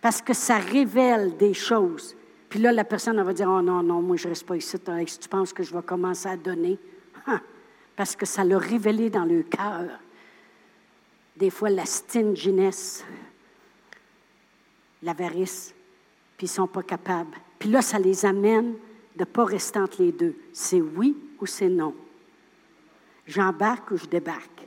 Parce 0.00 0.22
que 0.22 0.32
ça 0.32 0.58
révèle 0.58 1.36
des 1.36 1.54
choses. 1.54 2.16
Puis 2.48 2.60
là, 2.60 2.72
la 2.72 2.84
personne 2.84 3.20
va 3.20 3.32
dire, 3.32 3.48
oh 3.48 3.62
non, 3.62 3.82
non, 3.82 4.00
moi, 4.00 4.16
je 4.16 4.26
ne 4.26 4.30
reste 4.30 4.46
pas 4.46 4.56
ici. 4.56 4.76
Si 5.06 5.18
tu 5.18 5.28
penses 5.28 5.52
que 5.52 5.62
je 5.62 5.74
vais 5.74 5.82
commencer 5.82 6.28
à 6.28 6.36
donner, 6.36 6.78
hein, 7.26 7.40
parce 7.96 8.14
que 8.14 8.26
ça 8.26 8.44
l'a 8.44 8.58
révélé 8.58 9.10
dans 9.10 9.24
le 9.24 9.42
cœur. 9.42 9.88
Des 11.36 11.50
fois, 11.50 11.70
la 11.70 11.84
stinginess 11.84 13.04
l'avarice, 15.02 15.74
puis 16.36 16.46
ils 16.46 16.50
ne 16.50 16.54
sont 16.54 16.66
pas 16.66 16.82
capables. 16.82 17.36
Puis 17.58 17.68
là, 17.68 17.82
ça 17.82 17.98
les 17.98 18.24
amène 18.24 18.74
de 19.16 19.20
ne 19.20 19.24
pas 19.24 19.44
rester 19.44 19.78
entre 19.78 20.02
les 20.02 20.12
deux. 20.12 20.34
C'est 20.52 20.80
oui 20.80 21.16
ou 21.40 21.46
c'est 21.46 21.68
non. 21.68 21.94
J'embarque 23.26 23.90
ou 23.90 23.96
je 23.96 24.06
débarque. 24.06 24.66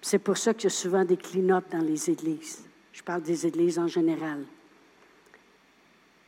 C'est 0.00 0.18
pour 0.18 0.36
ça 0.36 0.54
qu'il 0.54 0.64
y 0.64 0.66
a 0.66 0.70
souvent 0.70 1.04
des 1.04 1.16
clean-up 1.16 1.64
dans 1.70 1.80
les 1.80 2.10
églises. 2.10 2.64
Je 2.92 3.02
parle 3.02 3.22
des 3.22 3.46
églises 3.46 3.78
en 3.78 3.86
général. 3.86 4.44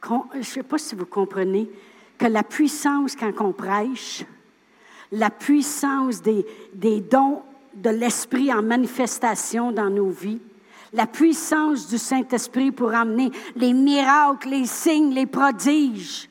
Je 0.05 0.39
ne 0.39 0.43
sais 0.43 0.63
pas 0.63 0.79
si 0.79 0.95
vous 0.95 1.07
comprenez 1.07 1.69
que 2.17 2.27
la 2.27 2.43
puissance 2.43 3.17
quand 3.17 3.33
on 3.41 3.53
prêche, 3.53 4.25
la 5.13 5.31
puissance 5.31 6.21
des, 6.21 6.45
des 6.75 7.01
dons 7.01 7.43
de 7.75 7.91
l'Esprit 7.91 8.53
en 8.53 8.63
manifestation 8.63 9.73
dans 9.73 9.91
nos 9.91 10.11
vies, 10.11 10.41
la 10.93 11.07
puissance 11.07 11.89
du 11.89 11.99
Saint-Esprit 11.99 12.73
pour 12.73 12.95
amener 12.95 13.31
les 13.57 13.73
miracles, 13.73 14.49
les 14.49 14.67
signes, 14.67 15.13
les 15.13 15.27
prodiges, 15.27 16.29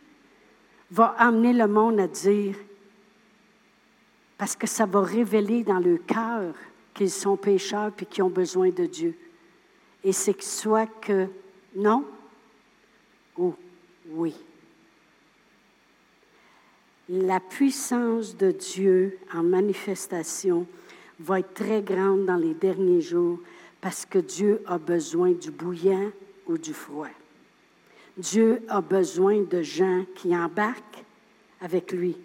va 0.92 1.16
amener 1.18 1.54
le 1.54 1.68
monde 1.68 2.00
à 2.00 2.08
dire, 2.08 2.56
parce 4.38 4.56
que 4.56 4.68
ça 4.68 4.86
va 4.86 5.02
révéler 5.02 5.64
dans 5.64 5.80
le 5.80 5.98
cœur 5.98 6.54
qu'ils 6.94 7.12
sont 7.12 7.38
pécheurs 7.38 7.92
et 8.00 8.06
qu'ils 8.06 8.24
ont 8.24 8.30
besoin 8.30 8.70
de 8.70 8.86
Dieu. 8.86 9.16
Et 10.04 10.12
c'est 10.12 10.34
que 10.34 10.44
soit 10.44 10.88
que 11.02 11.28
non 11.76 12.06
ou 13.38 13.54
oui. 14.12 14.36
La 17.10 17.40
puissance 17.40 18.36
de 18.36 18.52
Dieu 18.52 19.18
en 19.34 19.44
manifestation 19.44 20.66
va 21.20 21.40
être 21.40 21.54
très 21.54 21.82
grande 21.82 22.26
dans 22.26 22.36
les 22.36 22.54
derniers 22.54 23.02
jours 23.02 23.40
parce 23.82 24.06
que 24.06 24.20
Dieu 24.20 24.62
a 24.66 24.78
besoin 24.78 25.32
du 25.32 25.52
bouillant 25.52 26.12
ou 26.48 26.58
du 26.58 26.74
froid. 26.74 27.10
Dieu 28.18 28.64
a 28.68 28.82
besoin 28.82 29.44
de 29.44 29.62
gens 29.62 30.04
qui 30.16 30.36
embarquent 30.36 31.04
avec 31.62 31.92
lui. 31.92 32.18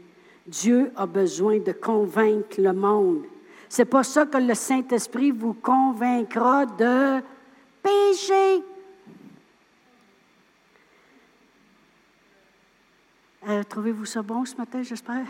Dieu 0.46 0.90
a 0.96 1.06
besoin 1.06 1.58
de 1.58 1.72
convaincre 1.72 2.60
le 2.60 2.72
monde. 2.72 3.24
C'est 3.68 3.84
pas 3.84 4.02
ça 4.02 4.26
que 4.26 4.38
le 4.38 4.54
Saint-Esprit 4.54 5.30
vous 5.30 5.54
convaincra 5.54 6.66
de 6.66 7.22
pécher. 7.82 8.62
Euh, 13.48 13.62
trouvez-vous 13.64 14.04
ça 14.04 14.22
bon 14.22 14.44
ce 14.44 14.56
matin, 14.56 14.82
j'espère? 14.82 15.26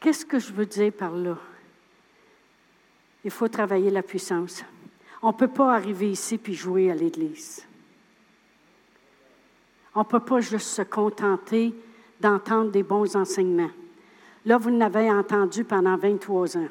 Qu'est-ce 0.00 0.24
que 0.24 0.38
je 0.38 0.52
veux 0.52 0.66
dire 0.66 0.92
par 0.92 1.12
là? 1.12 1.36
Il 3.26 3.32
faut 3.32 3.48
travailler 3.48 3.90
la 3.90 4.04
puissance. 4.04 4.64
On 5.20 5.32
ne 5.32 5.36
peut 5.36 5.48
pas 5.48 5.74
arriver 5.74 6.08
ici 6.12 6.38
puis 6.38 6.54
jouer 6.54 6.92
à 6.92 6.94
l'Église. 6.94 7.66
On 9.96 9.98
ne 9.98 10.04
peut 10.04 10.20
pas 10.20 10.38
juste 10.38 10.68
se 10.68 10.82
contenter 10.82 11.74
d'entendre 12.20 12.70
des 12.70 12.84
bons 12.84 13.16
enseignements. 13.16 13.72
Là, 14.44 14.58
vous 14.58 14.70
n'avez 14.70 15.10
entendu 15.10 15.64
pendant 15.64 15.96
23 15.96 16.56
ans. 16.56 16.68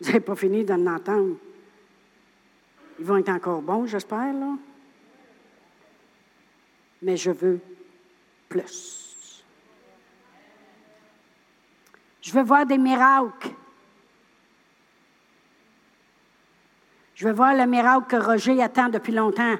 Vous 0.00 0.06
n'avez 0.06 0.20
pas 0.20 0.34
fini 0.34 0.64
de 0.64 0.72
l'entendre. 0.72 1.36
Ils 2.98 3.04
vont 3.04 3.18
être 3.18 3.28
encore 3.28 3.60
bons, 3.60 3.84
j'espère. 3.84 4.32
Mais 7.02 7.18
je 7.18 7.32
veux 7.32 7.60
plus. 8.48 9.44
Je 12.22 12.32
veux 12.32 12.42
voir 12.42 12.64
des 12.64 12.78
miracles. 12.78 13.50
Je 17.22 17.28
veux 17.28 17.34
voir 17.34 17.54
le 17.54 17.66
miracle 17.66 18.08
que 18.08 18.16
Roger 18.16 18.60
attend 18.60 18.88
depuis 18.88 19.12
longtemps. 19.12 19.54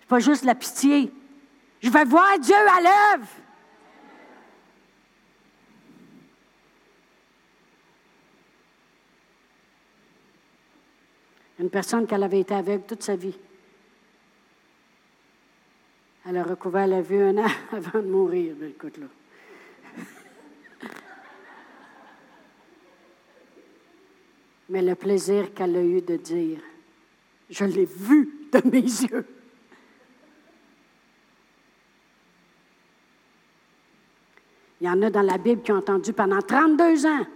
C'est 0.00 0.08
pas 0.08 0.18
juste 0.18 0.42
la 0.42 0.56
pitié. 0.56 1.12
Je 1.80 1.88
veux 1.88 2.04
voir 2.04 2.36
Dieu 2.40 2.56
à 2.56 2.80
l'œuvre. 2.80 3.28
Une 11.60 11.70
personne 11.70 12.08
qui 12.08 12.14
avait 12.16 12.40
été 12.40 12.52
aveugle 12.52 12.82
toute 12.82 13.04
sa 13.04 13.14
vie. 13.14 13.38
Elle 16.26 16.38
a 16.38 16.42
recouvert 16.42 16.88
la 16.88 17.02
vue 17.02 17.22
un 17.22 17.38
an 17.38 17.50
avant 17.72 18.00
de 18.00 18.08
mourir. 18.08 18.56
Ben, 18.58 18.70
écoute, 18.70 18.98
là. 18.98 19.06
Mais 24.68 24.82
le 24.82 24.94
plaisir 24.94 25.52
qu'elle 25.54 25.76
a 25.76 25.82
eu 25.82 26.00
de 26.00 26.16
dire, 26.16 26.58
je 27.50 27.64
l'ai 27.64 27.84
vu 27.84 28.48
de 28.52 28.68
mes 28.70 28.80
yeux. 28.80 29.26
Il 34.80 34.86
y 34.86 34.90
en 34.90 35.00
a 35.02 35.10
dans 35.10 35.22
la 35.22 35.38
Bible 35.38 35.62
qui 35.62 35.72
ont 35.72 35.76
entendu 35.76 36.12
pendant 36.12 36.42
32 36.42 37.06
ans, 37.06 37.26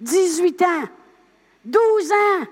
18 0.00 0.62
ans, 0.62 0.88
12 1.64 2.12
ans. 2.12 2.46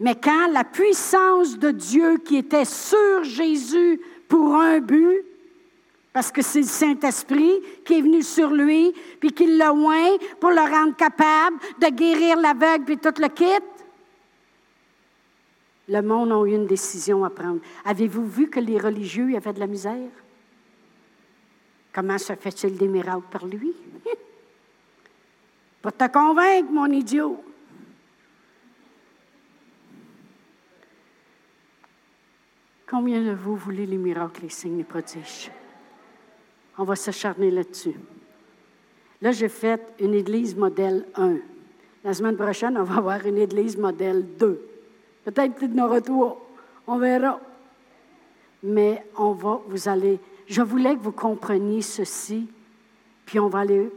Mais 0.00 0.16
quand 0.16 0.48
la 0.48 0.64
puissance 0.64 1.58
de 1.58 1.70
Dieu 1.70 2.18
qui 2.18 2.36
était 2.36 2.64
sur 2.64 3.24
Jésus 3.24 4.00
pour 4.28 4.54
un 4.56 4.80
but, 4.80 5.24
parce 6.14 6.30
que 6.30 6.42
c'est 6.42 6.60
le 6.60 6.66
Saint-Esprit 6.66 7.60
qui 7.84 7.98
est 7.98 8.00
venu 8.00 8.22
sur 8.22 8.48
lui, 8.48 8.94
puis 9.18 9.32
qui 9.32 9.46
l'a 9.46 9.74
oint 9.74 10.16
pour 10.38 10.50
le 10.50 10.60
rendre 10.60 10.94
capable 10.94 11.58
de 11.80 11.88
guérir 11.88 12.36
l'aveugle, 12.36 12.84
puis 12.84 12.98
tout 12.98 13.20
le 13.20 13.26
kit. 13.26 13.64
Le 15.88 16.00
monde 16.00 16.30
a 16.30 16.48
eu 16.48 16.54
une 16.54 16.68
décision 16.68 17.24
à 17.24 17.30
prendre. 17.30 17.60
Avez-vous 17.84 18.28
vu 18.28 18.48
que 18.48 18.60
les 18.60 18.78
religieux 18.78 19.36
avaient 19.36 19.52
de 19.52 19.58
la 19.58 19.66
misère? 19.66 20.08
Comment 21.92 22.16
se 22.16 22.32
fait-il 22.36 22.78
des 22.78 22.88
miracles 22.88 23.26
par 23.28 23.44
lui? 23.44 23.74
Pour 25.82 25.92
te 25.92 26.06
convaincre, 26.06 26.70
mon 26.70 26.86
idiot. 26.92 27.42
Combien 32.88 33.20
de 33.20 33.34
vous 33.34 33.56
voulez 33.56 33.84
les 33.84 33.98
miracles, 33.98 34.42
les 34.42 34.48
signes, 34.48 34.78
les 34.78 34.84
prodiges? 34.84 35.50
On 36.78 36.84
va 36.84 36.96
s'acharner 36.96 37.50
là-dessus. 37.50 37.94
Là, 39.22 39.32
j'ai 39.32 39.48
fait 39.48 39.80
une 40.00 40.14
église 40.14 40.56
modèle 40.56 41.06
1. 41.14 41.36
La 42.04 42.12
semaine 42.12 42.36
prochaine, 42.36 42.76
on 42.76 42.82
va 42.82 42.96
avoir 42.96 43.24
une 43.26 43.38
église 43.38 43.76
modèle 43.76 44.24
2. 44.38 44.60
Peut-être 45.24 45.58
qu'il 45.58 45.74
y 45.74 45.80
en. 45.80 46.38
On 46.86 46.98
verra. 46.98 47.40
Mais 48.62 49.04
on 49.16 49.32
va, 49.32 49.60
vous 49.66 49.88
allez, 49.88 50.18
je 50.46 50.62
voulais 50.62 50.94
que 50.96 51.00
vous 51.00 51.12
compreniez 51.12 51.82
ceci, 51.82 52.48
puis 53.26 53.38
on 53.38 53.48
va 53.48 53.60
aller, 53.60 53.90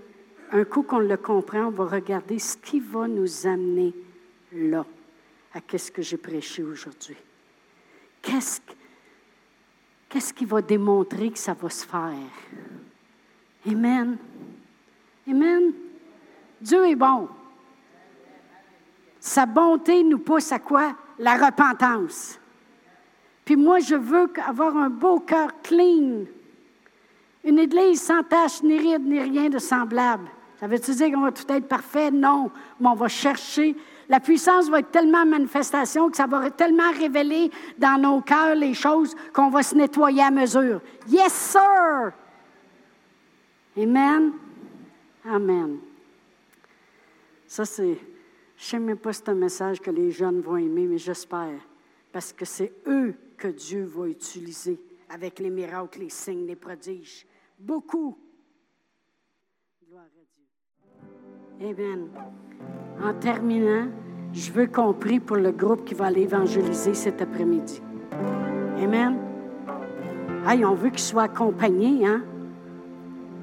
un 0.52 0.64
coup 0.64 0.84
qu'on 0.84 1.00
le 1.00 1.18
comprend, 1.18 1.68
on 1.68 1.72
va 1.72 1.86
regarder 1.86 2.40
ce 2.40 2.58
qui 2.58 2.80
va 2.80 3.08
nous 3.08 3.48
amener 3.48 3.94
là, 4.54 4.86
à 5.54 5.62
qu'est-ce 5.62 5.92
que 5.92 6.02
j'ai 6.02 6.18
prêché 6.18 6.64
aujourd'hui. 6.64 7.16
Qu'est-ce, 8.22 8.60
qu'est-ce 10.10 10.34
qui 10.34 10.46
va 10.46 10.62
démontrer 10.62 11.30
que 11.32 11.40
ça 11.40 11.54
va 11.54 11.70
se 11.70 11.86
faire? 11.86 12.14
Amen. 13.68 14.18
Amen. 15.28 15.74
Dieu 16.62 16.88
est 16.88 16.96
bon. 16.96 17.28
Sa 19.20 19.46
bonté 19.46 20.04
nous 20.04 20.20
pousse 20.20 20.52
à 20.52 20.60
quoi? 20.60 20.96
La 21.20 21.36
repentance. 21.36 22.40
Puis 23.44 23.56
moi, 23.56 23.80
je 23.80 23.96
veux 23.96 24.32
avoir 24.46 24.76
un 24.78 24.90
beau 24.90 25.20
cœur 25.20 25.50
clean. 25.62 26.26
Une 27.44 27.60
église 27.60 28.02
sans 28.02 28.24
tache, 28.24 28.62
ni 28.64 28.78
ride, 28.78 29.06
ni 29.06 29.20
rien 29.20 29.50
de 29.50 29.60
semblable. 29.60 30.28
Ça 30.60 30.68
veut-tu 30.68 30.92
dire 30.92 31.12
qu'on 31.12 31.22
va 31.22 31.32
tout 31.32 31.50
être 31.50 31.68
parfait? 31.68 32.12
Non. 32.12 32.52
Mais 32.80 32.88
on 32.88 32.96
va 32.96 33.08
chercher. 33.08 33.76
La 34.10 34.20
puissance 34.20 34.70
va 34.70 34.80
être 34.80 34.92
tellement 34.92 35.20
en 35.20 35.26
manifestation 35.26 36.10
que 36.10 36.18
ça 36.18 36.28
va 36.28 36.50
tellement 36.52 36.92
révéler 36.92 37.52
dans 37.78 38.02
nos 38.02 38.22
cœurs 38.22 38.56
les 38.56 38.74
choses 38.74 39.16
qu'on 39.34 39.50
va 39.50 39.64
se 39.64 39.76
nettoyer 39.76 40.22
à 40.22 40.32
mesure. 40.32 40.82
Yes, 41.10 41.34
sir! 41.34 42.14
Amen. 43.78 44.34
Amen. 45.26 45.80
Ça, 47.46 47.66
c'est. 47.66 47.98
Je 48.56 48.64
ne 48.64 48.70
sais 48.70 48.80
même 48.80 48.98
pas 48.98 49.14
si 49.14 49.20
c'est 49.20 49.30
un 49.30 49.36
message 49.36 49.80
que 49.80 49.92
les 49.92 50.10
jeunes 50.10 50.42
vont 50.42 50.58
aimer, 50.58 50.88
mais 50.88 50.98
j'espère. 50.98 51.60
Parce 52.12 52.34
que 52.34 52.46
c'est 52.46 52.74
eux 52.88 53.14
que 53.38 53.50
Dieu 53.50 53.84
va 53.84 54.08
utiliser 54.08 54.80
avec 55.10 55.38
les 55.40 55.52
miracles, 55.52 56.00
les 56.00 56.10
signes, 56.10 56.48
les 56.48 56.56
prodiges. 56.56 57.28
Beaucoup. 57.60 58.18
Gloire 59.88 60.06
à 60.06 61.68
Dieu. 61.70 61.70
Amen. 61.70 62.10
En 63.04 63.14
terminant, 63.14 63.88
je 64.34 64.52
veux 64.52 64.68
qu'on 64.68 64.94
prie 64.94 65.20
pour 65.20 65.38
le 65.38 65.52
groupe 65.52 65.86
qui 65.86 65.94
va 65.94 66.06
aller 66.06 66.22
évangéliser 66.22 66.94
cet 66.94 67.22
après-midi. 67.22 67.82
Amen. 68.84 69.16
Hey, 70.48 70.64
on 70.66 70.74
veut 70.74 70.90
qu'ils 70.90 71.00
soient 71.00 71.24
accompagnés, 71.24 72.06
hein? 72.06 72.22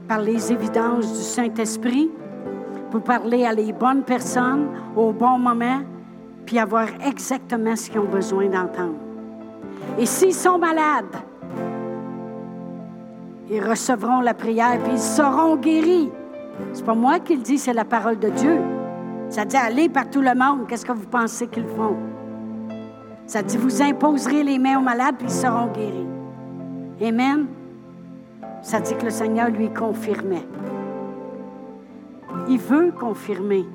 par 0.09 0.21
les 0.21 0.53
évidences 0.53 1.13
du 1.13 1.23
Saint-Esprit 1.23 2.11
pour 2.91 3.03
parler 3.03 3.45
à 3.45 3.53
les 3.53 3.73
bonnes 3.73 4.03
personnes 4.03 4.69
au 4.97 5.13
bon 5.13 5.39
moment, 5.39 5.81
puis 6.47 6.59
avoir 6.59 6.87
exactement 7.05 7.75
ce 7.75 7.91
qu'ils 7.91 8.01
ont 8.01 8.05
besoin 8.05 8.47
d'entendre. 8.47 8.97
Et 9.99 10.07
s'ils 10.07 10.35
sont 10.35 10.59
malades, 10.59 11.17
ils 13.51 13.63
recevront 13.63 14.21
la 14.21 14.35
prière, 14.35 14.79
puis 14.83 14.93
ils 14.93 14.99
seront 14.99 15.57
guéris. 15.57 16.11
C'est 16.73 16.85
pas 16.85 16.95
moi 16.95 17.19
qui 17.19 17.37
le 17.37 17.43
dis, 17.43 17.59
c'est 17.59 17.73
la 17.73 17.85
parole 17.85 18.19
de 18.19 18.29
Dieu. 18.29 18.59
Ça 19.35 19.45
dit 19.45 19.57
allez 19.57 19.89
par 19.89 20.09
tout 20.09 20.21
le 20.21 20.35
monde. 20.35 20.67
Qu'est-ce 20.69 20.87
que 20.87 20.93
vous 20.93 21.07
pensez 21.07 21.49
qu'ils 21.49 21.65
font? 21.65 21.97
Ça 23.27 23.43
dit 23.43 23.57
vous 23.57 23.83
imposerez 23.83 24.45
les 24.45 24.59
mains 24.59 24.79
aux 24.79 24.83
malades, 24.83 25.17
puis 25.19 25.27
ils 25.27 25.33
seront 25.33 25.67
guéris. 25.67 26.07
Amen 27.03 27.47
ça 28.65 28.81
dit 28.81 28.95
que 28.97 29.05
le 29.05 29.11
Seigneur 29.11 29.51
lui 29.51 29.69
confirmait. 29.69 30.47
Il 32.49 32.59
veut 32.59 32.93
confirmer 32.93 33.67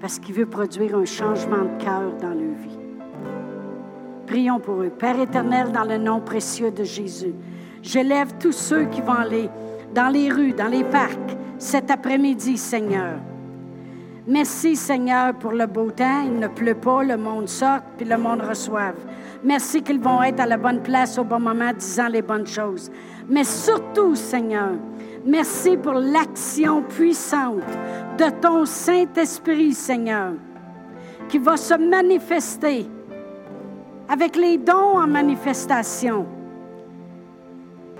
parce 0.00 0.18
qu'il 0.18 0.34
veut 0.34 0.46
produire 0.46 0.96
un 0.96 1.04
changement 1.04 1.62
de 1.64 1.82
cœur 1.82 2.12
dans 2.20 2.30
leur 2.30 2.54
vie. 2.60 2.78
Prions 4.26 4.58
pour 4.58 4.82
eux. 4.82 4.90
Père 4.90 5.20
éternel, 5.20 5.70
dans 5.70 5.84
le 5.84 5.98
nom 5.98 6.20
précieux 6.20 6.72
de 6.72 6.82
Jésus, 6.82 7.32
j'élève 7.80 8.34
tous 8.40 8.52
ceux 8.52 8.86
qui 8.86 9.00
vont 9.00 9.12
aller 9.12 9.48
dans 9.94 10.08
les 10.08 10.30
rues, 10.30 10.52
dans 10.52 10.66
les 10.66 10.82
parcs 10.82 11.36
cet 11.58 11.92
après-midi, 11.92 12.58
Seigneur. 12.58 13.20
Merci, 14.26 14.74
Seigneur, 14.74 15.34
pour 15.34 15.52
le 15.52 15.66
beau 15.66 15.90
temps. 15.90 16.22
Il 16.24 16.38
ne 16.38 16.48
pleut 16.48 16.74
pas, 16.74 17.02
le 17.02 17.18
monde 17.18 17.46
sort, 17.46 17.80
puis 17.98 18.06
le 18.06 18.16
monde 18.16 18.40
reçoive. 18.40 18.94
Merci 19.42 19.82
qu'ils 19.82 20.00
vont 20.00 20.22
être 20.22 20.40
à 20.40 20.46
la 20.46 20.56
bonne 20.56 20.82
place 20.82 21.18
au 21.18 21.24
bon 21.24 21.40
moment, 21.40 21.72
disant 21.76 22.08
les 22.08 22.22
bonnes 22.22 22.46
choses. 22.46 22.90
Mais 23.28 23.44
surtout, 23.44 24.14
Seigneur, 24.14 24.72
merci 25.26 25.76
pour 25.76 25.92
l'action 25.92 26.80
puissante 26.82 27.60
de 28.16 28.30
ton 28.40 28.64
Saint-Esprit, 28.64 29.74
Seigneur, 29.74 30.32
qui 31.28 31.36
va 31.36 31.58
se 31.58 31.74
manifester 31.74 32.86
avec 34.08 34.36
les 34.36 34.56
dons 34.56 34.98
en 34.98 35.06
manifestation, 35.06 36.24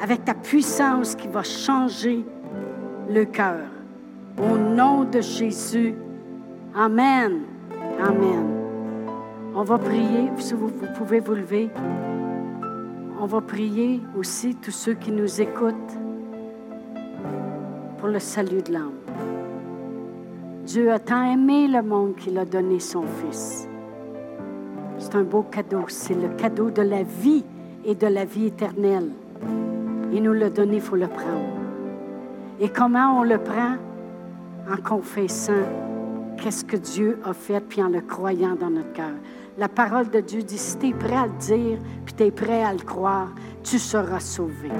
avec 0.02 0.24
ta 0.24 0.32
puissance 0.32 1.14
qui 1.14 1.28
va 1.28 1.42
changer 1.42 2.24
le 3.10 3.26
cœur. 3.26 3.66
Au 4.38 4.56
nom 4.56 5.04
de 5.04 5.20
Jésus, 5.20 5.94
Amen. 6.76 7.42
Amen. 8.00 8.50
On 9.54 9.62
va 9.62 9.78
prier, 9.78 10.30
si 10.38 10.54
vous, 10.54 10.70
pouvez 10.96 11.20
vous 11.20 11.34
lever 11.34 11.70
on 13.24 13.26
va 13.26 13.40
prier 13.40 14.02
aussi 14.18 14.54
tous 14.56 14.70
ceux 14.70 14.92
qui 14.92 15.10
nous 15.10 15.40
écoutent 15.40 15.98
pour 17.96 18.08
le 18.08 18.18
salut 18.18 18.60
de 18.60 18.72
l'âme. 18.72 18.92
Dieu 20.66 20.92
a 20.92 20.98
tant 20.98 21.22
aimé 21.32 21.66
le 21.66 21.82
monde 21.82 22.16
qu'il 22.16 22.36
a 22.36 22.44
donné 22.44 22.80
son 22.80 23.04
Fils. 23.04 23.66
C'est 24.98 25.14
un 25.14 25.22
beau 25.22 25.42
cadeau. 25.42 25.84
C'est 25.88 26.12
le 26.12 26.28
cadeau 26.36 26.70
de 26.70 26.82
la 26.82 27.02
vie 27.02 27.44
et 27.86 27.94
de 27.94 28.06
la 28.06 28.26
vie 28.26 28.48
éternelle. 28.48 29.10
Il 30.12 30.22
nous 30.22 30.34
l'a 30.34 30.50
donné, 30.50 30.76
il 30.76 30.82
faut 30.82 30.96
le 30.96 31.08
prendre. 31.08 31.48
Et 32.60 32.68
comment 32.68 33.20
on 33.20 33.22
le 33.22 33.38
prend? 33.38 33.76
En 34.70 34.76
confessant 34.76 35.52
qu'est-ce 36.36 36.64
que 36.64 36.76
Dieu 36.76 37.18
a 37.24 37.32
fait, 37.32 37.60
puis 37.60 37.82
en 37.82 37.88
le 37.88 38.00
croyant 38.00 38.54
dans 38.54 38.70
notre 38.70 38.92
cœur. 38.92 39.14
La 39.56 39.68
parole 39.68 40.10
de 40.10 40.20
Dieu 40.20 40.42
dit, 40.42 40.58
si 40.58 40.76
tu 40.78 40.88
es 40.88 40.92
prêt 40.92 41.16
à 41.16 41.26
le 41.26 41.38
dire, 41.38 41.78
puis 42.04 42.14
tu 42.14 42.24
es 42.24 42.30
prêt 42.30 42.62
à 42.62 42.72
le 42.72 42.80
croire, 42.80 43.28
tu 43.62 43.78
seras 43.78 44.20
sauvé. 44.20 44.70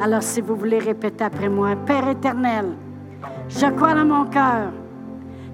Alors 0.00 0.22
si 0.22 0.40
vous 0.40 0.56
voulez 0.56 0.78
répéter 0.78 1.24
après 1.24 1.48
moi, 1.48 1.76
Père 1.86 2.08
éternel, 2.08 2.66
je 3.48 3.66
crois 3.66 3.94
dans 3.94 4.06
mon 4.06 4.24
cœur 4.24 4.72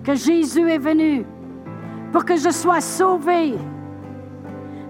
que 0.05 0.15
Jésus 0.15 0.71
est 0.71 0.79
venu 0.79 1.27
pour 2.13 2.25
que 2.25 2.37
je 2.37 2.51
sois 2.51 2.81
sauvé. 2.81 3.55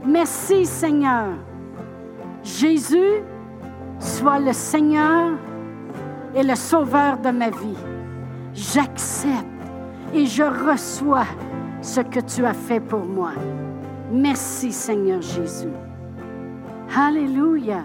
Merci 0.04 0.66
Seigneur. 0.66 1.28
Jésus, 2.42 3.22
soit 3.98 4.38
le 4.38 4.52
Seigneur 4.52 5.32
et 6.34 6.42
le 6.42 6.54
Sauveur 6.54 7.16
de 7.18 7.30
ma 7.30 7.48
vie. 7.48 7.78
J'accepte 8.52 9.55
et 10.16 10.26
je 10.26 10.42
reçois 10.42 11.26
ce 11.82 12.00
que 12.00 12.20
tu 12.20 12.44
as 12.44 12.54
fait 12.54 12.80
pour 12.80 13.04
moi. 13.04 13.32
Merci 14.10 14.72
Seigneur 14.72 15.20
Jésus. 15.20 15.72
Alléluia. 16.96 17.84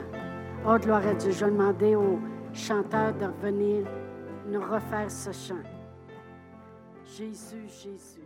Oh, 0.65 0.77
gloire 0.77 1.05
à 1.05 1.13
Dieu. 1.13 1.31
Je 1.31 1.45
vais 1.45 1.51
demander 1.51 1.95
aux 1.95 2.19
chanteurs 2.53 3.13
de 3.13 3.25
revenir 3.25 3.85
nous 4.47 4.61
refaire 4.61 5.09
ce 5.09 5.31
chant. 5.31 5.63
Jésus, 7.05 7.67
Jésus. 7.67 8.20